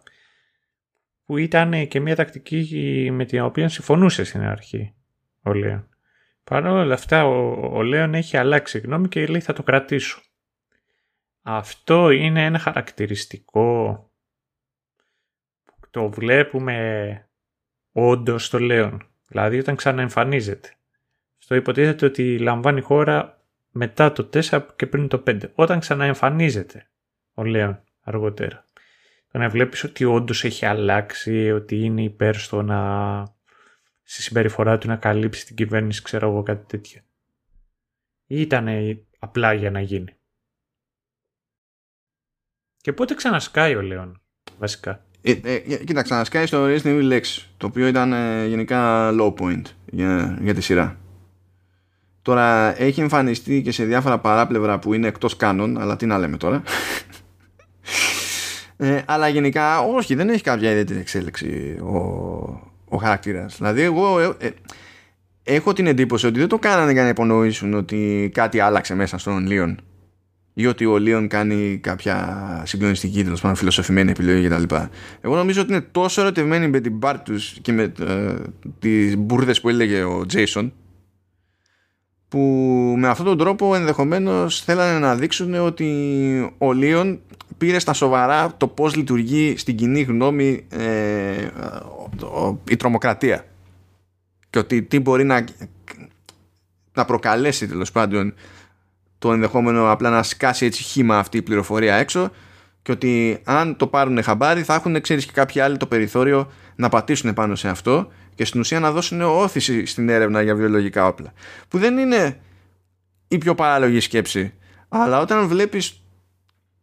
[1.26, 4.94] που ήταν και μια τακτική με την οποία συμφωνούσε στην αρχή
[5.44, 5.88] ο Λέων.
[6.44, 10.22] Παρ' όλα αυτά ο, ο Λέων έχει αλλάξει γνώμη και λέει θα το κρατήσω.
[11.42, 13.94] Αυτό είναι ένα χαρακτηριστικό
[15.66, 17.30] που το βλέπουμε
[17.92, 19.08] όντως το Λέον.
[19.28, 20.74] Δηλαδή όταν ξαναεμφανίζεται.
[21.38, 25.42] Στο υποτίθεται ότι λαμβάνει χώρα μετά το 4 και πριν το 5.
[25.56, 26.90] Όταν ξαναεμφανίζεται
[27.34, 28.68] ο Λέον αργότερα.
[29.32, 33.38] Το να βλέπεις ότι όντως έχει αλλάξει, ότι είναι υπέρ στο να
[34.04, 37.02] στη συμπεριφορά του να καλύψει την κυβέρνηση, ξέρω εγώ κάτι τέτοιο.
[38.26, 38.68] Ή ήταν
[39.20, 40.19] απλά για να γίνει.
[42.82, 44.22] Και πότε ξανασκάει ο Λέον,
[44.58, 47.22] βασικά; Ε, ε, κοίταξε, να σκάει στο Resident Evil 6,
[47.58, 50.98] το οποίο ήταν ε, γενικά low point για, για τη σειρά.
[52.22, 56.38] Τώρα έχει εμφανιστεί και σε διάφορα παράπλευρα που είναι εκτός κάνων, αλλά τι να λέμε
[56.38, 56.64] τώρα.
[58.78, 61.98] ε, αλλά γενικά όχι, δεν έχει κάποια ιδιαίτερη εξέλιξη ο,
[62.86, 63.58] ο χαρακτήρας.
[63.58, 64.50] Δηλαδή εγώ ε, ε,
[65.44, 69.48] έχω την εντύπωση ότι δεν το κάνανε για να υπονοήσουν ότι κάτι άλλαξε μέσα στον
[69.48, 69.80] Λίον
[70.54, 74.76] ή ότι ο Λίον κάνει κάποια συγκλονιστική τέλος πάντων φιλοσοφημένη επιλογή κτλ.
[75.22, 78.34] Εγώ νομίζω ότι είναι τόσο ερωτευμένοι με την πάρ τους και με ε,
[78.80, 80.74] τις μπουρδες που έλεγε ο Τζέισον
[82.28, 82.40] που
[82.98, 87.20] με αυτόν τον τρόπο ενδεχομένως θέλανε να δείξουν ότι ο Λίον
[87.58, 91.46] πήρε στα σοβαρά το πώς λειτουργεί στην κοινή γνώμη ε,
[92.26, 93.46] ο- η τρομοκρατία
[94.50, 95.44] και ότι τι μπορεί να,
[96.94, 98.34] να προκαλέσει τέλος πάντων
[99.20, 102.32] το ενδεχόμενο απλά να σκάσει έτσι χήμα αυτή η πληροφορία έξω
[102.82, 106.90] και ότι αν το πάρουν χαμπάρι θα έχουν ξέρεις και κάποιοι άλλοι το περιθώριο να
[106.90, 111.34] πατήσουν πάνω σε αυτό και στην ουσία να δώσουν όθηση στην έρευνα για βιολογικά όπλα.
[111.68, 112.40] Που δεν είναι
[113.28, 114.54] η πιο παράλογη σκέψη
[114.90, 116.04] αλλά όταν βλέπεις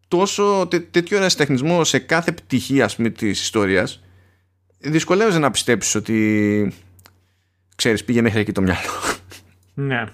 [0.09, 4.03] τόσο τέ, τέτοιο ερασιτεχνισμό σε κάθε πτυχή ας πούμε της ιστορίας
[4.79, 6.73] δυσκολεύεσαι να πιστέψεις ότι
[7.77, 8.91] ξέρεις πήγε μέχρι εκεί το μυαλό.
[9.75, 10.05] Ναι,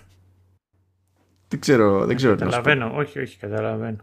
[1.53, 2.62] δεν ξέρω, δεν ξέρω τι να σου πω.
[2.62, 3.01] καταλαβαίνω.
[3.01, 3.97] Όχι, όχι, καταλαβαίνω.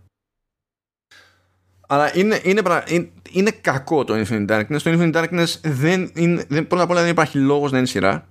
[1.88, 4.82] Αλλά είναι, είναι, πρα- είναι, είναι κακό το Infinite Darkness.
[4.84, 6.46] Το Infinite Darkness δεν είναι.
[6.48, 8.28] Δεν, πρώτα απ' όλα δεν υπάρχει λόγος να είναι σειρά.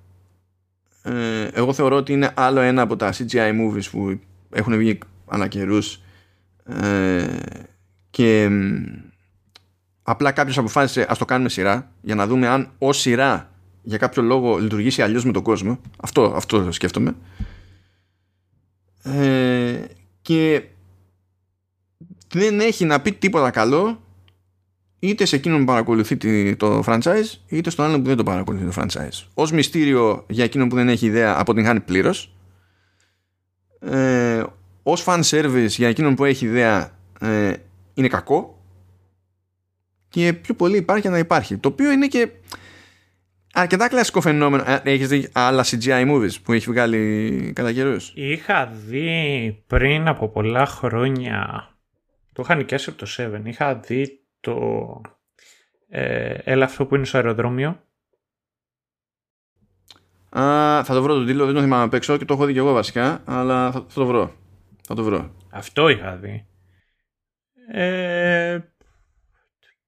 [1.03, 4.21] ε, εγώ θεωρώ ότι είναι άλλο ένα από τα CGI movies που
[4.51, 5.49] έχουν βγει ανά
[6.65, 7.27] ε,
[8.11, 8.51] και
[10.03, 13.51] απλά κάποιος αποφάσισε ας το κάνουμε σειρά για να δούμε αν ως σειρά
[13.83, 17.15] για κάποιο λόγο λειτουργήσει αλλιώς με τον κόσμο αυτό, αυτό σκέφτομαι
[19.17, 19.85] ε,
[20.23, 20.63] και
[22.33, 24.03] δεν έχει να πει τίποτα καλό
[24.99, 28.73] είτε σε εκείνον που παρακολουθεί το franchise είτε στον άλλον που δεν το παρακολουθεί το
[28.77, 29.27] franchise.
[29.35, 32.35] Ως μυστήριο για εκείνον που δεν έχει ιδέα αποτυγχάνει πλήρως.
[33.81, 34.43] ε,
[34.83, 37.53] ως fan service για εκείνον που έχει ιδέα ε,
[37.95, 38.63] είναι κακό.
[40.09, 41.57] Και πιο πολύ υπάρχει να υπάρχει.
[41.57, 42.29] Το οποίο είναι και
[43.53, 44.65] αρκετά κλασικό φαινόμενο.
[44.67, 50.29] Ε, έχεις δει άλλα CGI movies που έχει βγάλει κατά καιρούς; Είχα δει πριν από
[50.29, 51.69] πολλά χρόνια,
[52.33, 54.57] το είχα νοικιάσει από το 7, είχα δει το
[55.89, 57.83] ε, έλα αυτό που είναι στο αεροδρόμιο.
[60.39, 62.53] Α, θα το βρω τον τίτλο, δεν το θυμάμαι απ' έξω και το έχω δει
[62.53, 64.35] και εγώ βασικά, αλλά θα, το βρω.
[64.87, 65.35] Θα το βρω.
[65.51, 66.47] Αυτό είχα δει.
[67.73, 68.59] Ε,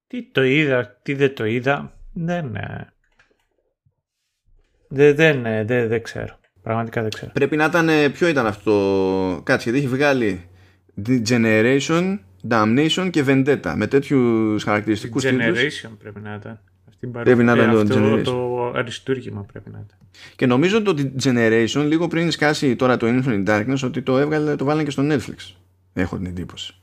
[0.06, 2.54] τι το είδα, τι δεν το είδα, δεν...
[2.54, 2.92] Ε,
[4.92, 6.38] δεν, δεν, ε, δεν, δεν ξέρω.
[6.62, 7.30] Πραγματικά δεν ξέρω.
[7.34, 7.88] Πρέπει να ήταν.
[7.88, 10.48] Ε, ποιο ήταν αυτό; Κάτσε, γιατί έχει βγάλει
[11.28, 12.18] Generation,
[12.48, 15.58] Damnation και Vendetta με τέτοιους χαρακτηριστικούς τίτλους.
[15.58, 16.60] Generation πρέπει να ήταν.
[16.88, 18.22] Αυτή πρέπει να ήταν το Generation.
[18.24, 19.98] Το αριστούργημα πρέπει να ήταν.
[20.36, 24.56] Και νομίζω ότι το Generation λίγο πριν σκάσει τώρα το Infinite Darkness ότι το, έβγαλε,
[24.56, 25.54] το βάλανε και στο Netflix.
[25.92, 26.74] Έχω την εντύπωση.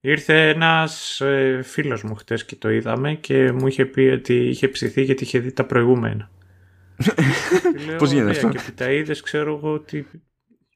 [0.00, 4.68] Ήρθε ένας ε, φίλος μου χτες και το είδαμε και μου είχε πει ότι είχε
[4.68, 6.30] ψηθεί γιατί είχε δει τα προηγούμενα.
[7.98, 10.06] Πώς γίνεται αυτό; Και τα είδες, ξέρω εγώ ότι.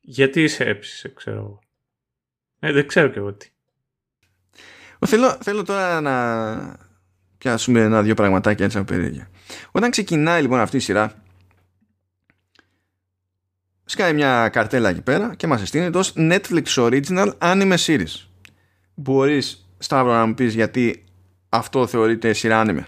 [0.01, 1.59] Γιατί σε έψησε, ξέρω εγώ.
[2.59, 3.49] Ε, δεν ξέρω και εγώ τι.
[5.07, 6.77] Θέλω, θέλω τώρα να
[7.39, 9.29] πιάσουμε ένα-δύο πραγματάκια έτσι από περίεργα.
[9.71, 11.23] Όταν ξεκινάει λοιπόν αυτή η σειρά,
[13.85, 18.27] σκάει μια καρτέλα εκεί πέρα και μας συστήνεται ως Netflix Original Anime Series.
[18.95, 21.05] Μπορείς, Σταύρο, να μου πεις γιατί
[21.49, 22.85] αυτό θεωρείται σειρά anime;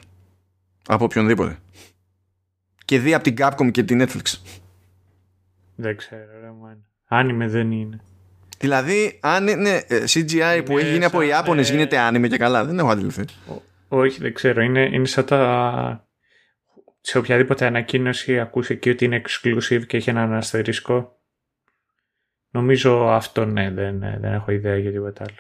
[0.87, 1.59] Από οποιονδήποτε
[2.85, 4.39] και δει από την Capcom και την Netflix.
[5.75, 6.77] Δεν ξέρω, ρε man.
[7.07, 8.01] Άνιμε δεν είναι.
[8.59, 12.65] Δηλαδή, αν είναι ε, CGI που έχει γίνει από Ιάπωνες γίνεται άνιμε και καλά.
[12.65, 13.25] Δεν έχω αντιληφθεί.
[13.89, 14.63] Όχι, δεν ξέρω.
[14.63, 16.09] Είναι, είναι σαν τα...
[17.01, 21.19] Σε οποιαδήποτε ανακοίνωση ακούσει εκεί ότι είναι exclusive και έχει έναν αστερίσκο.
[22.51, 25.37] Νομίζω αυτό ναι, δεν, δεν έχω ιδέα για τίποτα άλλο.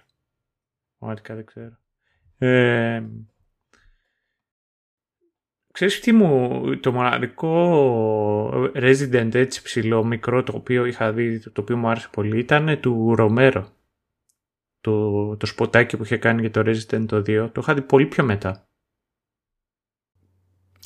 [0.99, 1.79] Πραγματικά δεν ξέρω.
[2.39, 3.03] Ε,
[5.74, 11.76] Ξέρεις τι μου, το μοναδικό Resident έτσι ψηλό μικρό το οποίο είχα δει, το οποίο
[11.76, 13.72] μου άρεσε πολύ ήταν του Ρομέρο.
[14.80, 17.24] Το, το σποτάκι που είχε κάνει για το Resident το 2.
[17.24, 18.68] Το είχα δει πολύ πιο μετά.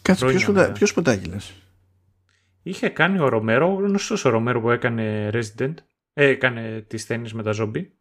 [0.03, 1.55] Κάτσε, ποιο, σποτά, ποιο σποτάκι λες;
[2.63, 5.75] Είχε κάνει ο Ρομέρο, ο γνωστός ο Ρομέρο που έκανε Resident.
[6.13, 7.99] Ε, έκανε τις ταινίες με τα ζόμπι.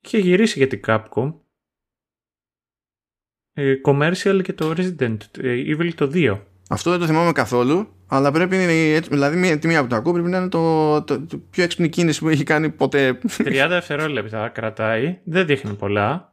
[0.00, 1.45] Είχε γυρίσει για την Capcom ε,
[3.84, 6.38] commercial και το Resident ε, Evil το 2.
[6.68, 8.56] Αυτό δεν το θυμάμαι καθόλου, αλλά πρέπει
[9.00, 11.88] δηλαδή μία, τη μία που το ακούω πρέπει να είναι το, το, το, πιο έξυπνη
[11.88, 13.18] κίνηση που έχει κάνει ποτέ.
[13.38, 16.32] 30 δευτερόλεπτα κρατάει, δεν δείχνει πολλά.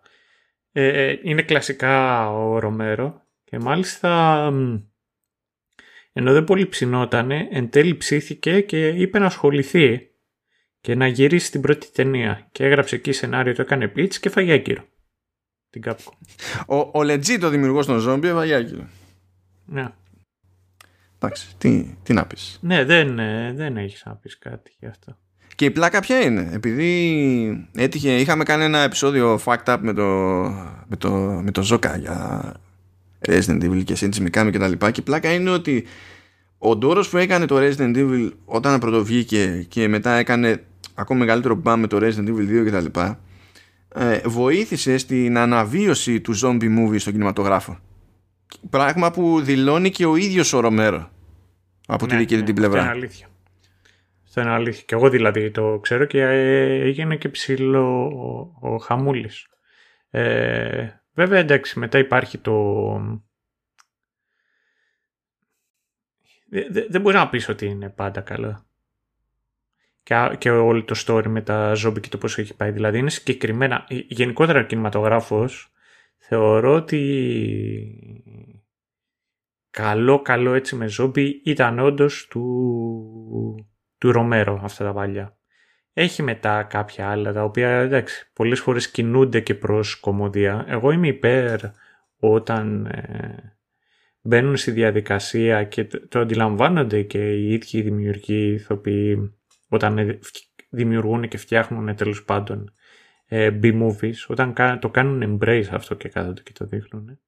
[0.71, 4.41] Ε, ε, είναι κλασικά ο Ρομέρο και μάλιστα
[6.13, 10.09] ενώ δεν πολύ ψινότανε, εν τέλει ψήθηκε και είπε να ασχοληθεί
[10.81, 14.57] και να γυρίσει την πρώτη ταινία και έγραψε εκεί σενάριο, το έκανε pitch και φαγιά
[14.57, 14.83] κύριο
[15.73, 16.13] την Capcom.
[16.65, 18.83] Ο, ο legit ο δημιουργός των ζόμπι Ευαγιάκη.
[19.65, 19.87] Ναι.
[21.19, 22.59] Εντάξει, τι, τι να πεις.
[22.61, 25.17] Ναι, δεν, ε, δεν έχεις να πεις κάτι γι' αυτό.
[25.55, 26.49] Και η πλάκα ποια είναι.
[26.53, 30.03] Επειδή έτυχε, είχαμε κάνει ένα επεισόδιο fucked up με το,
[30.87, 31.11] με το,
[31.43, 32.41] με το Zoka για
[33.25, 34.91] Resident Evil και Shinji Mikami και τα λοιπά.
[34.91, 35.85] Και η πλάκα είναι ότι
[36.57, 40.63] ο Ντόρος που έκανε το Resident Evil όταν πρωτοβγήκε και μετά έκανε
[40.93, 43.19] ακόμα μεγαλύτερο μπαμ με το Resident Evil 2 και τα λοιπά
[43.95, 47.79] ε, βοήθησε στην αναβίωση του zombie movie στον κινηματογράφο.
[48.69, 51.09] Πράγμα που δηλώνει και ο ίδιος ο Ρομέρο
[51.87, 52.79] από τη ναι, δική ναι, την πλευρά.
[52.79, 53.27] Αυτό είναι αλήθεια.
[54.23, 54.83] Αυτό είναι αλήθεια.
[54.85, 58.05] Και εγώ δηλαδή το ξέρω και ε, έγινε και ψηλό
[58.61, 59.47] ο, ο Χαμούλης.
[60.09, 62.53] Ε, βέβαια εντάξει μετά υπάρχει το...
[66.69, 68.65] Δεν δε μπορείς να πεις ότι είναι πάντα καλό
[70.03, 72.71] και, και όλο το story με τα ζόμπι και το πώς έχει πάει.
[72.71, 75.71] Δηλαδή είναι συγκεκριμένα, γενικότερα ο κινηματογράφος
[76.17, 76.99] θεωρώ ότι
[79.69, 83.67] καλό καλό έτσι με ζόμπι ήταν όντως του,
[83.97, 85.37] του Ρομέρο αυτά τα παλιά.
[85.93, 90.65] Έχει μετά κάποια άλλα τα οποία εντάξει πολλές φορές κινούνται και προς κομμωδία.
[90.67, 91.59] Εγώ είμαι υπέρ
[92.17, 93.57] όταν ε,
[94.21, 99.37] μπαίνουν στη διαδικασία και το, αντιλαμβάνονται και οι ίδιοι οι δημιουργοί ηθοποιοί
[99.73, 100.19] όταν
[100.69, 102.73] δημιουργούν και φτιάχνουν τέλος πάντων
[103.25, 107.19] ε, B-movies, όταν το κάνουν embrace αυτό και κάθονται και το δείχνουν.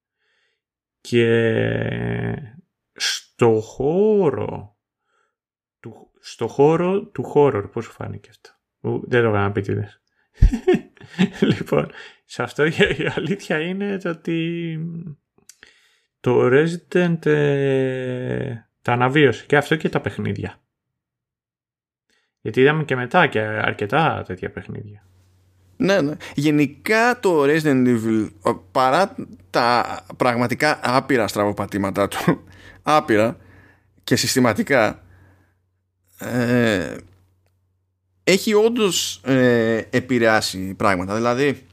[1.01, 2.55] Και
[2.93, 4.77] στο χώρο
[5.79, 8.49] του, στο χώρο του horror, πώς σου φάνηκε αυτό;
[9.07, 10.01] Δεν το έκανα πίτιδες.
[11.53, 11.91] λοιπόν,
[12.25, 12.73] σε αυτό η
[13.15, 14.79] αλήθεια είναι το ότι
[16.19, 20.64] το Resident ε, τα αναβίωσε και αυτό και τα παιχνίδια.
[22.45, 25.03] Γιατί είδαμε και μετά και αρκετά τέτοια παιχνίδια.
[25.77, 26.13] Ναι, ναι.
[26.35, 28.29] Γενικά το Resident Evil
[28.71, 29.15] παρά
[29.49, 32.43] τα πραγματικά άπειρα στραβοπατήματά του
[32.97, 33.37] άπειρα
[34.03, 35.03] και συστηματικά
[36.19, 36.95] ε,
[38.23, 41.15] έχει όντως ε, επηρεάσει πράγματα.
[41.15, 41.65] Δηλαδή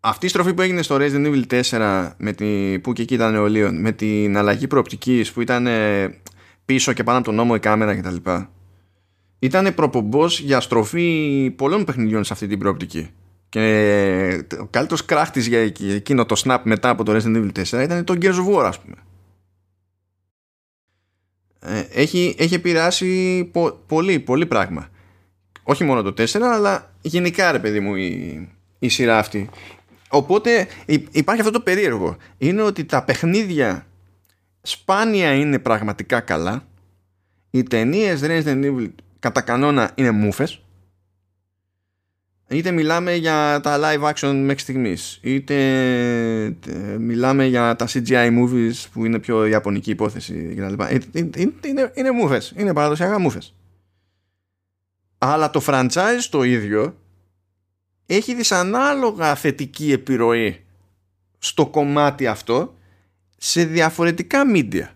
[0.00, 3.32] αυτή η στροφή που έγινε στο Resident Evil 4 με τη, που και εκεί ήταν
[3.32, 6.20] νεολαίων με την αλλαγή προοπτικής που ήταν ε,
[6.64, 8.30] πίσω και πάνω από τον νόμο η κάμερα κτλ.
[9.42, 13.10] Ήταν προπομπός για στροφή πολλών παιχνιδιών σε αυτή την προοπτική.
[13.48, 18.04] Και ο καλύτερος κράχτης για εκείνο το snap μετά από το Resident Evil 4 ήταν
[18.04, 18.96] το Gears of War, ας πούμε.
[21.60, 23.44] Ε, έχει, έχει επηρεάσει
[23.86, 24.88] πολύ, πολύ πράγμα.
[25.62, 28.48] Όχι μόνο το 4, αλλά γενικά ρε παιδί μου η,
[28.78, 29.48] η σειρά αυτή.
[30.08, 30.66] Οπότε
[31.10, 32.16] υπάρχει αυτό το περίεργο.
[32.38, 33.86] Είναι ότι τα παιχνίδια
[34.62, 36.64] σπάνια είναι πραγματικά καλά.
[37.50, 38.88] Οι ταινίες Resident Evil
[39.20, 40.62] κατά κανόνα είναι μούφες.
[42.48, 45.54] Είτε μιλάμε για τα live action μέχρι στιγμής, είτε
[46.44, 50.82] ε, μιλάμε για τα CGI movies που είναι πιο ιαπωνική υπόθεση κτλ.
[50.82, 51.28] Ε, ε,
[51.66, 53.54] είναι, είναι μούφες, είναι παραδοσιακά μούφες.
[55.18, 56.96] Αλλά το franchise το ίδιο
[58.06, 60.64] έχει δυσανάλογα θετική επιρροή
[61.38, 62.74] στο κομμάτι αυτό
[63.36, 64.88] σε διαφορετικά media.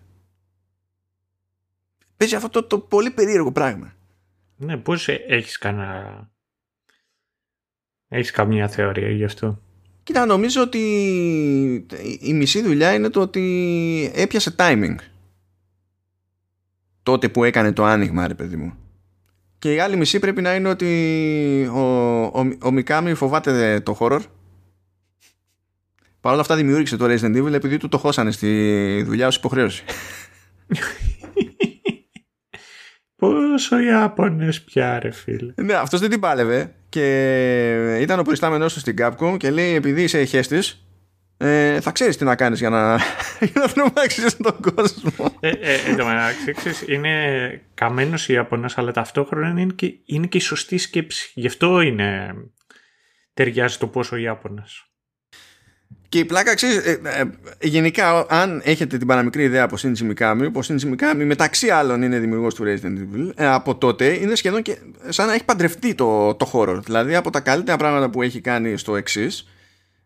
[2.17, 3.94] Παίζει αυτό το, το πολύ περίεργο πράγμα.
[4.55, 6.29] Ναι, πώς έχεις κανένα...
[8.07, 9.61] Έχεις καμία θεωρία γι' αυτό;
[10.05, 10.79] Κοίτα, νομίζω ότι
[12.19, 14.95] η μισή δουλειά είναι το ότι έπιασε timing.
[17.03, 18.73] Τότε που έκανε το άνοιγμα, ρε παιδί μου.
[19.59, 21.79] Και η άλλη μισή πρέπει να είναι ότι ο,
[22.23, 24.19] ο, ο Μικάμι φοβάται το horror.
[26.21, 29.83] Παρ' όλα αυτά δημιούργησε το Resident Evil επειδή του το χώσανε στη δουλειά ως υποχρέωση.
[33.31, 35.53] Πόσο Ιάπωνες πια ρε φίλε.
[35.55, 40.03] Ναι, αυτός δεν την πάλευε και ήταν ο προϊστάμενός του στην Capcom και λέει επειδή
[40.03, 40.85] είσαι εχέστης
[41.37, 42.95] ε, θα ξέρεις τι να κάνεις για να,
[43.51, 45.35] για να τρομάξεις τον κόσμο.
[45.39, 50.41] Ε, ε, εν τω μεταξύ, είναι καμένος Ιάπωνας, αλλά ταυτόχρονα είναι και, είναι και η
[50.41, 51.31] σωστή σκέψη.
[51.33, 52.33] Γι' αυτό είναι
[53.33, 54.89] ταιριάζει το πόσο Ιάπωνας.
[56.09, 57.23] Και η πλάκα ξέρεις, ε, ε,
[57.67, 62.01] γενικά αν έχετε την παραμικρή ιδέα από Shinji Mikami, που ο Shinji Mikami μεταξύ άλλων
[62.01, 64.77] είναι δημιουργός του Resident Evil, ε, από τότε είναι σχεδόν και
[65.09, 66.79] σαν να έχει παντρευτεί το, το χώρο.
[66.79, 69.47] Δηλαδή από τα καλύτερα πράγματα που έχει κάνει στο εξής,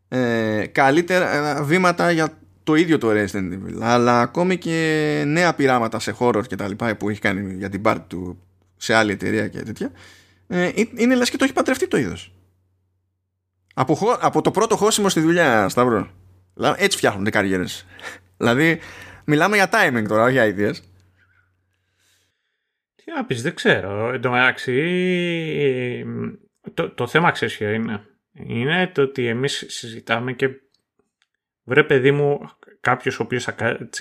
[0.08, 6.00] ε, καλύτερα ε, βήματα για το ίδιο το Resident Evil, αλλά ακόμη και νέα πειράματα
[6.00, 8.40] σε horror και τα λοιπά που έχει κάνει για την part του
[8.78, 9.92] σε άλλη εταιρεία και τέτοια,
[10.48, 12.34] ε, είναι λες και το έχει παντρευτεί το είδος.
[13.74, 16.10] Από, από το πρώτο χώσιμο στη δουλειά, Σταύρο.
[16.78, 17.86] Έτσι φτιάχνονται καριέρες.
[18.38, 18.80] δηλαδή,
[19.26, 20.72] μιλάμε για timing τώρα, όχι για ιδέε.
[22.96, 24.14] Τι να πεις, δεν ξέρω.
[24.14, 24.76] Εν τω μεταξύ,
[26.74, 28.04] το, το θέμα ξέρεις ποιο είναι.
[28.32, 30.50] Είναι το ότι εμείς συζητάμε και
[31.64, 32.40] βρε παιδί μου
[32.80, 33.48] κάποιος ο οποίος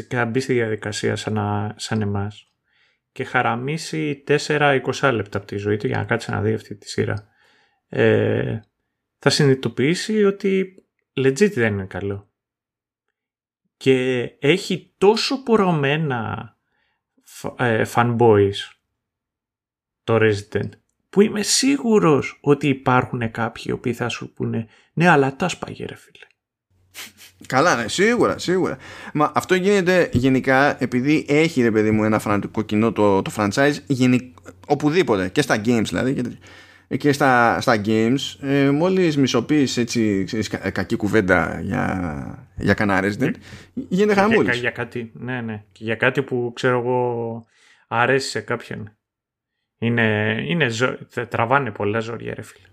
[0.09, 1.39] θα μπει στη διαδικασία σαν,
[1.77, 2.53] σαν εμάς
[3.13, 6.89] και χαραμίσει 4-20 λεπτά από τη ζωή του για να κάτσει να δει αυτή τη
[6.89, 7.29] σειρά.
[7.89, 8.61] Ε,
[9.19, 10.75] θα συνειδητοποιήσει ότι
[11.15, 12.31] legit δεν είναι καλό.
[13.77, 16.57] Και έχει τόσο πορωμένα
[17.57, 18.55] ε, fanboys
[20.05, 20.69] το Resident
[21.11, 25.97] που είμαι σίγουρος ότι υπάρχουν κάποιοι οποίοι θα σου πούνε ναι αλλά τα σπαγε ρε
[25.97, 26.27] φίλε.
[27.47, 28.79] Καλά, ναι, σίγουρα, σίγουρα.
[29.13, 33.75] Μα αυτό γίνεται γενικά επειδή έχει ρε παιδί μου ένα φανατικό κοινό το, το franchise
[34.67, 36.23] οπουδήποτε και στα games δηλαδή και
[37.11, 43.19] στα, στα games ε, μόλις μισοποιείς έτσι ξέρεις, κα, κακή κουβέντα για, για κανένα Resident
[43.19, 43.31] ναι.
[43.89, 44.43] γίνεται χαμούλης.
[44.43, 45.63] για, για, κάτι, ναι ναι.
[45.73, 47.45] Και για κάτι που ξέρω εγώ
[47.89, 48.93] αρέσει σε κάποιον.
[49.79, 50.99] Είναι, είναι ζω,
[51.29, 52.67] τραβάνε πολλά ζώρια ρε φίλε.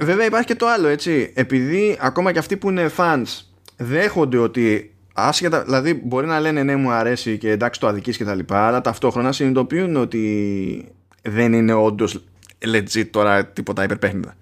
[0.00, 1.32] Βέβαια υπάρχει και το άλλο έτσι.
[1.36, 3.42] Επειδή ακόμα και αυτοί που είναι fans
[3.76, 8.24] δέχονται ότι άσχετα, δηλαδή μπορεί να λένε ναι μου αρέσει και εντάξει το αδικείς και
[8.24, 12.24] τα λοιπά αλλά ταυτόχρονα συνειδητοποιούν ότι δεν είναι όντως
[12.64, 14.36] legit τώρα τίποτα υπερπέχνητα.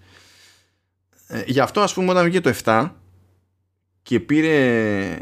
[1.27, 2.91] Ε, γι' αυτό ας πούμε όταν βγήκε το 7
[4.03, 5.19] και πήρε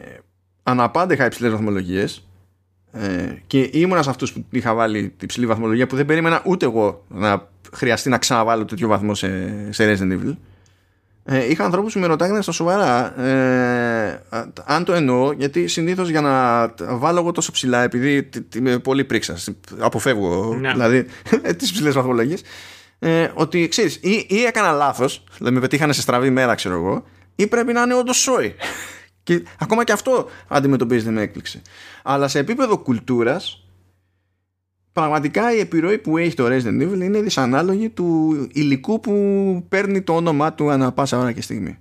[0.63, 2.29] αναπάντεχα υψηλές βαθμολογίες
[2.93, 6.65] ε, και ήμουνα σε αυτούς που είχα βάλει την υψηλή βαθμολογία που δεν περίμενα ούτε
[6.65, 9.29] εγώ να χρειαστεί να ξαναβάλω τέτοιο βαθμό σε,
[9.73, 10.37] σε Resident Evil.
[11.29, 14.23] Ε, είχα ανθρώπους που με ρωτάγανε στα σοβαρά ε,
[14.65, 16.67] αν το εννοώ, γιατί συνήθως για να
[16.97, 20.73] βάλω εγώ τόσο ψηλά, επειδή είμαι πολύ πρίξας, αποφεύγω ναι.
[20.73, 21.07] δηλαδή
[21.59, 22.43] τις ψηλέ βαθμολογίες,
[22.99, 27.05] ε, ότι ξέρεις, ή, ή έκανα λάθος, δηλαδή με πετύχανε σε στραβή μέρα, ξέρω εγώ,
[27.35, 28.55] ή πρέπει να είναι όντως σόι.
[29.23, 31.63] Και ακόμα και αυτό αντιμετωπίζεται με έκπληξη.
[32.03, 33.65] Αλλά σε επίπεδο κουλτούρας,
[34.93, 39.13] πραγματικά η επιρροή που έχει το Resident Evil είναι δυσανάλογη του υλικού που
[39.69, 41.79] παίρνει το όνομά του ανά πάσα ώρα και στιγμή.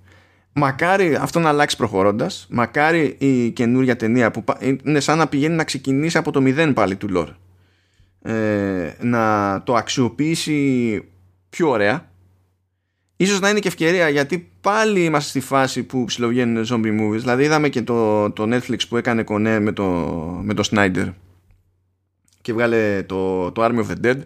[0.52, 2.46] Μακάρι αυτό να αλλάξει προχωρώντας.
[2.50, 4.44] Μακάρι η καινούρια ταινία που
[4.84, 7.34] είναι σαν να πηγαίνει να ξεκινήσει από το μηδέν πάλι του lore.
[8.26, 11.02] Ε, να το αξιοποιήσει
[11.48, 12.10] πιο ωραία.
[13.16, 17.18] Ίσως να είναι και ευκαιρία γιατί πάλι είμαστε στη φάση που ψιλοβγαίνουν zombie movies.
[17.18, 19.84] Δηλαδή είδαμε και το, το Netflix που έκανε κονέ με το,
[20.42, 21.12] με το Snyder.
[22.42, 24.18] Και βγάλε το, το Army of the Dead.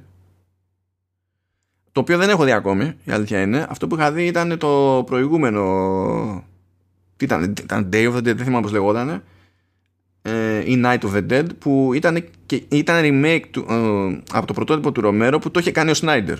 [1.93, 3.67] Το οποίο δεν έχω δει ακόμη η αλήθεια είναι.
[3.69, 6.45] Αυτό που είχα δει ήταν το προηγούμενο.
[7.17, 9.23] Τι ήταν, ήταν Day of the Dead, δεν θυμάμαι πώς λεγόταν ε,
[10.65, 14.93] ή Night of the Dead που ήταν, και, ήταν remake του, ε, από το πρωτότυπο
[14.93, 16.37] του Ρομέρο που το είχε κάνει ο Snyder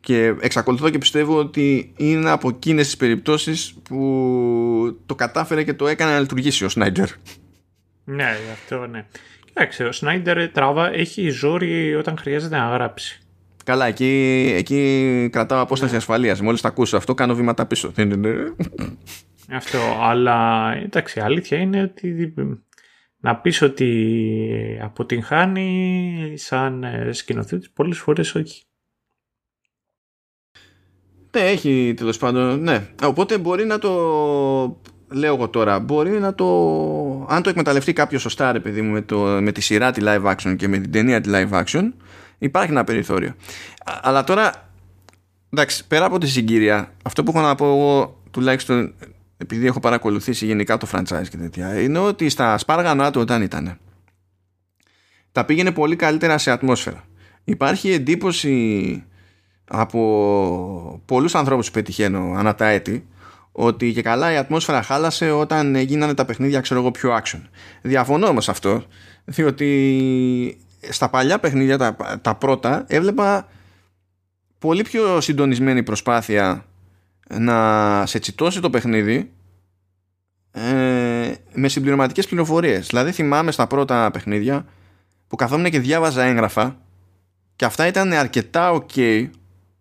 [0.00, 5.88] και εξακολουθώ και πιστεύω ότι είναι από εκείνες τις περιπτώσεις που το κατάφερε και το
[5.88, 7.08] έκανε να λειτουργήσει ο Σνάιντερ.
[8.04, 9.06] Ναι, αυτό ναι.
[9.44, 13.20] Κοιτάξτε, ο Σνάιντερ τράβα έχει ζόρι όταν χρειάζεται να γράψει.
[13.64, 15.98] Καλά, εκεί, εκεί κρατάω απόσταση ναι.
[15.98, 16.40] ασφαλείας.
[16.40, 17.92] Μόλις τα ακούσω αυτό κάνω βήματα πίσω.
[19.50, 22.34] αυτό, αλλά εντάξει, αλήθεια είναι ότι
[23.20, 28.62] να πεις ότι αποτυγχάνει σαν σκηνοθέτης πολλές φορές όχι.
[31.32, 32.62] Ναι, έχει τέλος πάντων.
[32.62, 32.86] Ναι.
[33.02, 33.90] Οπότε μπορεί να το.
[35.12, 36.46] Λέω εγώ τώρα, μπορεί να το.
[37.28, 40.34] Αν το εκμεταλλευτεί κάποιος σωστά, ρε παιδί μου, με, το, με τη σειρά τη live
[40.34, 41.92] action και με την ταινία τη live action,
[42.38, 43.34] υπάρχει ένα περιθώριο.
[43.84, 44.70] Αλλά τώρα,
[45.52, 48.94] εντάξει, πέρα από τη συγκύρια, αυτό που έχω να πω εγώ, τουλάχιστον
[49.40, 53.78] επειδή έχω παρακολουθήσει γενικά το franchise και τέτοια, είναι ότι στα σπάργανά του όταν ήταν,
[55.32, 57.04] τα πήγαινε πολύ καλύτερα σε ατμόσφαιρα.
[57.44, 59.04] Υπάρχει εντύπωση
[59.64, 63.06] από πολλούς ανθρώπους που πετυχαίνω ανά τα έτη
[63.52, 67.40] ότι και καλά η ατμόσφαιρα χάλασε όταν γίνανε τα παιχνίδια ξέρω εγώ πιο action.
[67.82, 68.84] Διαφωνώ όμως αυτό
[69.24, 73.48] διότι στα παλιά παιχνίδια τα, τα πρώτα έβλεπα
[74.58, 76.64] πολύ πιο συντονισμένη προσπάθεια
[77.38, 79.32] να σε τσιτώσει το παιχνίδι
[80.52, 82.86] ε, με συμπληρωματικές πληροφορίες.
[82.86, 84.66] Δηλαδή θυμάμαι στα πρώτα παιχνίδια
[85.28, 86.76] που καθόμουν και διάβαζα έγγραφα
[87.56, 89.28] και αυτά ήταν αρκετά ok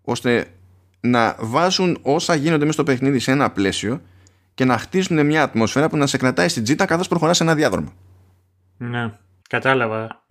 [0.01, 0.47] ώστε
[0.99, 4.01] να βάζουν όσα γίνονται μέσα στο παιχνίδι σε ένα πλαίσιο
[4.53, 7.55] και να χτίζουν μια ατμόσφαιρα που να σε κρατάει στην τζίτα καθώς προχωράς σε ένα
[7.55, 7.93] διάδρομο.
[8.77, 9.13] Ναι,
[9.49, 10.23] κατάλαβα.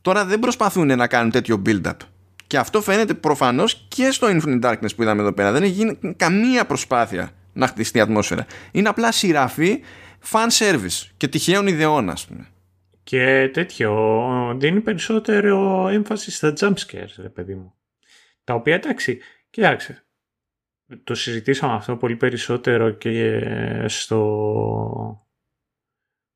[0.00, 1.96] Τώρα δεν προσπαθούν να κάνουν τέτοιο build-up.
[2.54, 5.52] Και αυτό φαίνεται προφανώς και στο Infinite Darkness που είδαμε εδώ πέρα.
[5.52, 8.46] Δεν έχει γίνει καμία προσπάθεια να χτιστεί η ατμόσφαιρα.
[8.72, 9.82] Είναι απλά σειραφή
[10.30, 12.46] fan service και τυχαίων ιδεών, ας πούμε.
[13.02, 13.92] Και τέτοιο,
[14.58, 17.74] δίνει περισσότερο έμφαση στα jump scares, ρε παιδί μου.
[18.44, 19.18] Τα οποία εντάξει,
[19.50, 20.04] κοιτάξτε,
[21.04, 23.40] το συζητήσαμε αυτό πολύ περισσότερο και
[23.86, 25.26] στο,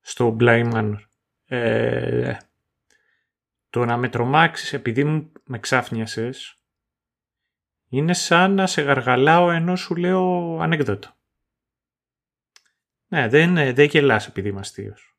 [0.00, 0.98] στο Blind Manor.
[1.44, 2.36] Ε,
[3.70, 6.58] το να με τρομάξεις επειδή μου με ξάφνιασες
[7.88, 11.16] είναι σαν να σε γαργαλάω ενώ σου λέω ανέκδοτο.
[13.08, 15.18] Ναι, δεν, δεν γελάς επειδή είμαι αστείος.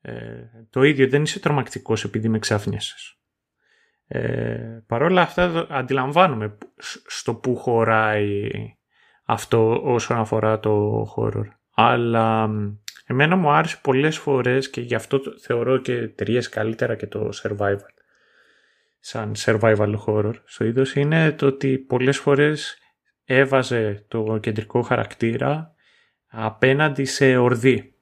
[0.00, 3.20] Ε, το ίδιο δεν είσαι τρομακτικός επειδή με ξάφνιασες.
[4.06, 6.58] Ε, παρόλα αυτά αντιλαμβάνομαι
[7.06, 8.50] στο που χωράει
[9.24, 11.46] αυτό όσον αφορά το horror.
[11.74, 12.50] Αλλά
[13.10, 17.88] εμένα μου άρεσε πολλές φορές και γι' αυτό θεωρώ και εταιρείε καλύτερα και το survival.
[19.00, 22.78] Σαν survival horror στο είδος είναι το ότι πολλές φορές
[23.24, 25.74] έβαζε το κεντρικό χαρακτήρα
[26.26, 27.94] απέναντι σε ορδί.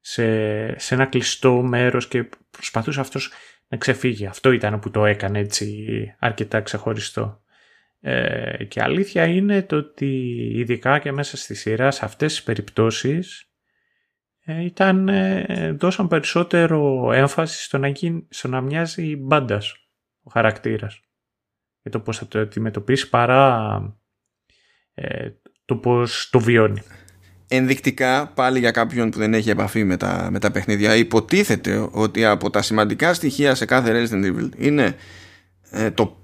[0.00, 3.32] Σε, σε ένα κλειστό μέρος και προσπαθούσε αυτός
[3.68, 4.26] να ξεφύγει.
[4.26, 5.86] Αυτό ήταν που το έκανε έτσι
[6.18, 7.42] αρκετά ξεχωριστό.
[8.00, 10.06] Ε, και αλήθεια είναι το ότι
[10.54, 13.49] ειδικά και μέσα στη σειρά σε αυτές τις περιπτώσεις ε,
[14.58, 19.74] ήταν, ε, δώσαν περισσότερο έμφαση στο να, γίνει, στο να μοιάζει μπάντας
[20.22, 21.00] ο χαρακτήρας.
[21.82, 23.82] Και το πώς θα το αντιμετωπίσει παρά
[24.94, 25.28] ε,
[25.64, 26.82] το πώς το βιώνει.
[27.48, 32.24] Ενδεικτικά πάλι για κάποιον που δεν έχει επαφή με τα, με τα παιχνίδια υποτίθεται ότι
[32.24, 34.96] από τα σημαντικά στοιχεία σε κάθε Resident Evil είναι
[35.70, 36.16] ε, το,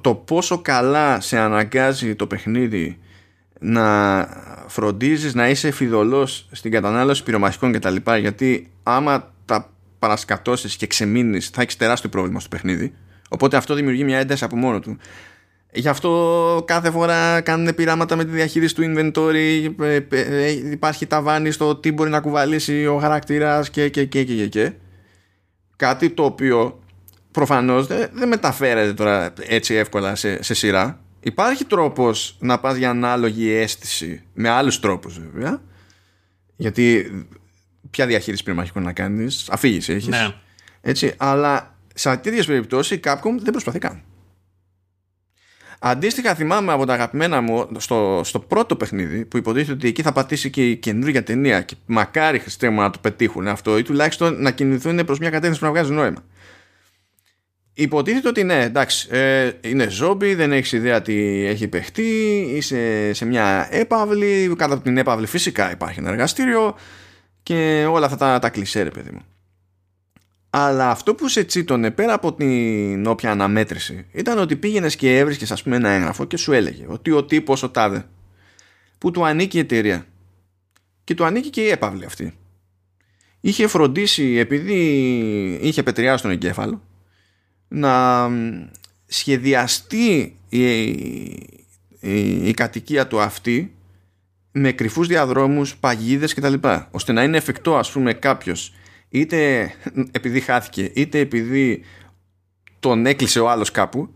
[0.00, 2.98] το πόσο καλά σε αναγκάζει το παιχνίδι
[3.58, 4.26] να
[4.66, 7.96] φροντίζεις να είσαι φιδωλός στην κατανάλωση πυρομαχικών κτλ.
[8.20, 12.94] Γιατί άμα τα παρασκατώσεις και ξεμείνεις θα έχεις τεράστιο πρόβλημα στο παιχνίδι.
[13.28, 14.96] Οπότε αυτό δημιουργεί μια ένταση από μόνο του.
[15.72, 19.70] Γι' αυτό κάθε φορά κάνουν πειράματα με τη διαχείριση του inventory.
[19.80, 24.46] Ε, ε, υπάρχει ταβάνι στο τι μπορεί να κουβαλήσει ο χαρακτήρας και, και, και, και,
[24.46, 24.72] και.
[25.76, 26.82] Κάτι το οποίο
[27.30, 31.00] προφανώς δεν, δεν μεταφέρεται τώρα έτσι εύκολα σε, σε σειρά.
[31.20, 35.62] Υπάρχει τρόπος να πας για ανάλογη αίσθηση με άλλους τρόπους βέβαια.
[36.56, 37.10] Γιατί
[37.90, 40.06] ποια διαχείριση πυρομαχικών να κάνεις, αφήγηση έχεις.
[40.06, 40.34] Ναι.
[40.80, 44.02] Έτσι, αλλά σε τέτοιες περιπτώσεις η Capcom δεν προσπαθεί καν.
[45.80, 50.12] Αντίστοιχα θυμάμαι από τα αγαπημένα μου στο, στο πρώτο παιχνίδι που υποτίθεται ότι εκεί θα
[50.12, 54.42] πατήσει και η καινούργια ταινία και μακάρι χριστέ μου να το πετύχουν αυτό ή τουλάχιστον
[54.42, 56.24] να κινηθούν προς μια κατεύθυνση που να βγάζει νόημα.
[57.80, 63.24] Υποτίθεται ότι ναι, εντάξει, ε, είναι ζόμπι, δεν έχεις ιδέα τι έχει παιχτεί, είσαι σε
[63.24, 66.74] μια έπαυλη, κάτω από την έπαυλη φυσικά υπάρχει ένα εργαστήριο
[67.42, 69.22] και όλα αυτά τα, τα κλεισέ, ρε παιδί μου.
[70.50, 75.50] Αλλά αυτό που σε τσίτωνε πέρα από την όποια αναμέτρηση ήταν ότι πήγαινες και έβρισκες,
[75.50, 78.04] ας πούμε, ένα έγγραφο και σου έλεγε ότι ο τύπος ο τάδε
[78.98, 80.06] που του ανήκει η εταιρεία
[81.04, 82.32] και του ανήκει και η έπαυλη αυτή
[83.40, 84.78] είχε φροντίσει επειδή
[85.62, 86.82] είχε πετριάσει τον εγκέφαλο
[87.68, 88.28] να
[89.06, 90.82] σχεδιαστεί η,
[92.00, 93.72] η, η κατοικία του αυτή
[94.52, 96.54] με κρυφούς διαδρόμους, παγίδες κτλ.
[96.90, 98.72] ώστε να είναι εφικτό ας πούμε κάποιος
[99.08, 99.70] είτε
[100.10, 101.82] επειδή χάθηκε είτε επειδή
[102.80, 104.14] τον έκλεισε ο άλλος κάπου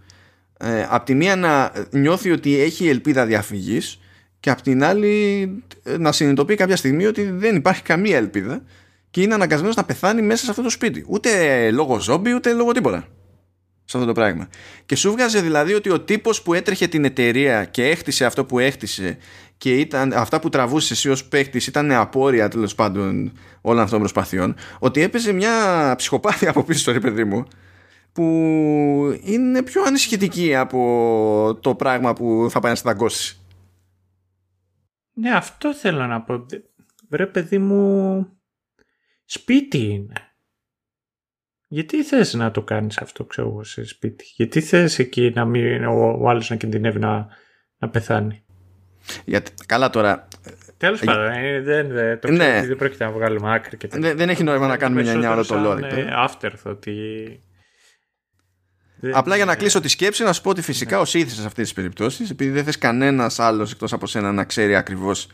[0.59, 4.01] ε, απ' τη μία να νιώθει ότι έχει ελπίδα διαφυγής
[4.41, 5.43] και απ' την άλλη
[5.83, 8.63] ε, να συνειδητοποιεί κάποια στιγμή ότι δεν υπάρχει καμία ελπίδα
[9.11, 12.73] και είναι αναγκασμένος να πεθάνει μέσα σε αυτό το σπίτι ούτε λόγω ζόμπι ούτε λόγω
[12.73, 13.09] τίποτα
[13.93, 14.49] σε αυτό το πράγμα.
[14.87, 18.59] Και σου βγάζε δηλαδή ότι ο τύπος που έτρεχε την εταιρεία και έχτισε αυτό που
[18.59, 19.19] έχτισε
[19.57, 23.99] και ήταν, αυτά που τραβούσες εσύ ως παίχτης ήταν απόρρια τέλος πάντων όλων αυτών των
[23.99, 27.45] προσπαθειών ότι έπαιζε μια ψυχοπάθεια από πίσω ρε παιδί μου
[28.13, 28.23] που
[29.23, 33.41] είναι πιο ανησυχητική από το πράγμα που θα πάει να σταγκώσει.
[35.13, 36.47] Ναι αυτό θέλω να πω.
[37.09, 38.27] Βρε παιδί μου
[39.25, 40.32] σπίτι είναι.
[41.73, 45.85] Γιατί θες να το κάνεις αυτό, ξέρω εγώ, σε σπίτι; Γιατί θες εκεί να μην,
[45.85, 47.27] ο, ο άλλος να κινδυνεύει να,
[47.79, 48.45] να πεθάνει;
[49.25, 50.29] Γιατί, καλά τώρα.
[50.77, 52.67] Τέλος ε, πάντων, ε, δεν, δεν, το ναι.
[52.67, 55.47] δεν πρόκειται να βγάλουμε άκρη και δεν, δεν έχει νόημα να κάνουμε μια νιά όλο
[55.47, 55.83] το λόρι.
[55.83, 56.77] Είναι afterthought.
[59.13, 61.03] Απλά για να κλείσω τη σκέψη, να σου πω ότι φυσικά ναι.
[61.03, 64.45] ο ήθησες σε αυτές τις περιπτώσεις, επειδή δεν θες κανένας άλλος εκτός από σένα να
[64.45, 65.29] ξέρει ακριβώς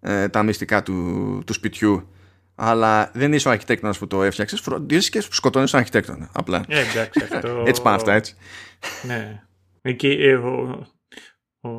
[0.00, 2.08] ε, τα μυστικά του, του σπιτιού
[2.56, 6.28] αλλά δεν είσαι ο αρχιτέκτονας που το έφτιαξες, φροντίζεις και σκοτώνεις τον αρχιτέκτονα.
[6.32, 6.64] Απλά.
[6.68, 7.62] Ε, εντάξει, αυτό...
[7.66, 8.34] έτσι πάνε αυτά, έτσι.
[9.06, 9.42] ναι.
[9.82, 10.86] Εκεί ε, ο,
[11.60, 11.70] ο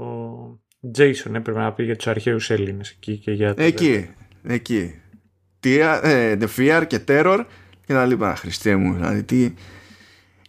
[0.98, 2.90] Jason έπρεπε να πει για τους αρχαίους Έλληνες.
[2.90, 3.54] Εκεί και για.
[3.58, 4.10] Εκεί.
[4.44, 5.02] Εκεί.
[5.60, 7.46] Τι, ε, the fear και terror
[7.86, 8.36] και τα λοιπά.
[8.36, 9.54] Χριστέ μου, δηλαδή τι.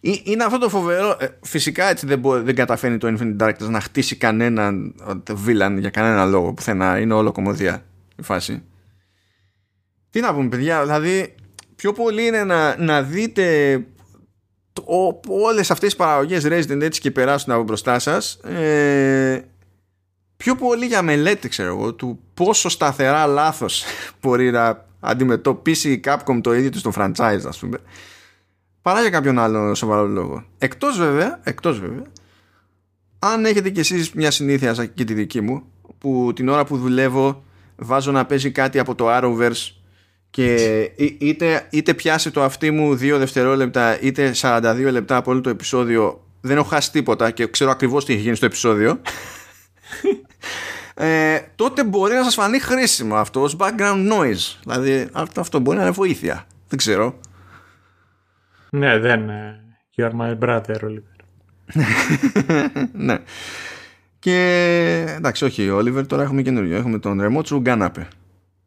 [0.00, 1.16] Είναι αυτό το φοβερό.
[1.20, 4.94] Ε, φυσικά έτσι δεν, μπορεί, δεν καταφέρνει το Infinite Darkness να χτίσει κανέναν
[5.46, 6.98] villain για κανένα λόγο πουθενά.
[6.98, 7.84] Είναι όλο κομμωδία
[8.16, 8.62] η φάση.
[10.10, 11.34] Τι να πούμε παιδιά, δηλαδή
[11.76, 13.86] πιο πολύ είναι να, να δείτε
[15.28, 19.44] όλες αυτές τις παραγωγές Resident έτσι και περάσουν από μπροστά σας ε,
[20.36, 23.84] πιο πολύ για μελέτη ξέρω εγώ του πόσο σταθερά λάθος
[24.20, 27.78] μπορεί να αντιμετωπίσει η Capcom το ίδιο του στο franchise ας πούμε
[28.82, 30.44] παρά για κάποιον άλλο σοβαρό λόγο.
[30.58, 32.06] Εκτός βέβαια, εκτός βέβαια
[33.18, 35.62] αν έχετε κι εσείς μια συνήθεια σαν και τη δική μου
[35.98, 37.44] που την ώρα που δουλεύω
[37.76, 39.72] βάζω να παίζει κάτι από το Arrowverse
[40.38, 45.50] και είτε, είτε πιάσει το αυτί μου 2 δευτερόλεπτα είτε 42 λεπτά από όλο το
[45.50, 49.00] επεισόδιο δεν έχω χάσει τίποτα και ξέρω ακριβώς τι έχει γίνει στο επεισόδιο.
[51.00, 54.56] Ε, τότε μπορεί να σας φανεί χρήσιμο αυτό ως background noise.
[54.62, 56.46] Δηλαδή αυτό μπορεί να είναι βοήθεια.
[56.68, 57.18] Δεν ξέρω.
[58.70, 59.60] Ναι δεν ε,
[59.96, 61.18] you are my brother Oliver.
[63.06, 63.18] Ναι.
[64.18, 64.36] Και
[65.16, 66.76] εντάξει όχι Oliver τώρα έχουμε καινούριο.
[66.76, 68.08] Έχουμε τον Ρεμότσου Γκάναπε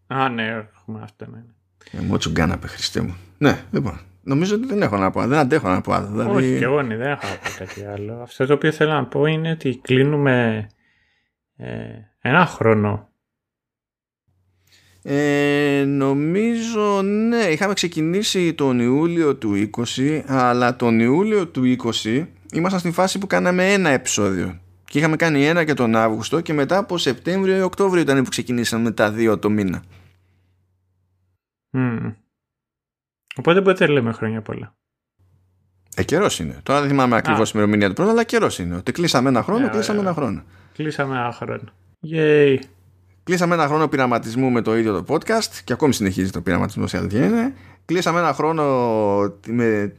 [0.07, 1.43] Α ναι έχουμε αυτό ναι
[1.91, 3.15] ε, Μότσου γκάναπε, Χριστέ μου.
[3.37, 3.99] Ναι, λοιπόν.
[4.23, 5.27] Νομίζω ότι δεν έχω να πω.
[5.27, 6.07] Δεν αντέχω να πω άλλο.
[6.07, 6.29] Δηλαδή...
[6.31, 8.21] Όχι, και εγώ ναι, δεν έχω να πω κάτι άλλο.
[8.21, 10.67] Αυτό το οποίο θέλω να πω είναι ότι κλείνουμε
[11.57, 11.67] ε,
[12.21, 13.09] ένα χρόνο.
[15.03, 22.79] Ε, νομίζω ναι, είχαμε ξεκινήσει τον Ιούλιο του 20 αλλά τον Ιούλιο του 20 ήμασταν
[22.79, 26.77] στη φάση που κάναμε ένα επεισόδιο και είχαμε κάνει ένα και τον Αύγουστο και μετά
[26.77, 29.83] από Σεπτέμβριο ή Οκτώβριο ήταν που ξεκινήσαμε τα δύο το μήνα.
[31.73, 32.13] Mm.
[33.35, 34.75] Οπότε ποτέ λέμε χρόνια πολλά.
[35.95, 36.59] Ε, καιρός είναι.
[36.63, 38.75] Τώρα δεν θυμάμαι ακριβώς η ημερομηνία του πρώτου, αλλά καιρός είναι.
[38.75, 40.03] Ότι κλείσαμε ένα χρόνο, yeah, κλείσαμε yeah.
[40.03, 40.43] ένα χρόνο.
[40.73, 41.63] Κλείσαμε ένα χρόνο.
[42.11, 42.57] Yay.
[43.23, 46.97] Κλείσαμε ένα χρόνο πειραματισμού με το ίδιο το podcast και ακόμη συνεχίζει το πειραματισμό σε
[46.97, 47.53] αλήθεια είναι.
[47.85, 48.63] Κλείσαμε ένα χρόνο
[49.47, 49.95] με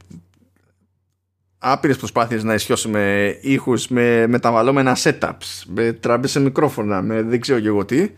[1.58, 7.60] άπειρες προσπάθειες να ισιώσουμε ήχους με μεταβαλλόμενα setups, με τράμπες σε μικρόφωνα, με δεν ξέρω
[7.60, 8.10] και εγώ τι.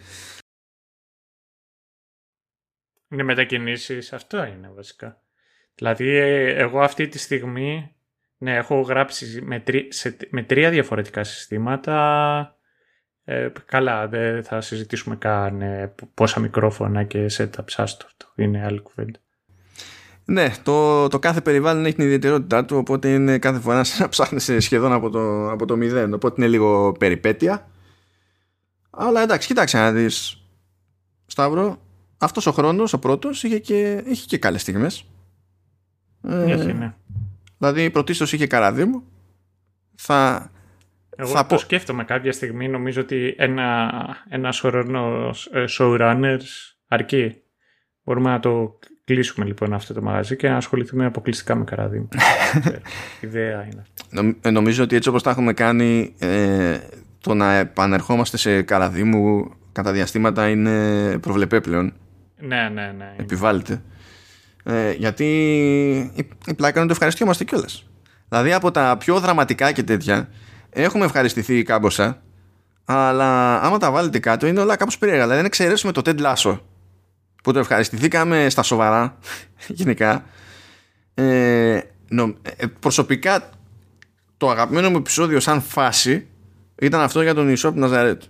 [3.08, 5.22] Είναι μετακινήσεις, αυτό είναι βασικά.
[5.74, 7.94] Δηλαδή εγώ αυτή τη στιγμή
[8.38, 12.58] ναι, έχω γράψει με, τρι, σε, με τρία διαφορετικά συστήματα.
[13.24, 19.18] Ε, καλά, δεν θα συζητήσουμε καν ε, πόσα μικρόφωνα και setups, άστο Είναι άλλη κουβέντα.
[20.24, 24.50] Ναι, το, το κάθε περιβάλλον έχει την ιδιαιτερότητά του, οπότε είναι κάθε φορά να ψάχνεις
[24.58, 26.14] σχεδόν από το, από το μηδέν.
[26.14, 27.68] Οπότε είναι λίγο περιπέτεια.
[28.90, 30.38] Αλλά εντάξει, κοίταξε να δεις.
[31.26, 31.83] Σταύρο,
[32.24, 35.04] αυτός ο χρόνος, ο πρώτος, είχε και, είχε και καλές στιγμές.
[36.28, 36.94] Ε, ναι.
[37.58, 39.02] Δηλαδή, πρωτίστως είχε καραδί
[39.94, 40.50] Θα.
[41.16, 41.60] Εγώ θα το πω...
[41.60, 43.90] σκέφτομαι κάποια στιγμή, νομίζω ότι ένα,
[44.28, 47.36] ένας χρόνος ε, showrunners αρκεί.
[48.04, 52.08] Μπορούμε να το κλείσουμε λοιπόν αυτό το μαγαζί και να ασχοληθούμε αποκλειστικά με καράδι.
[53.20, 54.36] Ιδέα είναι.
[54.40, 56.78] Ε, νομίζω ότι έτσι όπως τα έχουμε κάνει ε,
[57.20, 61.92] το να επανερχόμαστε σε καραδίμου κατά διαστήματα είναι προβλεπέ πλέον.
[62.38, 63.14] Ναι, ναι, ναι.
[63.16, 63.82] Επιβάλλεται.
[64.64, 65.26] Ε, γιατί
[66.46, 67.86] η πλάκα είναι το ευχαριστιόμαστε κιόλας.
[68.28, 70.28] Δηλαδή από τα πιο δραματικά και τέτοια
[70.70, 72.22] έχουμε ευχαριστηθεί κάμποσα
[72.84, 75.22] αλλά άμα τα βάλετε κάτω είναι όλα κάπως περίεργα.
[75.22, 76.60] Δηλαδή, αν εξαιρέσουμε το Ted Lasso
[77.42, 79.18] που το ευχαριστηθήκαμε στα σοβαρά
[79.68, 80.24] γενικά
[81.14, 83.50] ε, νο, ε, προσωπικά
[84.36, 86.26] το αγαπημένο μου επεισόδιο σαν φάση
[86.80, 88.22] ήταν αυτό για τον Ισόπ Ναζαρέτ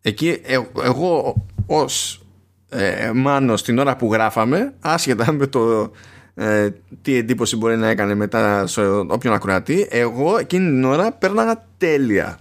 [0.00, 2.22] εκεί ε, εγώ ως
[2.68, 5.90] ε, Μάνος την ώρα που γράφαμε άσχετα με το
[6.34, 6.68] ε,
[7.02, 12.38] τι εντύπωση μπορεί να έκανε μετά σε όποιον ακροατή εγώ εκείνη την ώρα πέρναγα τέλεια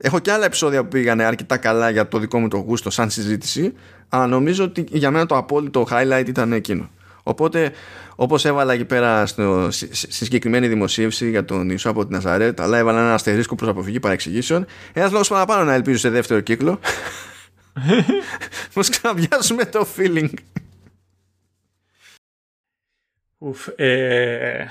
[0.00, 3.10] Έχω και άλλα επεισόδια που πήγανε αρκετά καλά για το δικό μου το γούστο σαν
[3.10, 3.72] συζήτηση
[4.08, 6.90] αλλά νομίζω ότι για μένα το απόλυτο highlight ήταν εκείνο.
[7.22, 7.72] Οπότε,
[8.16, 12.78] όπως έβαλα εκεί πέρα στο, στη συγκεκριμένη δημοσίευση για τον Ιησού από την Ναζαρέτ, αλλά
[12.78, 16.80] έβαλα ένα αστερίσκο προς αποφυγή παρεξηγήσεων, ένας λόγος παραπάνω να ελπίζω σε δεύτερο κύκλο.
[18.74, 20.32] Μου ξαναβιάζουμε το feeling.
[23.38, 24.68] Ουφ, ε,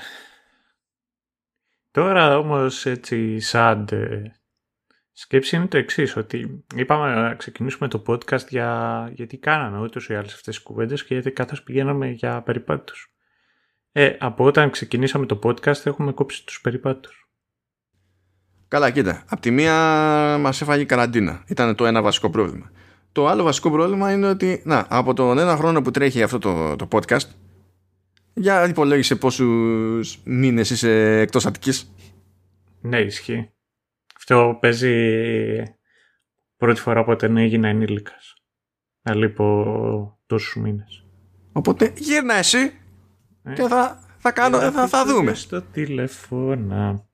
[1.90, 3.88] τώρα όμως έτσι σαν
[5.12, 10.14] σκέψη είναι το εξής, ότι είπαμε να ξεκινήσουμε το podcast για, γιατί κάναμε ούτως ή
[10.14, 13.12] άλλες αυτές τις κουβέντες και γιατί καθώς πηγαίναμε για περιπάτους.
[13.92, 17.28] Ε, από όταν ξεκινήσαμε το podcast έχουμε κόψει τους περιπάτους.
[18.68, 19.24] Καλά, κοίτα.
[19.28, 19.74] Απ' τη μία
[20.40, 21.44] μας έφαγε η καραντίνα.
[21.46, 22.70] Ήταν το ένα βασικό πρόβλημα.
[23.18, 26.76] Το άλλο βασικό πρόβλημα είναι ότι να, από τον ένα χρόνο που τρέχει αυτό το,
[26.76, 27.28] το podcast
[28.34, 31.94] για υπολόγισε πόσους μήνες είσαι εκτός Αττικής.
[32.80, 33.50] Ναι, ισχύει.
[34.16, 35.62] Αυτό παίζει
[36.56, 38.34] πρώτη φορά από όταν έγινα ενήλικας.
[39.02, 41.06] Να λείπω τόσους μήνες.
[41.52, 42.72] Οπότε γύρνα εσύ
[43.42, 45.34] ε, και θα, θα, κάνω, θα, θα δούμε.
[45.34, 47.06] Στο τηλεφώνα.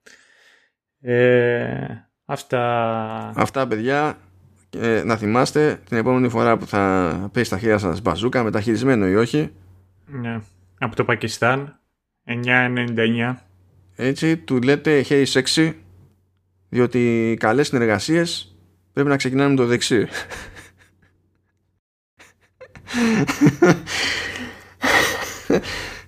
[1.01, 1.87] Ε,
[2.25, 2.63] αυτά.
[3.37, 4.19] Αυτά παιδιά.
[4.81, 9.15] Ε, να θυμάστε την επόμενη φορά που θα πέσει στα χέρια σας μπαζούκα μεταχειρισμένο ή
[9.15, 9.51] όχι.
[10.07, 10.41] Ναι.
[10.79, 11.79] Από το Πακιστάν.
[12.27, 13.35] 999.
[13.97, 15.73] Έτσι του λέτε hey sexy
[16.69, 18.57] διότι οι καλές συνεργασίες
[18.93, 20.07] πρέπει να ξεκινάνε με το δεξί.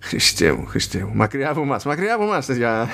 [0.01, 1.15] Χριστέ μου, Χριστέ μου.
[1.15, 2.89] Μακριά από μας, μακριά από μας τέτοια,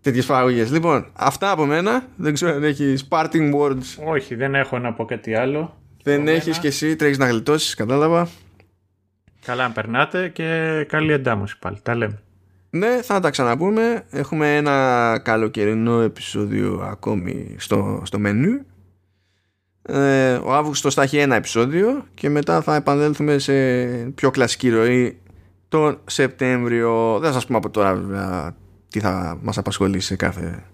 [0.00, 0.70] τέτοιες παραγωγές.
[0.70, 2.06] Λοιπόν, αυτά από μένα.
[2.16, 4.04] Δεν ξέρω αν έχεις parting words.
[4.06, 5.76] Όχι, δεν έχω να πω κάτι άλλο.
[6.02, 8.28] Δεν έχεις και εσύ, τρέχεις να γλιτώσεις, κατάλαβα.
[9.44, 11.78] Καλά να περνάτε και καλή εντάμωση πάλι.
[11.82, 12.18] Τα λέμε.
[12.70, 14.04] Ναι, θα τα ξαναπούμε.
[14.10, 18.64] Έχουμε ένα καλοκαιρινό επεισόδιο ακόμη στο, στο μενού.
[19.82, 23.54] Ε, ο Αύγουστος θα έχει ένα επεισόδιο και μετά θα επανέλθουμε σε
[24.14, 25.18] πιο κλασική ροή
[25.68, 27.18] τον Σεπτέμβριο.
[27.18, 28.56] Δεν θα σας πούμε από τώρα βέβαια
[28.90, 30.64] τι θα μας απασχολήσει σε κάθε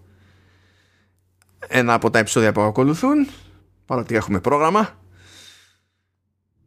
[1.69, 3.29] ένα από τα επεισόδια που ακολουθούν
[3.87, 4.89] παρότι έχουμε πρόγραμμα.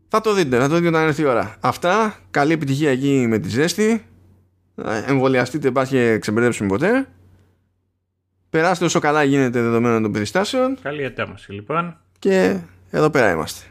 [0.07, 1.55] Θα το δείτε, θα το δείτε όταν έρθει η ώρα.
[1.59, 4.05] Αυτά, καλή επιτυχία εκεί με τη ζέστη.
[5.05, 7.07] Εμβολιαστείτε πας και ξεμπερδέψουμε ποτέ.
[8.49, 10.77] Περάστε όσο καλά γίνεται δεδομένων των περιστάσεων.
[10.81, 11.97] Καλή ετέμαση λοιπόν.
[12.19, 12.59] Και
[12.89, 13.65] εδώ πέρα είμαστε.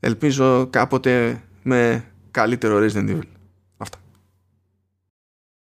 [0.00, 3.37] Ελπίζω κάποτε με καλύτερο Resident Evil